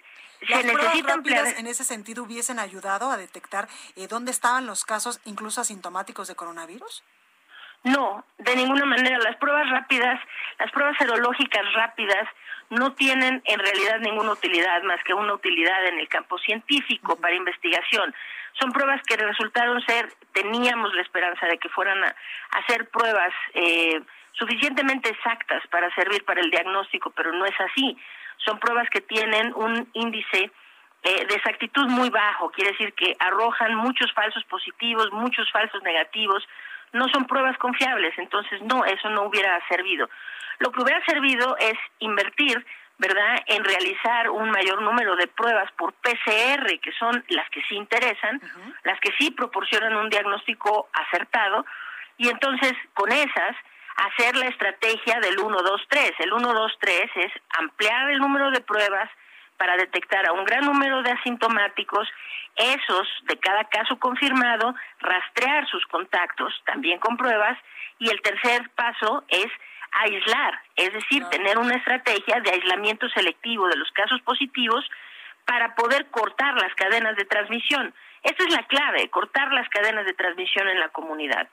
¿Las 0.47 0.61
se 0.61 0.67
necesita 0.67 1.15
en 1.57 1.67
ese 1.67 1.83
sentido 1.83 2.23
hubiesen 2.23 2.59
ayudado 2.59 3.11
a 3.11 3.17
detectar 3.17 3.67
eh, 3.95 4.07
dónde 4.07 4.31
estaban 4.31 4.65
los 4.65 4.85
casos 4.85 5.19
incluso 5.25 5.59
asintomáticos 5.59 6.27
de 6.27 6.35
coronavirus? 6.35 7.03
No, 7.83 8.25
de 8.37 8.55
ninguna 8.55 8.85
manera. 8.85 9.17
Las 9.19 9.35
pruebas 9.37 9.69
rápidas, 9.69 10.19
las 10.57 10.71
pruebas 10.71 10.97
serológicas 10.97 11.73
rápidas 11.73 12.27
no 12.69 12.93
tienen 12.93 13.41
en 13.45 13.59
realidad 13.59 13.99
ninguna 13.99 14.31
utilidad 14.33 14.81
más 14.83 15.03
que 15.03 15.13
una 15.13 15.33
utilidad 15.33 15.87
en 15.87 15.99
el 15.99 16.07
campo 16.07 16.37
científico 16.37 17.15
para 17.15 17.35
investigación. 17.35 18.13
Son 18.59 18.71
pruebas 18.71 19.01
que 19.07 19.15
resultaron 19.15 19.81
ser, 19.85 20.13
teníamos 20.33 20.93
la 20.93 21.01
esperanza 21.01 21.47
de 21.47 21.57
que 21.57 21.69
fueran 21.69 22.03
a, 22.03 22.15
hacer 22.51 22.89
pruebas 22.89 23.33
eh, 23.53 24.01
suficientemente 24.33 25.09
exactas 25.09 25.65
para 25.67 25.93
servir 25.95 26.23
para 26.25 26.41
el 26.41 26.51
diagnóstico, 26.51 27.11
pero 27.11 27.31
no 27.33 27.45
es 27.45 27.59
así. 27.59 27.97
Son 28.45 28.59
pruebas 28.59 28.89
que 28.89 29.01
tienen 29.01 29.53
un 29.55 29.89
índice 29.93 30.51
eh, 31.01 31.25
de 31.25 31.35
exactitud 31.35 31.87
muy 31.87 32.09
bajo, 32.09 32.51
quiere 32.51 32.71
decir 32.71 32.93
que 32.93 33.15
arrojan 33.19 33.75
muchos 33.75 34.11
falsos 34.11 34.43
positivos, 34.45 35.11
muchos 35.13 35.49
falsos 35.51 35.81
negativos, 35.83 36.45
no 36.91 37.07
son 37.09 37.25
pruebas 37.25 37.57
confiables, 37.57 38.17
entonces 38.17 38.61
no, 38.63 38.83
eso 38.83 39.09
no 39.09 39.23
hubiera 39.23 39.59
servido. 39.69 40.09
Lo 40.59 40.71
que 40.71 40.81
hubiera 40.81 41.03
servido 41.05 41.55
es 41.57 41.77
invertir, 41.99 42.65
¿verdad?, 42.97 43.39
en 43.47 43.63
realizar 43.63 44.29
un 44.29 44.49
mayor 44.51 44.81
número 44.81 45.15
de 45.15 45.27
pruebas 45.27 45.71
por 45.77 45.93
PCR, 45.93 46.79
que 46.81 46.91
son 46.99 47.23
las 47.29 47.49
que 47.49 47.61
sí 47.63 47.75
interesan, 47.75 48.41
las 48.83 48.99
que 48.99 49.13
sí 49.17 49.31
proporcionan 49.31 49.95
un 49.95 50.09
diagnóstico 50.09 50.89
acertado, 50.91 51.65
y 52.17 52.27
entonces 52.27 52.73
con 52.93 53.09
esas 53.13 53.55
hacer 54.05 54.35
la 54.35 54.47
estrategia 54.47 55.19
del 55.19 55.39
1, 55.39 55.61
2, 55.61 55.81
3. 55.89 56.11
El 56.19 56.33
1, 56.33 56.53
2, 56.53 56.77
3 56.79 57.11
es 57.15 57.31
ampliar 57.57 58.09
el 58.11 58.19
número 58.19 58.51
de 58.51 58.61
pruebas 58.61 59.09
para 59.57 59.75
detectar 59.75 60.25
a 60.25 60.31
un 60.31 60.45
gran 60.45 60.65
número 60.65 61.03
de 61.03 61.11
asintomáticos, 61.11 62.07
esos 62.55 63.07
de 63.23 63.37
cada 63.39 63.65
caso 63.65 63.99
confirmado, 63.99 64.73
rastrear 64.99 65.67
sus 65.67 65.85
contactos 65.87 66.53
también 66.65 66.99
con 66.99 67.17
pruebas 67.17 67.57
y 67.99 68.09
el 68.09 68.21
tercer 68.21 68.69
paso 68.75 69.23
es 69.27 69.47
aislar, 69.91 70.61
es 70.75 70.93
decir, 70.93 71.25
tener 71.25 71.57
una 71.57 71.75
estrategia 71.75 72.39
de 72.41 72.51
aislamiento 72.51 73.09
selectivo 73.09 73.67
de 73.67 73.77
los 73.77 73.91
casos 73.91 74.21
positivos 74.21 74.89
para 75.45 75.75
poder 75.75 76.07
cortar 76.09 76.53
las 76.55 76.73
cadenas 76.75 77.15
de 77.17 77.25
transmisión. 77.25 77.93
Esa 78.23 78.43
es 78.43 78.53
la 78.53 78.63
clave, 78.63 79.09
cortar 79.09 79.51
las 79.51 79.67
cadenas 79.69 80.05
de 80.05 80.13
transmisión 80.13 80.69
en 80.69 80.79
la 80.79 80.89
comunidad. 80.89 81.49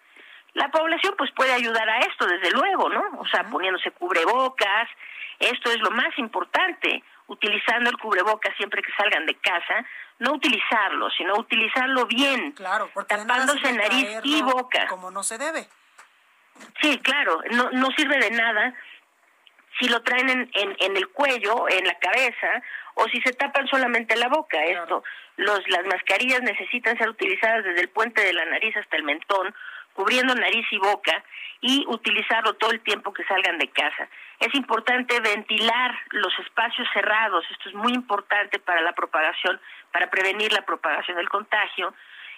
La 0.56 0.70
población 0.70 1.14
pues 1.18 1.30
puede 1.32 1.52
ayudar 1.52 1.86
a 1.86 1.98
esto, 1.98 2.26
desde 2.26 2.50
luego, 2.50 2.88
¿no? 2.88 3.02
O 3.18 3.26
sea, 3.28 3.44
poniéndose 3.44 3.90
cubrebocas, 3.90 4.88
esto 5.38 5.70
es 5.70 5.78
lo 5.80 5.90
más 5.90 6.16
importante, 6.16 7.04
utilizando 7.26 7.90
el 7.90 7.98
cubrebocas 7.98 8.56
siempre 8.56 8.80
que 8.80 8.90
salgan 8.96 9.26
de 9.26 9.34
casa, 9.34 9.84
no 10.18 10.32
utilizarlo, 10.32 11.10
sino 11.10 11.34
utilizarlo 11.36 12.06
bien, 12.06 12.52
claro, 12.52 12.90
tapándose 13.06 13.70
nariz 13.74 14.18
y 14.24 14.40
boca. 14.40 14.86
Como 14.86 15.10
no 15.10 15.22
se 15.22 15.36
debe. 15.36 15.68
Sí, 16.80 16.98
claro, 17.00 17.42
no, 17.50 17.68
no 17.72 17.90
sirve 17.90 18.16
de 18.16 18.30
nada 18.30 18.74
si 19.78 19.88
lo 19.90 20.02
traen 20.04 20.30
en, 20.30 20.50
en, 20.54 20.96
el 20.96 21.08
cuello, 21.08 21.68
en 21.68 21.86
la 21.86 21.98
cabeza, 21.98 22.62
o 22.94 23.06
si 23.08 23.20
se 23.20 23.34
tapan 23.34 23.68
solamente 23.68 24.16
la 24.16 24.28
boca. 24.28 24.64
Esto, 24.64 25.04
los, 25.36 25.68
las 25.68 25.84
mascarillas 25.84 26.40
necesitan 26.40 26.96
ser 26.96 27.10
utilizadas 27.10 27.62
desde 27.62 27.82
el 27.82 27.90
puente 27.90 28.22
de 28.22 28.32
la 28.32 28.46
nariz 28.46 28.74
hasta 28.74 28.96
el 28.96 29.02
mentón, 29.02 29.54
cubriendo 29.96 30.34
nariz 30.34 30.66
y 30.70 30.78
boca 30.78 31.24
y 31.62 31.84
utilizarlo 31.88 32.54
todo 32.54 32.70
el 32.70 32.80
tiempo 32.80 33.12
que 33.12 33.24
salgan 33.24 33.58
de 33.58 33.68
casa. 33.70 34.08
Es 34.38 34.54
importante 34.54 35.18
ventilar 35.20 35.98
los 36.10 36.38
espacios 36.38 36.86
cerrados, 36.92 37.44
esto 37.50 37.70
es 37.70 37.74
muy 37.74 37.92
importante 37.94 38.58
para 38.58 38.82
la 38.82 38.92
propagación, 38.92 39.58
para 39.90 40.10
prevenir 40.10 40.52
la 40.52 40.62
propagación 40.62 41.16
del 41.16 41.30
contagio. 41.30 41.94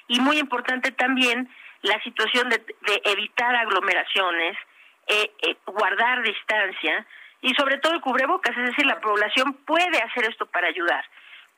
Y 0.06 0.20
muy 0.20 0.38
importante 0.38 0.92
también 0.92 1.50
la 1.82 2.00
situación 2.02 2.48
de, 2.48 2.64
evitar 3.04 3.54
aglomeraciones, 3.56 4.56
eh, 5.08 5.32
eh, 5.42 5.56
guardar 5.66 6.22
distancia 6.22 7.04
y 7.42 7.54
sobre 7.54 7.78
todo 7.78 7.94
el 7.94 8.00
cubrebocas, 8.00 8.56
es 8.56 8.66
decir, 8.66 8.86
la 8.86 9.00
población 9.00 9.54
puede 9.66 10.00
hacer 10.00 10.30
esto 10.30 10.46
para 10.46 10.68
ayudar 10.68 11.04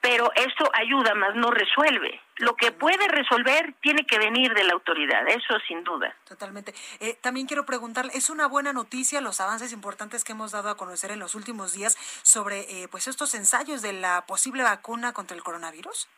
pero 0.00 0.32
esto 0.34 0.70
ayuda, 0.72 1.14
más 1.14 1.34
no 1.34 1.50
resuelve. 1.50 2.20
Lo 2.38 2.56
que 2.56 2.72
puede 2.72 3.06
resolver 3.08 3.74
tiene 3.82 4.06
que 4.06 4.18
venir 4.18 4.54
de 4.54 4.64
la 4.64 4.72
autoridad, 4.72 5.28
eso 5.28 5.58
sin 5.68 5.84
duda. 5.84 6.14
Totalmente. 6.26 6.72
Eh, 7.00 7.18
también 7.20 7.46
quiero 7.46 7.66
preguntarle, 7.66 8.12
¿es 8.14 8.30
una 8.30 8.46
buena 8.46 8.72
noticia 8.72 9.20
los 9.20 9.40
avances 9.40 9.72
importantes 9.72 10.24
que 10.24 10.32
hemos 10.32 10.52
dado 10.52 10.70
a 10.70 10.76
conocer 10.76 11.10
en 11.10 11.18
los 11.18 11.34
últimos 11.34 11.74
días 11.74 11.96
sobre 12.22 12.60
eh, 12.60 12.88
pues 12.90 13.08
estos 13.08 13.34
ensayos 13.34 13.82
de 13.82 13.92
la 13.92 14.24
posible 14.26 14.62
vacuna 14.62 15.12
contra 15.12 15.36
el 15.36 15.42
coronavirus? 15.42 16.08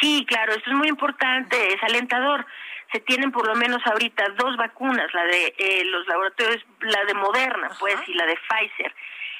Sí, 0.00 0.24
claro, 0.26 0.54
esto 0.54 0.70
es 0.70 0.76
muy 0.76 0.88
importante, 0.88 1.74
es 1.74 1.82
alentador. 1.82 2.46
Se 2.90 3.00
tienen 3.00 3.30
por 3.30 3.46
lo 3.46 3.54
menos 3.54 3.82
ahorita 3.84 4.24
dos 4.38 4.56
vacunas, 4.56 5.12
la 5.12 5.24
de 5.24 5.54
eh, 5.58 5.84
los 5.84 6.06
laboratorios, 6.06 6.64
la 6.80 7.04
de 7.04 7.12
Moderna, 7.12 7.70
pues, 7.78 7.96
y 8.06 8.14
la 8.14 8.24
de 8.24 8.34
Pfizer 8.36 8.94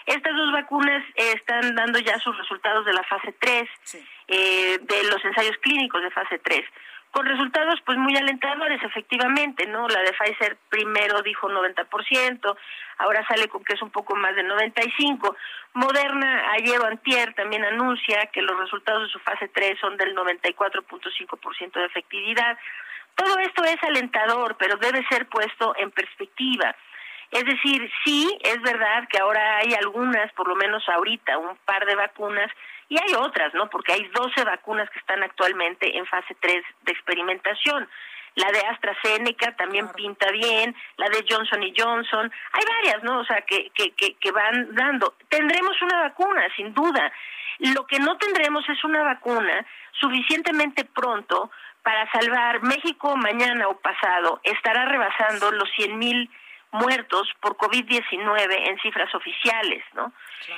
estas 0.09 0.34
dos 0.36 0.52
vacunas 0.52 1.04
están 1.14 1.74
dando 1.74 1.98
ya 1.98 2.18
sus 2.18 2.36
resultados 2.36 2.84
de 2.84 2.92
la 2.92 3.02
fase 3.04 3.34
3, 3.38 3.68
eh, 4.28 4.78
de 4.80 5.11
los 5.11 5.24
ensayos 5.24 5.56
clínicos 5.59 6.02
de 6.02 6.11
fase 6.11 6.38
3 6.38 6.64
con 7.11 7.26
resultados 7.26 7.80
pues 7.84 7.96
muy 7.98 8.16
alentadores 8.16 8.82
efectivamente, 8.82 9.66
¿no? 9.66 9.88
La 9.88 10.02
de 10.02 10.12
Pfizer 10.12 10.56
primero 10.68 11.22
dijo 11.22 11.48
90%, 11.48 12.56
ahora 12.98 13.26
sale 13.26 13.48
con 13.48 13.64
que 13.64 13.74
es 13.74 13.82
un 13.82 13.90
poco 13.90 14.14
más 14.14 14.34
de 14.36 14.42
95. 14.42 15.36
Moderna 15.74 16.52
ayer 16.52 16.80
o 16.80 16.86
antier 16.86 17.34
también 17.34 17.64
anuncia 17.64 18.26
que 18.32 18.42
los 18.42 18.59
resultados 18.59 19.04
de 19.04 19.09
su 19.09 19.18
fase 19.20 19.48
3 19.48 19.78
son 19.80 19.96
del 19.96 20.14
94.5% 20.14 21.72
de 21.72 21.86
efectividad. 21.86 22.59
Todo 23.14 23.38
esto 23.38 23.64
es 23.64 23.82
alentador, 23.82 24.56
pero 24.59 24.76
debe 24.76 25.04
ser 25.09 25.26
puesto 25.26 25.74
en 25.76 25.90
perspectiva. 25.90 26.76
Es 27.30 27.44
decir, 27.44 27.90
sí, 28.04 28.38
es 28.42 28.60
verdad 28.62 29.06
que 29.10 29.18
ahora 29.18 29.58
hay 29.58 29.74
algunas, 29.74 30.32
por 30.32 30.48
lo 30.48 30.56
menos 30.56 30.82
ahorita, 30.88 31.36
un 31.38 31.56
par 31.64 31.84
de 31.84 31.94
vacunas, 31.94 32.50
y 32.88 32.96
hay 32.96 33.14
otras, 33.14 33.52
¿no? 33.52 33.68
Porque 33.68 33.92
hay 33.92 34.08
12 34.08 34.44
vacunas 34.44 34.88
que 34.90 34.98
están 34.98 35.22
actualmente 35.22 35.96
en 35.96 36.06
fase 36.06 36.34
3 36.40 36.64
de 36.82 36.92
experimentación. 36.92 37.88
La 38.34 38.50
de 38.50 38.60
AstraZeneca 38.60 39.54
también 39.56 39.88
pinta 39.90 40.30
bien, 40.30 40.74
la 40.96 41.08
de 41.10 41.24
Johnson 41.28 41.62
y 41.62 41.74
Johnson, 41.76 42.32
hay 42.52 42.64
varias, 42.76 43.02
¿no? 43.02 43.20
O 43.20 43.24
sea, 43.24 43.42
que, 43.42 43.70
que, 43.74 43.90
que, 43.92 44.14
que 44.14 44.30
van 44.30 44.74
dando. 44.74 45.14
Tendremos 45.28 45.80
una 45.82 46.02
vacuna, 46.02 46.46
sin 46.56 46.72
duda. 46.72 47.12
Lo 47.58 47.86
que 47.86 47.98
no 47.98 48.16
tendremos 48.16 48.66
es 48.68 48.82
una 48.84 49.02
vacuna 49.02 49.66
suficientemente 50.00 50.84
pronto 50.84 51.50
para 51.82 52.10
salvar 52.12 52.62
México 52.62 53.16
mañana 53.16 53.68
o 53.68 53.78
pasado. 53.78 54.40
Estará 54.44 54.86
rebasando 54.86 55.50
los 55.50 55.68
100 55.76 55.98
mil 55.98 56.30
muertos 56.72 57.28
por 57.40 57.56
COVID-19 57.56 58.68
en 58.68 58.78
cifras 58.80 59.14
oficiales, 59.14 59.82
¿no? 59.94 60.12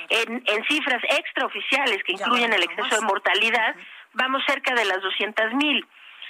En, 0.09 0.43
en, 0.45 0.63
cifras 0.65 1.01
extraoficiales 1.03 2.03
que 2.03 2.13
incluyen 2.13 2.53
el 2.53 2.63
exceso 2.63 2.95
de 2.95 3.05
mortalidad, 3.05 3.75
vamos 4.13 4.43
cerca 4.45 4.73
de 4.73 4.85
las 4.85 5.01
200 5.01 5.53
mil. 5.53 5.85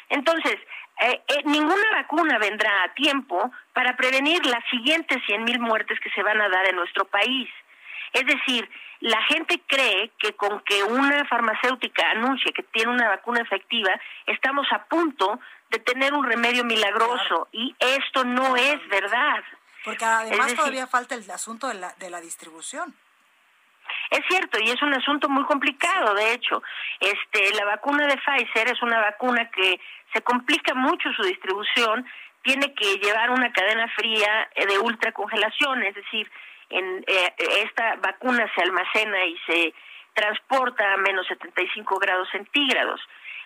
Entonces, 0.09 0.57
eh, 1.01 1.21
eh, 1.27 1.41
ninguna 1.45 1.91
vacuna 1.93 2.37
vendrá 2.37 2.83
a 2.83 2.93
tiempo 2.93 3.51
para 3.73 3.95
prevenir 3.95 4.45
las 4.45 4.63
siguientes 4.69 5.17
100 5.25 5.43
mil 5.43 5.59
muertes 5.59 5.99
que 5.99 6.11
se 6.11 6.21
van 6.21 6.39
a 6.39 6.49
dar 6.49 6.67
en 6.67 6.75
nuestro 6.75 7.05
país. 7.05 7.49
Es 8.13 8.25
decir, 8.25 8.69
la 8.99 9.21
gente 9.23 9.59
cree 9.65 10.11
que 10.19 10.33
con 10.33 10.59
que 10.61 10.83
una 10.83 11.25
farmacéutica 11.25 12.11
anuncie 12.11 12.53
que 12.53 12.63
tiene 12.63 12.91
una 12.91 13.09
vacuna 13.09 13.41
efectiva, 13.41 13.99
estamos 14.27 14.67
a 14.71 14.83
punto 14.85 15.39
de 15.69 15.79
tener 15.79 16.13
un 16.13 16.25
remedio 16.25 16.63
milagroso 16.65 17.47
y 17.51 17.75
esto 17.79 18.23
no 18.23 18.55
es 18.55 18.87
verdad. 18.89 19.43
Porque 19.83 20.05
además 20.05 20.53
todavía 20.55 20.87
falta 20.87 21.15
el 21.15 21.29
asunto 21.31 21.67
de 21.67 21.75
la, 21.75 21.93
de 21.93 22.09
la 22.09 22.21
distribución. 22.21 22.95
Es 24.09 24.21
cierto, 24.29 24.59
y 24.59 24.69
es 24.69 24.81
un 24.81 24.93
asunto 24.93 25.29
muy 25.29 25.43
complicado, 25.45 26.13
de 26.13 26.33
hecho. 26.33 26.61
Este, 26.99 27.53
la 27.55 27.65
vacuna 27.65 28.07
de 28.07 28.17
Pfizer 28.17 28.67
es 28.69 28.81
una 28.81 28.99
vacuna 28.99 29.49
que 29.49 29.79
se 30.13 30.21
complica 30.21 30.73
mucho 30.73 31.11
su 31.13 31.23
distribución, 31.23 32.05
tiene 32.43 32.73
que 32.73 32.97
llevar 32.97 33.29
una 33.31 33.51
cadena 33.51 33.87
fría 33.95 34.49
eh, 34.55 34.65
de 34.65 34.79
ultracongelación, 34.79 35.83
es 35.83 35.95
decir, 35.95 36.29
en, 36.69 37.03
eh, 37.07 37.33
esta 37.63 37.95
vacuna 37.97 38.49
se 38.55 38.61
almacena 38.61 39.25
y 39.25 39.37
se 39.45 39.73
transporta 40.13 40.93
a 40.93 40.97
menos 40.97 41.27
75 41.27 41.99
grados 41.99 42.27
centígrados. 42.31 42.99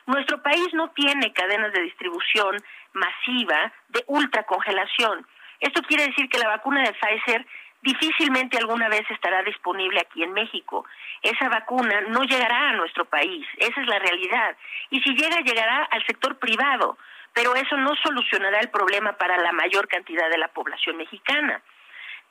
Nuestro 0.05 0.41
país 0.41 0.67
no 0.73 0.91
tiene 0.91 1.33
cadenas 1.33 1.73
de 1.73 1.81
distribución 1.81 2.57
masiva 2.93 3.73
de 3.89 4.03
ultracongelación. 4.07 5.27
Esto 5.59 5.81
quiere 5.83 6.07
decir 6.07 6.29
que 6.29 6.39
la 6.39 6.49
vacuna 6.49 6.81
de 6.83 6.93
Pfizer 6.93 7.45
difícilmente 7.81 8.57
alguna 8.57 8.89
vez 8.89 9.03
estará 9.11 9.43
disponible 9.43 9.99
aquí 9.99 10.23
en 10.23 10.33
México. 10.33 10.85
Esa 11.21 11.49
vacuna 11.49 12.01
no 12.09 12.23
llegará 12.23 12.69
a 12.69 12.73
nuestro 12.73 13.05
país, 13.05 13.45
esa 13.57 13.79
es 13.79 13.87
la 13.87 13.99
realidad. 13.99 14.57
Y 14.89 15.01
si 15.01 15.13
llega, 15.15 15.41
llegará 15.41 15.83
al 15.91 16.05
sector 16.05 16.37
privado, 16.39 16.97
pero 17.33 17.53
eso 17.55 17.77
no 17.77 17.93
solucionará 18.03 18.59
el 18.59 18.69
problema 18.69 19.13
para 19.13 19.37
la 19.37 19.51
mayor 19.51 19.87
cantidad 19.87 20.29
de 20.29 20.37
la 20.37 20.47
población 20.47 20.97
mexicana. 20.97 21.61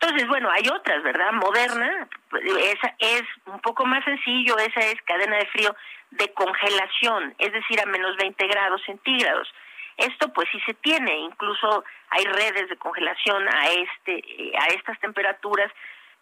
Entonces, 0.01 0.27
bueno, 0.27 0.51
hay 0.51 0.68
otras, 0.68 1.03
¿verdad? 1.03 1.33
Moderna, 1.33 2.09
esa 2.33 2.95
es 2.99 3.22
un 3.47 3.61
poco 3.61 3.87
más 3.87 4.05
sencillo, 4.05 4.59
esa 4.59 4.81
es 4.81 5.01
cadena 5.03 5.37
de 5.37 5.47
frío 5.47 5.75
de 6.11 6.33
congelación, 6.35 7.35
es 7.39 7.53
decir, 7.53 7.81
a 7.81 7.87
menos 7.87 8.16
20 8.16 8.47
grados 8.47 8.83
centígrados. 8.85 9.49
Esto 9.97 10.32
pues 10.32 10.49
sí 10.51 10.61
se 10.66 10.74
tiene, 10.74 11.16
incluso 11.18 11.84
hay 12.11 12.24
redes 12.24 12.68
de 12.68 12.76
congelación 12.76 13.49
a 13.49 13.68
este 13.68 14.18
eh, 14.18 14.53
a 14.59 14.66
estas 14.66 14.99
temperaturas 15.01 15.70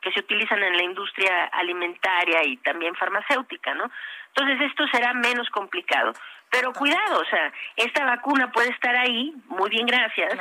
que 0.00 0.12
se 0.12 0.20
utilizan 0.20 0.62
en 0.62 0.76
la 0.76 0.82
industria 0.82 1.44
alimentaria 1.52 2.44
y 2.44 2.56
también 2.58 2.94
farmacéutica, 2.96 3.72
¿no? 3.74 3.90
Entonces 4.34 4.60
esto 4.68 4.84
será 4.88 5.14
menos 5.14 5.48
complicado. 5.50 6.12
Pero 6.50 6.72
cuidado, 6.72 7.20
o 7.20 7.24
sea, 7.24 7.52
esta 7.76 8.04
vacuna 8.04 8.50
puede 8.50 8.70
estar 8.70 8.94
ahí, 8.94 9.32
muy 9.46 9.70
bien, 9.70 9.86
gracias, 9.86 10.34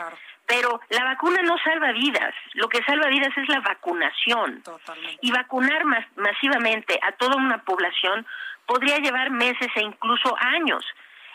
pero 0.46 0.82
la 0.90 1.06
vacuna 1.06 1.42
no 1.44 1.58
salva 1.60 1.94
vidas, 1.94 2.34
lo 2.56 2.68
que 2.68 2.84
salva 2.84 3.08
vidas 3.08 3.32
es 3.38 3.48
la 3.48 3.62
vacunación. 3.62 4.62
Y 5.22 5.32
vacunar 5.32 5.86
masivamente 6.16 7.00
a 7.02 7.14
toda 7.14 7.38
una 7.38 7.64
población 7.64 8.26
podría 8.66 8.98
llevar 8.98 9.32
meses 9.32 9.70
e 9.76 9.82
incluso 9.82 10.36
años. 10.38 10.84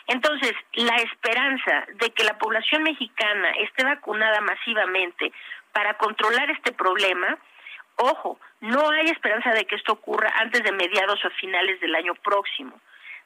Entonces, 0.07 0.53
la 0.73 0.95
esperanza 0.95 1.85
de 1.95 2.11
que 2.11 2.23
la 2.23 2.37
población 2.37 2.83
mexicana 2.83 3.51
esté 3.59 3.83
vacunada 3.83 4.39
masivamente 4.41 5.31
para 5.73 5.95
controlar 5.95 6.49
este 6.49 6.71
problema, 6.71 7.37
ojo, 7.97 8.39
no 8.61 8.89
hay 8.89 9.07
esperanza 9.07 9.51
de 9.51 9.65
que 9.65 9.75
esto 9.75 9.93
ocurra 9.93 10.31
antes 10.37 10.63
de 10.63 10.71
mediados 10.71 11.23
o 11.25 11.29
finales 11.31 11.79
del 11.81 11.93
año 11.93 12.15
próximo. 12.15 12.79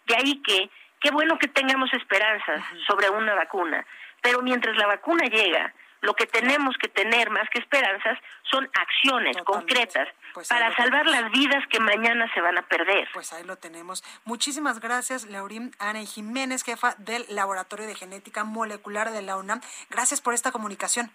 De 0.08 0.16
ahí 0.16 0.42
que, 0.42 0.70
qué 1.00 1.12
bueno 1.12 1.38
que 1.38 1.48
tengamos 1.48 1.94
esperanzas 1.94 2.64
sobre 2.88 3.10
una 3.10 3.36
vacuna, 3.36 3.86
pero 4.22 4.42
mientras 4.42 4.76
la 4.76 4.88
vacuna 4.88 5.26
llega, 5.26 5.74
lo 6.02 6.16
que 6.16 6.26
tenemos 6.26 6.76
que 6.78 6.90
tener 6.90 7.30
más 7.30 7.48
que 7.50 7.60
esperanzas 7.60 8.18
son 8.50 8.70
acciones 8.74 9.38
concretas 9.46 10.08
pues 10.34 10.48
para 10.50 10.76
salvar 10.76 11.06
las 11.08 11.32
vidas 11.32 11.64
que 11.70 11.80
mañana 11.80 12.30
se 12.34 12.42
van 12.42 12.58
a 12.58 12.64
perder. 12.64 13.08
Pues 13.14 13.32
ahí 13.34 13.44
lo 13.44 13.56
tenemos. 13.58 14.04
Muchísimas 14.26 14.80
gracias, 14.80 15.26
Laurín 15.26 15.76
Ana 15.80 16.04
Jiménez, 16.04 16.64
jefa 16.64 16.96
del 16.98 17.26
Laboratorio 17.30 17.86
de 17.86 17.96
Genética 17.96 18.44
Molecular 18.44 19.12
de 19.12 19.22
la 19.22 19.38
UNAM. 19.38 19.62
Gracias 19.90 20.22
por 20.22 20.34
esta 20.34 20.52
comunicación. 20.52 21.12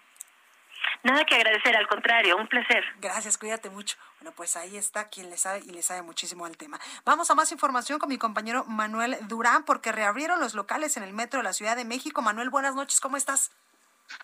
Nada 1.03 1.25
que 1.25 1.35
agradecer, 1.35 1.75
al 1.75 1.87
contrario, 1.87 2.37
un 2.37 2.47
placer. 2.47 2.83
Gracias, 2.99 3.37
cuídate 3.37 3.69
mucho. 3.69 3.97
Bueno, 4.19 4.33
pues 4.35 4.55
ahí 4.55 4.77
está 4.77 5.09
quien 5.09 5.29
le 5.29 5.37
sabe 5.37 5.61
y 5.65 5.71
le 5.71 5.81
sabe 5.81 6.01
muchísimo 6.01 6.45
al 6.45 6.57
tema. 6.57 6.79
Vamos 7.05 7.29
a 7.29 7.35
más 7.35 7.51
información 7.51 7.99
con 7.99 8.09
mi 8.09 8.17
compañero 8.17 8.63
Manuel 8.65 9.17
Durán, 9.21 9.63
porque 9.63 9.91
reabrieron 9.91 10.39
los 10.39 10.53
locales 10.53 10.97
en 10.97 11.03
el 11.03 11.13
metro 11.13 11.39
de 11.39 11.43
la 11.43 11.53
Ciudad 11.53 11.75
de 11.75 11.85
México. 11.85 12.21
Manuel, 12.21 12.49
buenas 12.49 12.75
noches, 12.75 12.99
¿cómo 12.99 13.17
estás? 13.17 13.51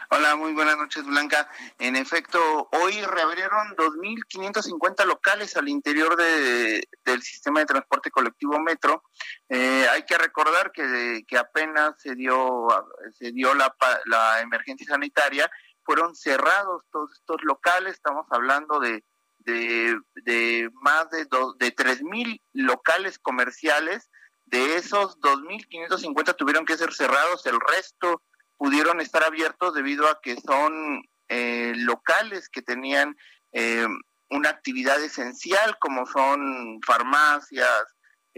Hola, 0.10 0.36
muy 0.36 0.54
buenas 0.54 0.78
noches, 0.78 1.06
Blanca. 1.06 1.50
En 1.80 1.96
efecto, 1.96 2.70
hoy 2.72 3.02
reabrieron 3.02 3.76
2.550 3.76 5.06
locales 5.06 5.58
al 5.58 5.68
interior 5.68 6.16
de, 6.16 6.88
del 7.04 7.22
sistema 7.22 7.60
de 7.62 7.66
transporte 7.66 8.12
colectivo 8.12 8.60
Metro. 8.60 9.04
Eh, 9.50 9.88
hay 9.92 10.04
que 10.04 10.18
recordar 10.18 10.72
que, 10.72 11.24
que 11.28 11.38
apenas 11.38 11.96
se 11.98 12.16
dio, 12.16 12.68
se 13.18 13.32
dio 13.32 13.54
la, 13.56 14.42
emergencia 14.42 14.88
sanitaria, 14.88 15.50
fueron 15.84 16.16
cerrados 16.16 16.84
todos 16.92 17.12
estos 17.14 17.38
locales, 17.44 17.94
estamos 17.96 18.26
hablando 18.30 18.80
de, 18.80 19.04
de, 19.40 19.98
de 20.24 20.70
más 20.74 21.10
de, 21.10 21.26
dos, 21.26 21.58
de 21.58 21.76
3.000 21.76 22.42
locales 22.54 23.20
comerciales. 23.20 24.10
De 24.46 24.76
esos 24.76 25.20
2.550 25.20 26.36
tuvieron 26.36 26.66
que 26.66 26.78
ser 26.78 26.94
cerrados, 26.94 27.46
el 27.48 27.60
resto 27.60 28.22
pudieron 28.58 29.02
estar 29.02 29.24
abiertos 29.24 29.74
debido 29.74 30.08
a 30.08 30.20
que 30.22 30.36
son 30.40 31.02
eh, 31.30 31.74
locales 31.76 32.50
que 32.50 32.62
tenían 32.62 33.16
eh, 33.52 33.88
una 34.30 34.50
actividad 34.50 35.02
esencial 35.02 35.78
como 35.80 36.06
son 36.06 36.80
farmacias 36.86 37.84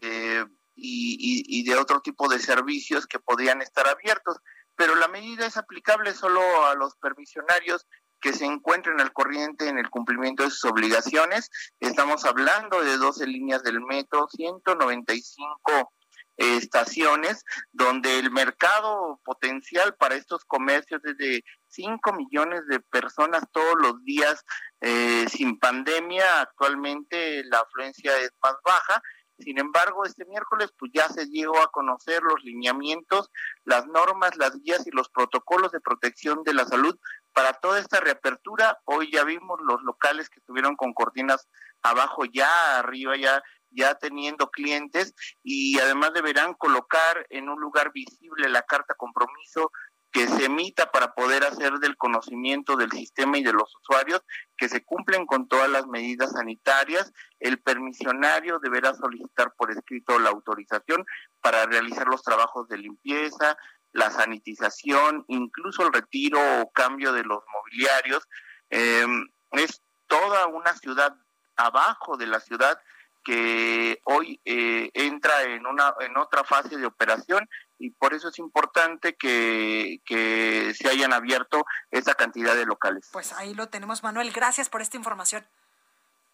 eh, 0.01 0.45
y, 0.75 1.63
de 1.63 1.75
otro 1.77 2.01
tipo 2.01 2.27
de 2.27 2.39
servicios 2.39 3.07
que 3.07 3.19
podían 3.19 3.61
estar 3.61 3.87
abiertos. 3.87 4.37
Pero 4.75 4.95
la 4.95 5.07
medida 5.07 5.45
es 5.45 5.55
aplicable 5.57 6.13
solo 6.13 6.41
a 6.65 6.75
los 6.75 6.95
permisionarios 6.97 7.87
que 8.19 8.33
se 8.33 8.45
encuentren 8.45 8.99
al 8.99 9.13
corriente 9.13 9.69
en 9.69 9.77
el 9.77 9.89
cumplimiento 9.89 10.43
de 10.43 10.49
sus 10.49 10.65
obligaciones. 10.65 11.49
Estamos 11.79 12.25
hablando 12.25 12.83
de 12.83 12.97
12 12.97 13.27
líneas 13.27 13.63
del 13.63 13.79
metro, 13.81 14.27
195 14.29 15.93
estaciones 16.37 17.43
donde 17.71 18.19
el 18.19 18.31
mercado 18.31 19.19
potencial 19.23 19.95
para 19.95 20.15
estos 20.15 20.43
comercios 20.45 21.01
es 21.05 21.17
de 21.17 21.43
5 21.67 22.13
millones 22.13 22.67
de 22.67 22.79
personas 22.79 23.43
todos 23.51 23.75
los 23.81 24.03
días 24.03 24.43
eh, 24.81 25.25
sin 25.29 25.59
pandemia. 25.59 26.41
Actualmente 26.41 27.43
la 27.45 27.59
afluencia 27.59 28.17
es 28.19 28.31
más 28.41 28.55
baja. 28.63 29.01
Sin 29.37 29.59
embargo, 29.59 30.05
este 30.05 30.23
miércoles 30.25 30.71
pues 30.77 30.91
ya 30.93 31.09
se 31.09 31.25
llegó 31.25 31.61
a 31.61 31.69
conocer 31.69 32.21
los 32.23 32.41
lineamientos, 32.43 33.29
las 33.65 33.85
normas, 33.85 34.37
las 34.37 34.57
guías 34.61 34.87
y 34.87 34.91
los 34.91 35.09
protocolos 35.09 35.73
de 35.73 35.81
protección 35.81 36.43
de 36.43 36.53
la 36.53 36.65
salud 36.65 36.97
para 37.33 37.51
toda 37.53 37.79
esta 37.79 37.99
reapertura. 37.99 38.79
Hoy 38.85 39.11
ya 39.11 39.25
vimos 39.25 39.59
los 39.61 39.83
locales 39.83 40.29
que 40.29 40.39
estuvieron 40.39 40.77
con 40.77 40.93
cortinas 40.93 41.49
abajo 41.81 42.23
ya, 42.23 42.79
arriba 42.79 43.17
ya 43.17 43.43
ya 43.75 43.95
teniendo 43.95 44.49
clientes 44.49 45.13
y 45.43 45.79
además 45.79 46.13
deberán 46.13 46.53
colocar 46.53 47.25
en 47.29 47.49
un 47.49 47.59
lugar 47.59 47.91
visible 47.91 48.49
la 48.49 48.63
carta 48.63 48.95
compromiso 48.95 49.71
que 50.15 50.27
se 50.29 50.45
emita 50.45 50.91
para 50.91 51.13
poder 51.13 51.43
hacer 51.43 51.73
del 51.73 51.97
conocimiento 51.97 52.77
del 52.77 52.89
sistema 52.89 53.37
y 53.37 53.43
de 53.43 53.51
los 53.51 53.75
usuarios 53.75 54.21
que 54.55 54.69
se 54.69 54.81
cumplen 54.81 55.25
con 55.25 55.49
todas 55.49 55.69
las 55.69 55.87
medidas 55.87 56.31
sanitarias. 56.31 57.11
El 57.37 57.61
permisionario 57.61 58.59
deberá 58.59 58.93
solicitar 58.93 59.53
por 59.57 59.71
escrito 59.71 60.17
la 60.17 60.29
autorización 60.29 61.05
para 61.41 61.65
realizar 61.65 62.07
los 62.07 62.23
trabajos 62.23 62.69
de 62.69 62.77
limpieza, 62.77 63.57
la 63.91 64.09
sanitización, 64.09 65.25
incluso 65.27 65.85
el 65.85 65.91
retiro 65.91 66.39
o 66.61 66.71
cambio 66.71 67.11
de 67.11 67.23
los 67.23 67.43
mobiliarios. 67.53 68.23
Eh, 68.69 69.05
es 69.51 69.81
toda 70.07 70.47
una 70.47 70.73
ciudad 70.77 71.13
abajo 71.57 72.15
de 72.15 72.27
la 72.27 72.39
ciudad 72.39 72.79
que 73.25 73.99
hoy 74.03 74.39
eh, 74.45 74.91
entra 74.93 75.43
en 75.43 75.65
una 75.65 75.93
en 75.99 76.15
otra 76.15 76.43
fase 76.43 76.77
de 76.77 76.85
operación 76.85 77.49
y 77.79 77.89
por 77.89 78.13
eso 78.13 78.29
es 78.29 78.39
importante 78.39 79.15
que, 79.15 79.99
que 80.05 80.73
se 80.75 80.87
hayan 80.87 81.11
abierto 81.11 81.65
esa 81.91 82.13
cantidad 82.13 82.55
de 82.55 82.65
locales. 82.65 83.09
Pues 83.11 83.33
ahí 83.33 83.53
lo 83.53 83.67
tenemos, 83.67 84.03
Manuel. 84.03 84.31
Gracias 84.31 84.69
por 84.69 84.81
esta 84.81 84.95
información. 84.95 85.45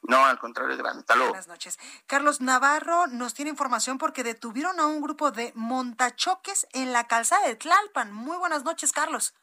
No, 0.03 0.25
al 0.25 0.39
contrario, 0.39 0.75
gracias. 0.77 1.01
Hasta 1.01 1.15
luego. 1.15 1.29
Buenas 1.29 1.47
noches. 1.47 1.79
Carlos 2.07 2.41
Navarro 2.41 3.07
nos 3.07 3.33
tiene 3.33 3.51
información 3.51 3.97
porque 3.97 4.23
detuvieron 4.23 4.79
a 4.79 4.87
un 4.87 5.01
grupo 5.01 5.31
de 5.31 5.53
montachoques 5.55 6.67
en 6.73 6.91
la 6.91 7.07
calzada 7.07 7.47
de 7.47 7.55
Tlalpan. 7.55 8.11
Muy 8.11 8.37
buenas 8.37 8.63
noches, 8.63 8.91
Carlos. 8.91 9.33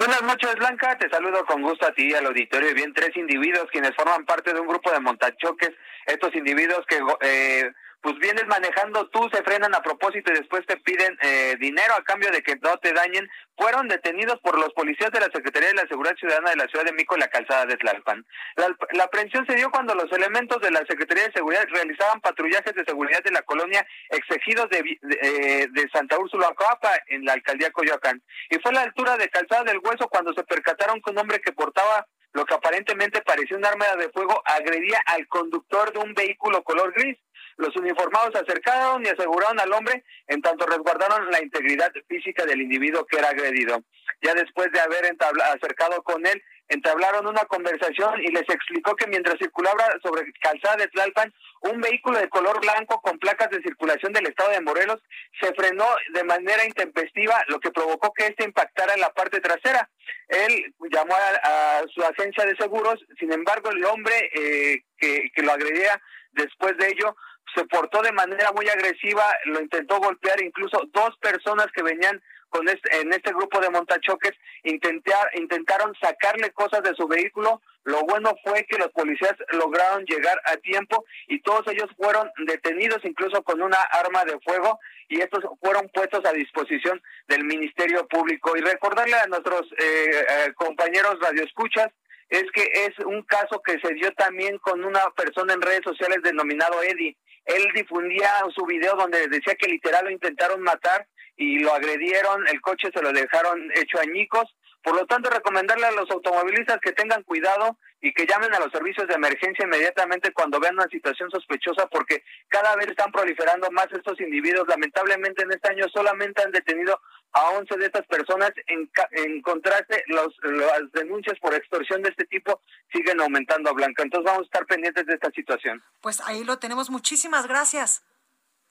Buenas 0.00 0.22
noches, 0.22 0.54
Blanca. 0.54 0.96
Te 0.96 1.10
saludo 1.10 1.44
con 1.44 1.60
gusto 1.60 1.86
a 1.86 1.92
ti 1.92 2.08
y 2.08 2.14
al 2.14 2.24
auditorio. 2.24 2.72
Bien, 2.74 2.94
tres 2.94 3.14
individuos 3.16 3.68
quienes 3.70 3.94
forman 3.94 4.24
parte 4.24 4.54
de 4.54 4.58
un 4.58 4.66
grupo 4.66 4.90
de 4.90 4.98
montachoques. 4.98 5.72
Estos 6.06 6.34
individuos 6.34 6.86
que 6.88 6.98
eh, 7.20 7.70
pues 8.02 8.16
vienes 8.18 8.46
manejando 8.46 9.08
tú, 9.08 9.28
se 9.32 9.42
frenan 9.42 9.74
a 9.74 9.82
propósito 9.82 10.32
y 10.32 10.36
después 10.36 10.64
te 10.66 10.76
piden 10.78 11.18
eh, 11.22 11.56
dinero 11.60 11.94
a 11.94 12.04
cambio 12.04 12.30
de 12.30 12.42
que 12.42 12.56
no 12.56 12.76
te 12.78 12.92
dañen, 12.92 13.28
fueron 13.56 13.88
detenidos 13.88 14.40
por 14.40 14.58
los 14.58 14.72
policías 14.72 15.10
de 15.10 15.20
la 15.20 15.28
Secretaría 15.32 15.68
de 15.68 15.74
la 15.74 15.88
Seguridad 15.88 16.16
Ciudadana 16.16 16.50
de 16.50 16.56
la 16.56 16.66
Ciudad 16.68 16.84
de 16.84 16.92
Mico 16.92 17.14
en 17.14 17.20
la 17.20 17.28
calzada 17.28 17.66
de 17.66 17.76
Tlalpan. 17.76 18.24
La, 18.56 18.68
la 18.92 19.04
aprehensión 19.04 19.46
se 19.46 19.54
dio 19.54 19.70
cuando 19.70 19.94
los 19.94 20.10
elementos 20.12 20.60
de 20.62 20.70
la 20.70 20.80
Secretaría 20.86 21.24
de 21.24 21.32
Seguridad 21.32 21.66
realizaban 21.68 22.20
patrullajes 22.20 22.74
de 22.74 22.84
seguridad 22.84 23.22
de 23.22 23.32
la 23.32 23.42
colonia 23.42 23.86
exegidos 24.08 24.68
de, 24.70 24.82
de, 25.02 25.18
eh, 25.22 25.68
de 25.70 25.88
Santa 25.92 26.18
Úrsula 26.18 26.52
Coapa 26.54 26.98
en 27.08 27.24
la 27.24 27.34
alcaldía 27.34 27.70
Coyoacán. 27.70 28.22
Y 28.48 28.58
fue 28.60 28.70
a 28.72 28.74
la 28.74 28.82
altura 28.82 29.16
de 29.16 29.28
Calzada 29.28 29.64
del 29.64 29.80
Hueso 29.82 30.08
cuando 30.08 30.32
se 30.32 30.44
percataron 30.44 31.00
que 31.02 31.10
un 31.10 31.18
hombre 31.18 31.40
que 31.40 31.52
portaba 31.52 32.06
lo 32.32 32.44
que 32.44 32.54
aparentemente 32.54 33.22
parecía 33.22 33.56
un 33.56 33.64
arma 33.64 33.86
de 33.96 34.08
fuego 34.10 34.40
agredía 34.44 35.00
al 35.06 35.26
conductor 35.26 35.92
de 35.92 35.98
un 35.98 36.14
vehículo 36.14 36.62
color 36.62 36.92
gris. 36.92 37.18
Los 37.60 37.76
uniformados 37.76 38.34
acercaron 38.34 39.04
y 39.04 39.10
aseguraron 39.10 39.60
al 39.60 39.70
hombre, 39.74 40.02
en 40.28 40.40
tanto 40.40 40.64
resguardaron 40.64 41.30
la 41.30 41.42
integridad 41.42 41.92
física 42.08 42.46
del 42.46 42.62
individuo 42.62 43.04
que 43.04 43.18
era 43.18 43.28
agredido. 43.28 43.82
Ya 44.22 44.32
después 44.32 44.72
de 44.72 44.80
haber 44.80 45.14
acercado 45.52 46.02
con 46.02 46.26
él, 46.26 46.42
entablaron 46.70 47.26
una 47.26 47.44
conversación 47.44 48.18
y 48.22 48.28
les 48.32 48.48
explicó 48.48 48.96
que 48.96 49.08
mientras 49.08 49.36
circulaba 49.38 49.84
sobre 50.02 50.32
calzada 50.40 50.76
de 50.76 50.88
Tlalpan, 50.88 51.34
un 51.62 51.82
vehículo 51.82 52.18
de 52.18 52.30
color 52.30 52.60
blanco 52.60 53.02
con 53.02 53.18
placas 53.18 53.50
de 53.50 53.60
circulación 53.60 54.14
del 54.14 54.28
estado 54.28 54.52
de 54.52 54.62
Morelos 54.62 55.02
se 55.38 55.52
frenó 55.52 55.84
de 56.14 56.24
manera 56.24 56.64
intempestiva, 56.64 57.44
lo 57.48 57.60
que 57.60 57.72
provocó 57.72 58.14
que 58.14 58.26
este 58.26 58.44
impactara 58.44 58.94
en 58.94 59.00
la 59.00 59.12
parte 59.12 59.40
trasera. 59.40 59.90
Él 60.28 60.74
llamó 60.90 61.14
a, 61.14 61.82
su 61.92 62.02
agencia 62.02 62.46
de 62.46 62.56
seguros, 62.56 63.04
sin 63.18 63.30
embargo, 63.32 63.70
el 63.70 63.84
hombre 63.84 64.14
eh, 64.32 64.82
que, 64.96 65.30
que 65.34 65.42
lo 65.42 65.52
agredía 65.52 66.00
después 66.32 66.76
de 66.78 66.88
ello 66.88 67.14
se 67.54 67.64
portó 67.64 68.02
de 68.02 68.12
manera 68.12 68.52
muy 68.52 68.68
agresiva, 68.68 69.24
lo 69.46 69.60
intentó 69.60 69.98
golpear, 69.98 70.42
incluso 70.42 70.80
dos 70.92 71.16
personas 71.18 71.66
que 71.74 71.82
venían 71.82 72.20
con 72.50 72.68
este, 72.68 73.00
en 73.00 73.12
este 73.12 73.32
grupo 73.32 73.60
de 73.60 73.70
montachoques 73.70 74.32
intentar, 74.64 75.30
intentaron 75.34 75.94
sacarle 76.00 76.50
cosas 76.50 76.82
de 76.82 76.94
su 76.94 77.06
vehículo. 77.06 77.62
Lo 77.84 78.02
bueno 78.02 78.34
fue 78.44 78.66
que 78.68 78.76
los 78.76 78.88
policías 78.88 79.34
lograron 79.52 80.04
llegar 80.04 80.38
a 80.44 80.56
tiempo 80.56 81.04
y 81.28 81.40
todos 81.40 81.66
ellos 81.68 81.88
fueron 81.96 82.30
detenidos 82.46 82.98
incluso 83.04 83.42
con 83.42 83.62
una 83.62 83.80
arma 83.92 84.24
de 84.24 84.38
fuego 84.40 84.78
y 85.08 85.20
estos 85.20 85.44
fueron 85.60 85.88
puestos 85.94 86.24
a 86.24 86.32
disposición 86.32 87.00
del 87.28 87.44
Ministerio 87.44 88.06
Público. 88.08 88.56
Y 88.56 88.60
recordarle 88.60 89.16
a 89.16 89.26
nuestros 89.26 89.62
eh, 89.78 90.10
eh, 90.10 90.52
compañeros 90.54 91.18
radioescuchas 91.20 91.88
es 92.28 92.44
que 92.52 92.62
es 92.62 92.98
un 93.06 93.22
caso 93.22 93.60
que 93.62 93.78
se 93.80 93.94
dio 93.94 94.12
también 94.12 94.58
con 94.58 94.84
una 94.84 95.10
persona 95.16 95.54
en 95.54 95.62
redes 95.62 95.82
sociales 95.84 96.22
denominado 96.22 96.82
Eddie. 96.82 97.16
Él 97.56 97.68
difundía 97.74 98.30
su 98.54 98.64
video 98.66 98.94
donde 98.96 99.26
decía 99.28 99.54
que 99.54 99.68
literal 99.68 100.04
lo 100.04 100.10
intentaron 100.10 100.62
matar 100.62 101.06
y 101.36 101.58
lo 101.60 101.72
agredieron, 101.74 102.46
el 102.48 102.60
coche 102.60 102.90
se 102.94 103.02
lo 103.02 103.12
dejaron 103.12 103.70
hecho 103.74 103.98
añicos. 103.98 104.44
Por 104.82 104.94
lo 104.94 105.06
tanto, 105.06 105.28
recomendarle 105.28 105.86
a 105.86 105.92
los 105.92 106.10
automovilistas 106.10 106.80
que 106.80 106.92
tengan 106.92 107.22
cuidado 107.22 107.76
y 108.00 108.14
que 108.14 108.26
llamen 108.26 108.54
a 108.54 108.60
los 108.60 108.72
servicios 108.72 109.06
de 109.08 109.14
emergencia 109.14 109.64
inmediatamente 109.64 110.32
cuando 110.32 110.58
vean 110.58 110.74
una 110.74 110.88
situación 110.88 111.30
sospechosa, 111.30 111.86
porque 111.88 112.24
cada 112.48 112.74
vez 112.76 112.88
están 112.88 113.12
proliferando 113.12 113.70
más 113.70 113.88
estos 113.92 114.18
individuos. 114.20 114.66
Lamentablemente, 114.68 115.42
en 115.42 115.52
este 115.52 115.68
año 115.68 115.86
solamente 115.92 116.42
han 116.42 116.50
detenido 116.50 116.98
a 117.32 117.50
11 117.50 117.76
de 117.76 117.86
estas 117.86 118.06
personas. 118.06 118.52
En, 118.66 118.90
en 119.12 119.42
contraste, 119.42 120.02
los, 120.06 120.34
las 120.42 120.90
denuncias 120.92 121.38
por 121.40 121.54
extorsión 121.54 122.02
de 122.02 122.08
este 122.08 122.24
tipo 122.24 122.62
siguen 122.90 123.20
aumentando, 123.20 123.74
Blanca. 123.74 124.02
Entonces, 124.02 124.24
vamos 124.24 124.42
a 124.42 124.46
estar 124.46 124.66
pendientes 124.66 125.04
de 125.04 125.14
esta 125.14 125.30
situación. 125.32 125.82
Pues 126.00 126.20
ahí 126.22 126.42
lo 126.42 126.58
tenemos. 126.58 126.88
Muchísimas 126.88 127.46
gracias. 127.46 128.02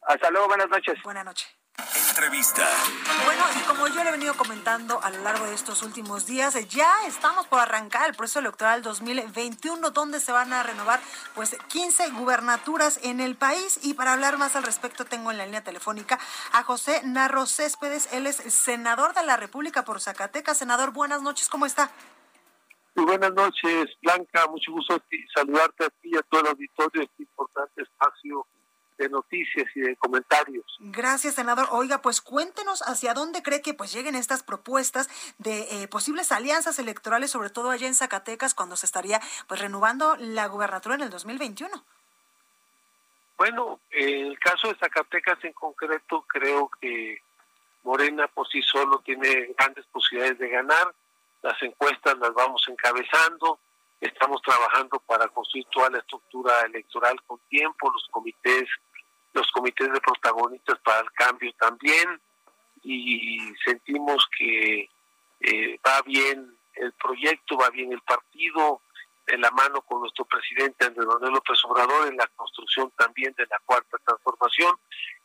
Hasta 0.01 0.32
luego, 0.32 0.47
buenas 0.47 0.70
noches. 0.70 0.95
Buenas 1.03 1.26
noches. 1.26 1.59
Entrevista. 2.10 2.68
Bueno, 3.26 3.44
y 3.58 3.64
como 3.68 3.88
yo 3.88 4.04
le 4.04 4.10
he 4.10 4.12
venido 4.12 4.36
comentando 4.36 5.02
a 5.02 5.10
lo 5.10 5.22
largo 5.22 5.46
de 5.46 5.54
estos 5.54 5.84
últimos 5.84 6.26
días, 6.26 6.56
ya 6.68 6.92
estamos 7.08 7.48
por 7.48 7.60
arrancar 7.60 8.10
el 8.10 8.16
proceso 8.16 8.40
electoral 8.40 8.82
2021, 8.82 9.92
donde 9.92 10.20
se 10.20 10.32
van 10.32 10.52
a 10.52 10.64
renovar 10.64 11.00
pues 11.36 11.56
15 11.70 12.10
gubernaturas 12.12 13.00
en 13.04 13.20
el 13.20 13.36
país. 13.36 13.80
Y 13.84 13.94
para 13.94 14.14
hablar 14.14 14.38
más 14.38 14.56
al 14.56 14.64
respecto, 14.64 15.06
tengo 15.06 15.32
en 15.32 15.38
la 15.38 15.46
línea 15.46 15.64
telefónica 15.64 16.20
a 16.52 16.64
José 16.64 17.02
Narro 17.04 17.46
Céspedes. 17.46 18.12
Él 18.12 18.28
es 18.28 18.36
senador 18.36 19.14
de 19.14 19.24
la 19.24 19.38
República 19.38 19.86
por 19.86 20.02
Zacatecas. 20.02 20.58
Senador, 20.58 20.92
buenas 20.92 21.22
noches, 21.22 21.50
¿cómo 21.50 21.66
está? 21.66 21.92
Muy 22.96 23.06
buenas 23.06 23.34
noches, 23.34 23.86
Blanca. 24.02 24.48
Mucho 24.48 24.72
gusto 24.72 25.02
saludarte 25.34 25.86
a 25.86 25.90
ti 25.90 26.10
y 26.12 26.18
a 26.18 26.22
todo 26.24 26.42
el 26.42 26.48
auditorio 26.48 27.02
de 27.02 27.06
este 27.06 27.24
importante 27.24 27.84
espacio 27.84 28.46
de 29.00 29.10
noticias 29.10 29.66
y 29.74 29.80
de 29.80 29.95
comentarios. 29.95 30.66
Gracias, 30.80 31.36
senador. 31.36 31.68
Oiga, 31.72 32.02
pues 32.02 32.22
cuéntenos 32.22 32.82
hacia 32.82 33.14
dónde 33.14 33.41
cree 33.41 33.62
que 33.62 33.74
pues 33.74 33.91
lleguen 33.91 34.14
estas 34.14 34.43
propuestas 34.43 35.10
de 35.38 35.84
eh, 35.84 35.88
posibles 35.88 36.32
alianzas 36.32 36.78
electorales, 36.78 37.32
sobre 37.32 37.50
todo 37.50 37.72
allá 37.72 37.88
en 37.88 37.95
Zacatecas, 37.95 38.54
cuando 38.54 38.76
se 38.76 38.86
estaría 38.86 39.20
pues 39.47 39.60
renovando 39.60 40.16
la 40.18 40.47
gubernatura 40.47 40.95
en 40.95 41.02
el 41.02 41.10
2021. 41.10 41.84
Bueno, 43.38 43.80
en 43.91 44.28
el 44.28 44.39
caso 44.39 44.68
de 44.68 44.76
Zacatecas 44.76 45.41
en 45.45 45.54
concreto, 45.54 46.26
creo 46.28 46.70
que 46.82 47.22
Morena 47.84 48.28
por 48.28 48.47
sí 48.50 48.62
solo 48.62 49.00
tiene 49.00 49.54
grandes 49.58 49.86
posibilidades 49.86 50.38
de 50.39 50.50
ganar. 50.50 50.93
Las 51.41 51.62
encuestas 51.64 52.18
las 52.20 52.34
vamos 52.34 52.62
encabezando. 52.68 53.60
Estamos 54.02 54.41
trabajando 54.41 55.00
para 55.00 55.28
construir 55.30 55.66
toda 55.72 55.89
la 55.89 56.00
estructura 56.00 56.62
electoral 56.66 57.22
con 57.24 57.39
tiempo, 57.50 57.91
los 57.91 58.08
comités 58.12 58.68
los 59.40 59.52
comités 59.52 59.92
de 59.92 60.02
protagonistas 60.02 60.78
para 60.80 61.00
el 61.00 61.12
cambio 61.12 61.52
también 61.60 62.22
y 62.84 63.40
sentimos 63.66 64.28
que 64.38 64.90
eh, 65.42 65.80
va 65.86 66.02
bien 66.04 66.58
el 66.74 66.94
proyecto, 66.94 67.58
va 67.58 67.70
bien 67.70 67.92
el 67.92 68.02
partido, 68.02 68.82
en 69.28 69.42
la 69.42 69.52
mano 69.52 69.82
con 69.82 70.02
nuestro 70.02 70.26
presidente 70.26 70.86
Andrés 70.86 71.06
Manuel 71.06 71.34
López 71.34 71.64
Obrador 71.66 72.08
en 72.08 72.18
la 72.18 72.28
construcción 72.36 72.92
también 72.98 73.34
de 73.38 73.46
la 73.46 73.60
cuarta 73.66 73.98
transformación 74.04 74.76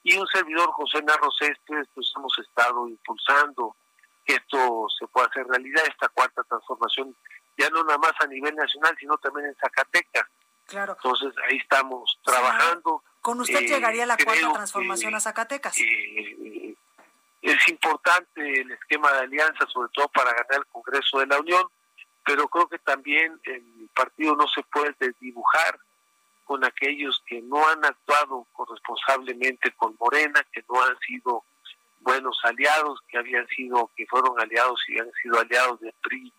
y 0.02 0.16
un 0.16 0.26
servidor 0.28 0.70
José 0.72 1.02
Narros 1.02 1.36
Estes, 1.40 1.88
pues 1.94 2.12
hemos 2.16 2.38
estado 2.38 2.86
impulsando 2.86 3.74
que 4.26 4.34
esto 4.34 4.86
se 4.98 5.06
pueda 5.06 5.26
hacer 5.26 5.46
realidad, 5.46 5.84
esta 5.88 6.08
cuarta 6.08 6.42
transformación, 6.44 7.16
ya 7.56 7.68
no 7.70 7.82
nada 7.84 7.98
más 7.98 8.12
a 8.20 8.26
nivel 8.26 8.54
nacional, 8.54 8.94
sino 8.98 9.16
también 9.18 9.46
en 9.46 9.56
Zacatecas. 9.56 10.26
Claro. 10.66 10.96
Entonces 10.96 11.34
ahí 11.48 11.56
estamos 11.56 12.18
trabajando. 12.22 13.02
¿Con 13.24 13.40
usted 13.40 13.62
Eh, 13.62 13.68
llegaría 13.68 14.04
la 14.04 14.18
cuarta 14.18 14.52
transformación 14.52 15.12
que, 15.12 15.16
a 15.16 15.20
Zacatecas? 15.20 15.78
eh, 15.78 16.74
es 17.40 17.68
importante 17.68 18.60
el 18.60 18.70
esquema 18.72 19.10
de 19.14 19.20
alianza, 19.20 19.66
sobre 19.72 19.88
todo 19.94 20.08
para 20.08 20.28
ganar 20.30 20.58
el 20.58 20.66
Congreso 20.66 21.20
de 21.20 21.26
la 21.28 21.38
Unión, 21.40 21.66
pero 22.22 22.46
creo 22.48 22.68
que 22.68 22.78
también 22.80 23.40
el 23.44 23.88
partido 23.94 24.36
no 24.36 24.46
se 24.48 24.62
puede 24.64 24.94
desdibujar 24.98 25.78
con 26.44 26.66
aquellos 26.66 27.22
que 27.26 27.40
no 27.40 27.66
han 27.66 27.82
actuado 27.86 28.46
corresponsablemente 28.52 29.72
con 29.72 29.96
Morena, 29.98 30.44
que 30.52 30.62
no 30.68 30.82
han 30.82 30.98
sido 30.98 31.44
buenos 32.00 32.38
aliados, 32.44 33.00
que 33.08 33.16
habían 33.16 33.46
sido, 33.48 33.90
que 33.96 34.04
fueron 34.06 34.38
aliados 34.38 34.78
y 34.86 34.98
han 35.00 35.10
sido 35.22 35.40
aliados 35.40 35.80
del 35.80 35.94
PRI 36.02 36.30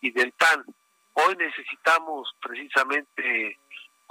y 0.00 0.10
del 0.12 0.32
PAN. 0.32 0.64
Hoy 1.12 1.36
necesitamos 1.36 2.34
precisamente 2.40 3.58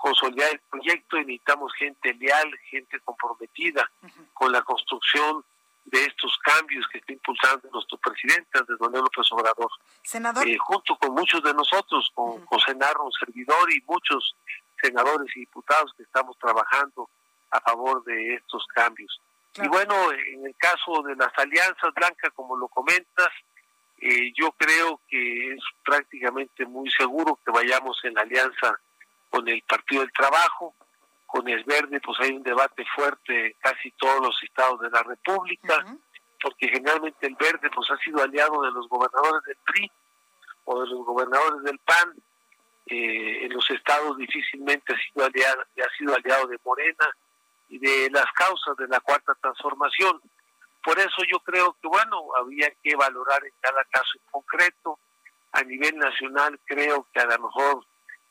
consolidar 0.02 0.52
el 0.52 0.60
proyecto 0.70 1.18
y 1.18 1.26
necesitamos 1.26 1.74
gente 1.74 2.14
leal, 2.14 2.52
gente 2.70 3.00
comprometida 3.02 3.89
con 4.34 4.52
la 4.52 4.62
construcción 4.62 5.43
de 5.86 6.06
estos 6.06 6.38
cambios 6.43 6.86
que 6.91 7.00
está 7.00 7.14
impulsando 7.14 7.68
nuestro 7.72 7.97
presidente 7.97 8.60
Andrés 8.60 8.80
Manuel 8.80 9.04
López 9.04 9.32
Obrador. 9.32 9.72
Senador. 10.04 10.47
Eh, 10.47 10.58
junto 10.58 10.95
con 10.97 11.14
muchos 11.14 11.41
de 11.43 11.54
nosotros, 11.54 12.12
con 12.14 12.45
José 12.45 12.76
Narro, 12.76 13.06
un 13.06 13.12
servidor, 13.12 13.72
y 13.72 13.82
muchos 13.88 14.36
senadores 14.82 15.36
y 15.36 15.41
diputados 15.41 15.93
que 15.97 16.04
estamos 16.04 16.38
trabajando 16.38 17.10
a 17.52 17.60
favor 17.62 18.04
de 18.04 18.36
estos 18.36 18.66
cambios. 18.68 19.20
Y 19.56 19.68
bueno, 19.68 19.95
en 20.12 20.45
el 20.45 20.56
caso 20.58 21.02
de 21.04 21.16
las 21.16 21.36
alianzas, 21.38 21.93
Blanca, 21.95 22.30
como 22.32 22.56
lo 22.56 22.68
comentas, 22.68 23.30
eh, 23.97 24.32
yo 24.39 24.52
creo 24.52 25.02
que 25.10 25.54
es 25.54 25.60
prácticamente 25.84 26.66
muy 26.66 26.89
seguro 26.91 27.39
que 27.43 27.52
vayamos 27.52 28.00
en 28.04 28.18
alianza 28.18 28.80
con 29.30 29.47
el 29.47 29.61
Partido 29.63 30.01
del 30.01 30.11
Trabajo, 30.11 30.75
con 31.25 31.47
el 31.47 31.63
Verde, 31.63 32.01
pues 32.01 32.19
hay 32.21 32.32
un 32.32 32.43
debate 32.43 32.84
fuerte 32.95 33.47
en 33.47 33.53
casi 33.59 33.91
todos 33.91 34.19
los 34.19 34.43
estados 34.43 34.80
de 34.82 34.89
la 34.89 35.03
República, 35.03 35.86
porque 36.41 36.69
generalmente 36.69 37.27
el 37.27 37.36
Verde 37.36 37.69
pues 37.73 37.89
ha 37.91 37.97
sido 37.97 38.23
aliado 38.23 38.61
de 38.63 38.71
los 38.71 38.88
gobernadores 38.89 39.43
del 39.45 39.57
PRI 39.65 39.91
o 40.65 40.82
de 40.82 40.88
los 40.88 41.05
gobernadores 41.05 41.61
del 41.63 41.80
PAN, 41.80 42.15
eh, 42.88 43.45
en 43.45 43.53
los 43.53 43.69
estados 43.69 44.17
difícilmente 44.17 44.93
ha 44.93 44.97
sido 44.97 45.25
aliado, 45.25 45.61
ha 45.61 45.97
sido 45.97 46.15
aliado 46.15 46.47
de 46.47 46.57
Morena 46.65 47.07
y 47.69 47.77
de 47.77 48.09
las 48.11 48.25
causas 48.34 48.75
de 48.77 48.88
la 48.88 48.99
cuarta 48.99 49.36
transformación. 49.39 50.19
Por 50.84 50.97
eso 50.97 51.23
yo 51.32 51.39
creo 51.41 51.75
que, 51.80 51.88
bueno, 51.88 52.30
había 52.36 52.71
que 52.82 52.95
valorar 52.95 53.43
en 53.45 53.53
cada 53.61 53.84
caso 53.86 54.09
en 54.15 54.32
concreto. 54.32 54.97
A 55.51 55.61
nivel 55.63 55.97
nacional 55.97 56.59
creo 56.65 57.07
que 57.13 57.19
a 57.19 57.25
lo 57.25 57.39
mejor 57.39 57.86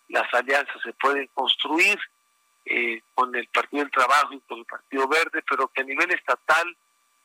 las 0.08 0.32
alianzas 0.32 0.80
se 0.82 0.92
pueden 0.94 1.28
construir 1.34 1.98
eh, 2.64 3.02
con 3.14 3.34
el 3.34 3.46
Partido 3.48 3.82
del 3.82 3.92
Trabajo 3.92 4.34
y 4.34 4.40
con 4.40 4.58
el 4.58 4.64
Partido 4.64 5.08
Verde, 5.08 5.42
pero 5.48 5.68
que 5.68 5.82
a 5.82 5.84
nivel 5.84 6.10
estatal 6.10 6.76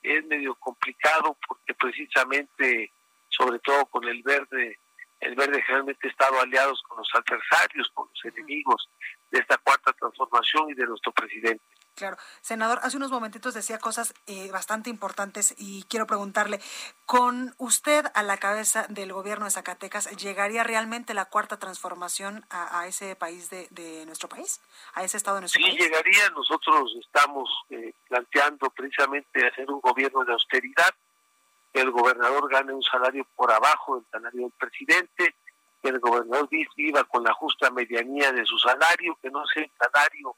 es 0.02 0.26
medio 0.26 0.56
complicado 0.56 1.38
porque 1.48 1.74
precisamente, 1.74 2.92
sobre 3.30 3.60
todo 3.60 3.86
con 3.86 4.04
el 4.06 4.22
Verde, 4.22 4.78
el 5.22 5.36
Verde 5.36 5.62
generalmente 5.64 6.08
ha 6.08 6.12
estado 6.12 6.42
aliados 6.42 6.82
con 6.84 6.98
los 6.98 7.10
adversarios, 7.14 7.90
con 7.94 8.08
los 8.10 8.26
enemigos 8.26 8.90
de 9.32 9.40
esta 9.40 9.58
cuarta 9.58 9.94
transformación 9.94 10.70
y 10.70 10.74
de 10.74 10.86
nuestro 10.86 11.12
presidente. 11.12 11.64
Claro. 11.96 12.18
Senador, 12.42 12.80
hace 12.82 12.98
unos 12.98 13.12
momentitos 13.12 13.54
decía 13.54 13.78
cosas 13.78 14.16
eh, 14.26 14.50
bastante 14.52 14.90
importantes 14.90 15.54
y 15.60 15.84
quiero 15.84 16.08
preguntarle, 16.08 16.60
¿con 17.06 17.54
usted 17.60 18.06
a 18.16 18.24
la 18.24 18.38
cabeza 18.38 18.88
del 18.90 19.14
gobierno 19.14 19.46
de 19.46 19.52
Zacatecas 19.52 20.10
llegaría 20.18 20.64
realmente 20.64 21.14
la 21.14 21.26
cuarta 21.26 21.60
transformación 21.60 22.46
a, 22.50 22.80
a 22.80 22.88
ese 22.88 23.16
país 23.16 23.52
de, 23.52 23.68
de, 23.70 24.08
nuestro 24.08 24.28
país, 24.28 24.60
a 24.96 25.04
ese 25.04 25.18
estado 25.18 25.36
de 25.36 25.42
nuestro 25.42 25.60
sí, 25.60 25.66
país? 25.66 25.78
Sí, 25.78 25.84
llegaría. 25.84 26.30
Nosotros 26.32 26.96
estamos 27.00 27.50
eh, 27.70 27.94
planteando 28.10 28.72
precisamente 28.72 29.48
hacer 29.48 29.70
un 29.70 29.80
gobierno 29.80 30.26
de 30.26 30.34
austeridad, 30.34 30.96
que 31.72 31.82
el 31.82 31.92
gobernador 31.92 32.50
gane 32.50 32.74
un 32.74 32.84
salario 32.84 33.28
por 33.36 33.52
abajo 33.52 33.98
del 33.98 34.06
salario 34.12 34.42
del 34.42 34.54
presidente, 34.58 35.36
que 35.82 35.90
el 35.90 36.00
gobernador 36.00 36.50
viva 36.76 37.04
con 37.04 37.24
la 37.24 37.34
justa 37.34 37.70
medianía 37.70 38.32
de 38.32 38.46
su 38.46 38.58
salario, 38.58 39.18
que 39.22 39.30
no 39.30 39.46
sea 39.46 39.64
el 39.64 39.72
salario 39.78 40.36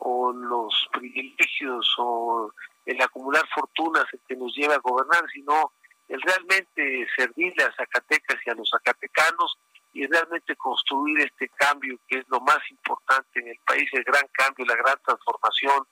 o 0.00 0.32
los 0.32 0.88
privilegios 0.92 1.94
o 1.98 2.52
el 2.86 3.00
acumular 3.00 3.46
fortunas 3.54 4.04
que 4.26 4.36
nos 4.36 4.54
lleva 4.54 4.74
a 4.74 4.78
gobernar, 4.78 5.24
sino 5.32 5.72
el 6.08 6.20
realmente 6.22 7.06
servirle 7.16 7.64
a 7.64 7.74
Zacatecas 7.74 8.38
y 8.44 8.50
a 8.50 8.54
los 8.54 8.68
zacatecanos 8.70 9.58
y 9.92 10.06
realmente 10.06 10.56
construir 10.56 11.20
este 11.20 11.48
cambio 11.50 11.98
que 12.08 12.18
es 12.18 12.28
lo 12.28 12.40
más 12.40 12.58
importante 12.70 13.40
en 13.40 13.48
el 13.48 13.58
país, 13.66 13.88
el 13.92 14.04
gran 14.04 14.26
cambio, 14.32 14.64
la 14.64 14.76
gran 14.76 14.96
transformación 15.04 15.86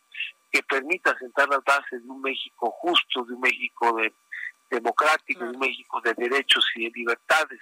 que 0.50 0.62
permita 0.62 1.16
sentar 1.18 1.48
las 1.48 1.62
bases 1.64 2.02
de 2.02 2.08
un 2.08 2.20
México 2.22 2.70
justo, 2.70 3.24
de 3.24 3.34
un 3.34 3.40
México 3.40 3.92
de, 3.94 4.12
democrático, 4.70 5.44
de 5.44 5.50
un 5.50 5.58
México 5.58 6.00
de 6.00 6.14
derechos 6.14 6.64
y 6.74 6.84
de 6.84 6.90
libertades, 6.94 7.60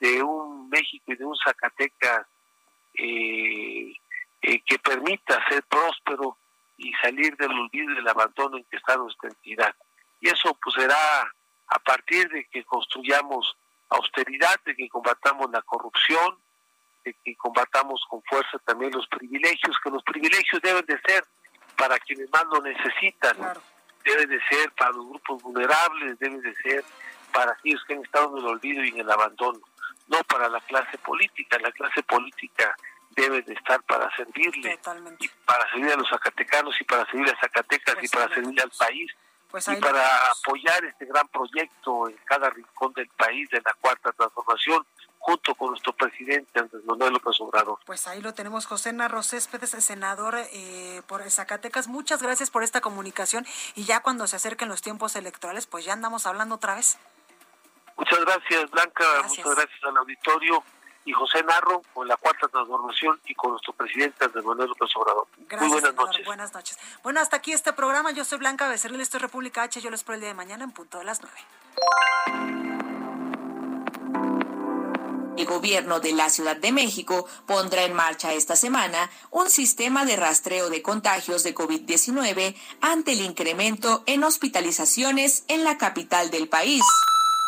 de 0.00 0.22
un 0.22 0.68
México 0.68 1.12
y 1.12 1.16
de 1.16 1.24
un 1.24 1.36
Zacatecas 1.36 2.26
eh, 2.94 3.92
permita 5.08 5.42
ser 5.48 5.62
próspero 5.64 6.36
y 6.76 6.92
salir 6.94 7.36
del 7.36 7.50
olvido 7.50 7.92
y 7.92 7.96
del 7.96 8.08
abandono 8.08 8.56
en 8.56 8.64
que 8.64 8.76
está 8.76 8.96
nuestra 8.96 9.30
entidad. 9.30 9.74
Y 10.20 10.28
eso 10.28 10.56
pues 10.62 10.74
será 10.74 11.32
a 11.68 11.78
partir 11.80 12.28
de 12.28 12.44
que 12.46 12.64
construyamos 12.64 13.56
austeridad, 13.88 14.56
de 14.64 14.76
que 14.76 14.88
combatamos 14.88 15.50
la 15.50 15.62
corrupción, 15.62 16.36
de 17.04 17.14
que 17.24 17.34
combatamos 17.36 18.04
con 18.08 18.22
fuerza 18.24 18.58
también 18.64 18.92
los 18.92 19.06
privilegios, 19.08 19.76
que 19.82 19.90
los 19.90 20.02
privilegios 20.02 20.60
deben 20.62 20.84
de 20.86 21.00
ser 21.00 21.24
para 21.76 21.98
quienes 22.00 22.30
más 22.30 22.44
lo 22.52 22.60
necesitan, 22.60 23.36
deben 24.04 24.28
de 24.28 24.40
ser 24.48 24.70
para 24.72 24.92
los 24.92 25.06
grupos 25.06 25.42
vulnerables, 25.42 26.18
deben 26.18 26.40
de 26.42 26.54
ser 26.56 26.84
para 27.32 27.52
aquellos 27.52 27.82
que 27.84 27.94
han 27.94 28.02
estado 28.02 28.36
en 28.36 28.44
el 28.44 28.50
olvido 28.50 28.84
y 28.84 28.88
en 28.88 29.00
el 29.00 29.10
abandono, 29.10 29.60
no 30.08 30.22
para 30.24 30.48
la 30.48 30.60
clase 30.60 30.98
política. 30.98 31.58
La 31.60 31.72
clase 31.72 32.02
política 32.02 32.74
debe 33.18 33.42
de 33.42 33.52
estar 33.52 33.82
para 33.82 34.08
servirle, 34.14 34.78
y 35.18 35.28
para 35.44 35.68
servir 35.70 35.92
a 35.92 35.96
los 35.96 36.08
zacatecanos 36.08 36.80
y 36.80 36.84
para 36.84 37.04
servir 37.06 37.28
a 37.34 37.40
Zacatecas 37.40 37.96
y 38.00 38.08
para 38.08 38.28
servirle 38.28 38.62
al 38.62 38.70
país. 38.70 39.10
Pues 39.50 39.66
y 39.68 39.76
para 39.76 40.30
apoyar 40.30 40.84
este 40.84 41.06
gran 41.06 41.26
proyecto 41.28 42.06
en 42.08 42.16
cada 42.26 42.50
rincón 42.50 42.92
del 42.92 43.08
país 43.08 43.48
de 43.48 43.62
la 43.64 43.72
cuarta 43.80 44.12
transformación, 44.12 44.86
junto 45.18 45.54
con 45.54 45.70
nuestro 45.70 45.94
presidente 45.94 46.60
Andrés 46.60 46.84
Manuel 46.84 47.14
López 47.14 47.40
Obrador. 47.40 47.78
Pues 47.86 48.06
ahí 48.06 48.20
lo 48.20 48.34
tenemos, 48.34 48.66
José 48.66 48.92
Narro 48.92 49.22
Céspedes, 49.22 49.70
senador 49.70 50.36
eh, 50.36 51.00
por 51.06 51.28
Zacatecas. 51.30 51.88
Muchas 51.88 52.22
gracias 52.22 52.50
por 52.50 52.62
esta 52.62 52.82
comunicación 52.82 53.46
y 53.74 53.84
ya 53.84 54.00
cuando 54.00 54.26
se 54.26 54.36
acerquen 54.36 54.68
los 54.68 54.82
tiempos 54.82 55.16
electorales, 55.16 55.66
pues 55.66 55.86
ya 55.86 55.94
andamos 55.94 56.26
hablando 56.26 56.56
otra 56.56 56.74
vez. 56.74 56.98
Muchas 57.96 58.20
gracias, 58.20 58.70
Blanca. 58.70 59.04
Muchas 59.26 59.56
gracias 59.56 59.84
al 59.84 59.96
auditorio 59.96 60.62
y 61.08 61.12
José 61.12 61.42
Narro 61.42 61.80
con 61.94 62.06
la 62.06 62.18
cuarta 62.18 62.48
transformación 62.48 63.18
y 63.24 63.34
con 63.34 63.52
nuestro 63.52 63.72
presidente 63.72 64.26
Andrés 64.26 64.44
Manuel 64.44 64.68
López 64.68 64.90
Obrador. 64.94 65.26
Gracias, 65.48 65.70
Muy 65.70 65.80
buenas 65.80 65.94
noches. 65.94 66.26
Buenas 66.26 66.52
noches. 66.52 66.78
Bueno, 67.02 67.20
hasta 67.20 67.38
aquí 67.38 67.52
este 67.52 67.72
programa. 67.72 68.10
Yo 68.10 68.26
soy 68.26 68.36
Blanca 68.36 68.68
Becerril, 68.68 69.00
esto 69.00 69.16
es 69.16 69.22
República 69.22 69.62
H. 69.62 69.80
Yo 69.80 69.88
les 69.88 70.00
espero 70.00 70.16
el 70.16 70.20
día 70.20 70.28
de 70.28 70.34
mañana 70.34 70.64
en 70.64 70.70
punto 70.70 70.98
de 70.98 71.04
las 71.04 71.22
nueve. 71.22 71.38
El 75.38 75.46
gobierno 75.46 76.00
de 76.00 76.12
la 76.12 76.28
Ciudad 76.28 76.56
de 76.56 76.72
México 76.72 77.26
pondrá 77.46 77.84
en 77.84 77.94
marcha 77.94 78.34
esta 78.34 78.54
semana 78.54 79.08
un 79.30 79.48
sistema 79.48 80.04
de 80.04 80.16
rastreo 80.16 80.68
de 80.68 80.82
contagios 80.82 81.42
de 81.42 81.54
COVID-19 81.54 82.54
ante 82.82 83.12
el 83.12 83.22
incremento 83.22 84.02
en 84.04 84.24
hospitalizaciones 84.24 85.44
en 85.48 85.64
la 85.64 85.78
capital 85.78 86.30
del 86.30 86.50
país. 86.50 86.82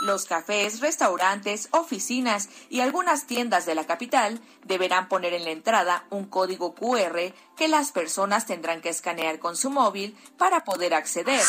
Los 0.01 0.25
cafés, 0.25 0.81
restaurantes, 0.81 1.69
oficinas 1.73 2.49
y 2.71 2.81
algunas 2.81 3.27
tiendas 3.27 3.67
de 3.67 3.75
la 3.75 3.87
capital 3.87 4.41
deberán 4.65 5.09
poner 5.11 5.35
en 5.35 5.45
la 5.45 5.51
entrada 5.51 6.07
un 6.09 6.25
código 6.25 6.75
QR 6.75 7.35
que 7.55 7.69
las 7.69 7.93
personas 7.93 8.47
tendrán 8.47 8.81
que 8.81 8.89
escanear 8.89 9.39
con 9.39 9.57
su 9.57 9.69
móvil 9.69 10.17
para 10.39 10.65
poder 10.65 10.95
acceder. 10.95 11.45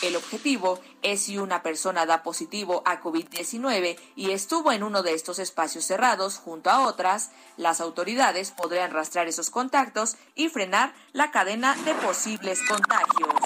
El 0.00 0.14
objetivo 0.14 0.80
es 1.02 1.22
si 1.22 1.38
una 1.38 1.62
persona 1.62 2.06
da 2.06 2.22
positivo 2.22 2.82
a 2.84 3.00
COVID-19 3.00 3.96
y 4.14 4.30
estuvo 4.30 4.70
en 4.70 4.84
uno 4.84 5.02
de 5.02 5.14
estos 5.14 5.40
espacios 5.40 5.84
cerrados 5.84 6.38
junto 6.38 6.70
a 6.70 6.86
otras, 6.86 7.30
las 7.56 7.80
autoridades 7.80 8.52
podrán 8.52 8.92
rastrear 8.92 9.26
esos 9.26 9.50
contactos 9.50 10.16
y 10.36 10.48
frenar 10.48 10.94
la 11.12 11.32
cadena 11.32 11.74
de 11.84 11.94
posibles 11.94 12.60
contagios. 12.68 13.41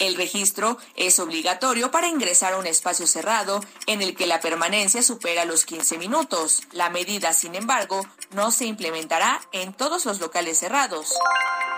El 0.00 0.16
registro 0.16 0.78
es 0.96 1.20
obligatorio 1.20 1.90
para 1.90 2.08
ingresar 2.08 2.54
a 2.54 2.58
un 2.58 2.66
espacio 2.66 3.06
cerrado 3.06 3.60
en 3.86 4.00
el 4.00 4.16
que 4.16 4.26
la 4.26 4.40
permanencia 4.40 5.02
supera 5.02 5.44
los 5.44 5.66
15 5.66 5.98
minutos. 5.98 6.62
La 6.72 6.88
medida, 6.88 7.34
sin 7.34 7.54
embargo, 7.54 8.00
no 8.32 8.50
se 8.50 8.64
implementará 8.64 9.40
en 9.52 9.74
todos 9.74 10.06
los 10.06 10.18
locales 10.18 10.58
cerrados. 10.58 11.14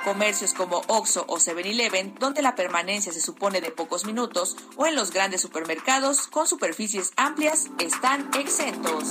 Comercios 0.04 0.54
como 0.54 0.82
Oxxo 0.86 1.24
o 1.26 1.38
7-Eleven, 1.38 2.14
donde 2.20 2.42
la 2.42 2.54
permanencia 2.54 3.12
se 3.12 3.20
supone 3.20 3.60
de 3.60 3.72
pocos 3.72 4.04
minutos, 4.04 4.56
o 4.76 4.86
en 4.86 4.94
los 4.94 5.10
grandes 5.10 5.40
supermercados 5.40 6.28
con 6.28 6.46
superficies 6.46 7.12
amplias, 7.16 7.70
están 7.80 8.30
exentos. 8.38 9.10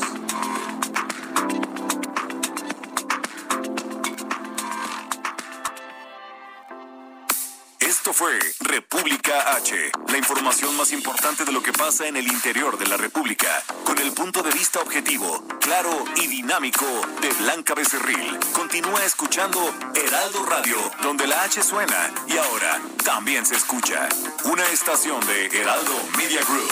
Esto 8.01 8.13
fue 8.13 8.39
República 8.61 9.53
H, 9.57 9.75
la 10.07 10.17
información 10.17 10.75
más 10.75 10.91
importante 10.91 11.45
de 11.45 11.51
lo 11.51 11.61
que 11.61 11.71
pasa 11.71 12.07
en 12.07 12.17
el 12.17 12.25
interior 12.25 12.75
de 12.79 12.87
la 12.87 12.97
República, 12.97 13.47
con 13.85 13.95
el 13.99 14.11
punto 14.11 14.41
de 14.41 14.49
vista 14.49 14.79
objetivo, 14.81 15.43
claro 15.59 15.91
y 16.15 16.25
dinámico 16.25 16.83
de 17.21 17.31
Blanca 17.43 17.75
Becerril. 17.75 18.39
Continúa 18.55 19.05
escuchando 19.05 19.59
Heraldo 19.93 20.43
Radio, 20.47 20.77
donde 21.03 21.27
la 21.27 21.43
H 21.43 21.61
suena 21.61 22.11
y 22.27 22.37
ahora 22.37 22.81
también 23.05 23.45
se 23.45 23.53
escucha. 23.53 24.09
Una 24.45 24.67
estación 24.69 25.19
de 25.27 25.61
Heraldo 25.61 25.93
Media 26.17 26.41
Group. 26.43 26.71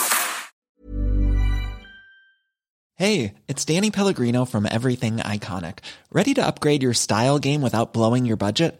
Hey, 2.96 3.36
it's 3.48 3.64
Danny 3.66 3.92
Pellegrino 3.92 4.46
from 4.46 4.66
Everything 4.66 5.18
Iconic. 5.18 5.78
¿Ready 6.12 6.34
to 6.34 6.42
upgrade 6.44 6.82
your 6.82 6.96
style 6.96 7.38
game 7.38 7.62
without 7.62 7.94
blowing 7.94 8.26
your 8.26 8.36
budget? 8.36 8.80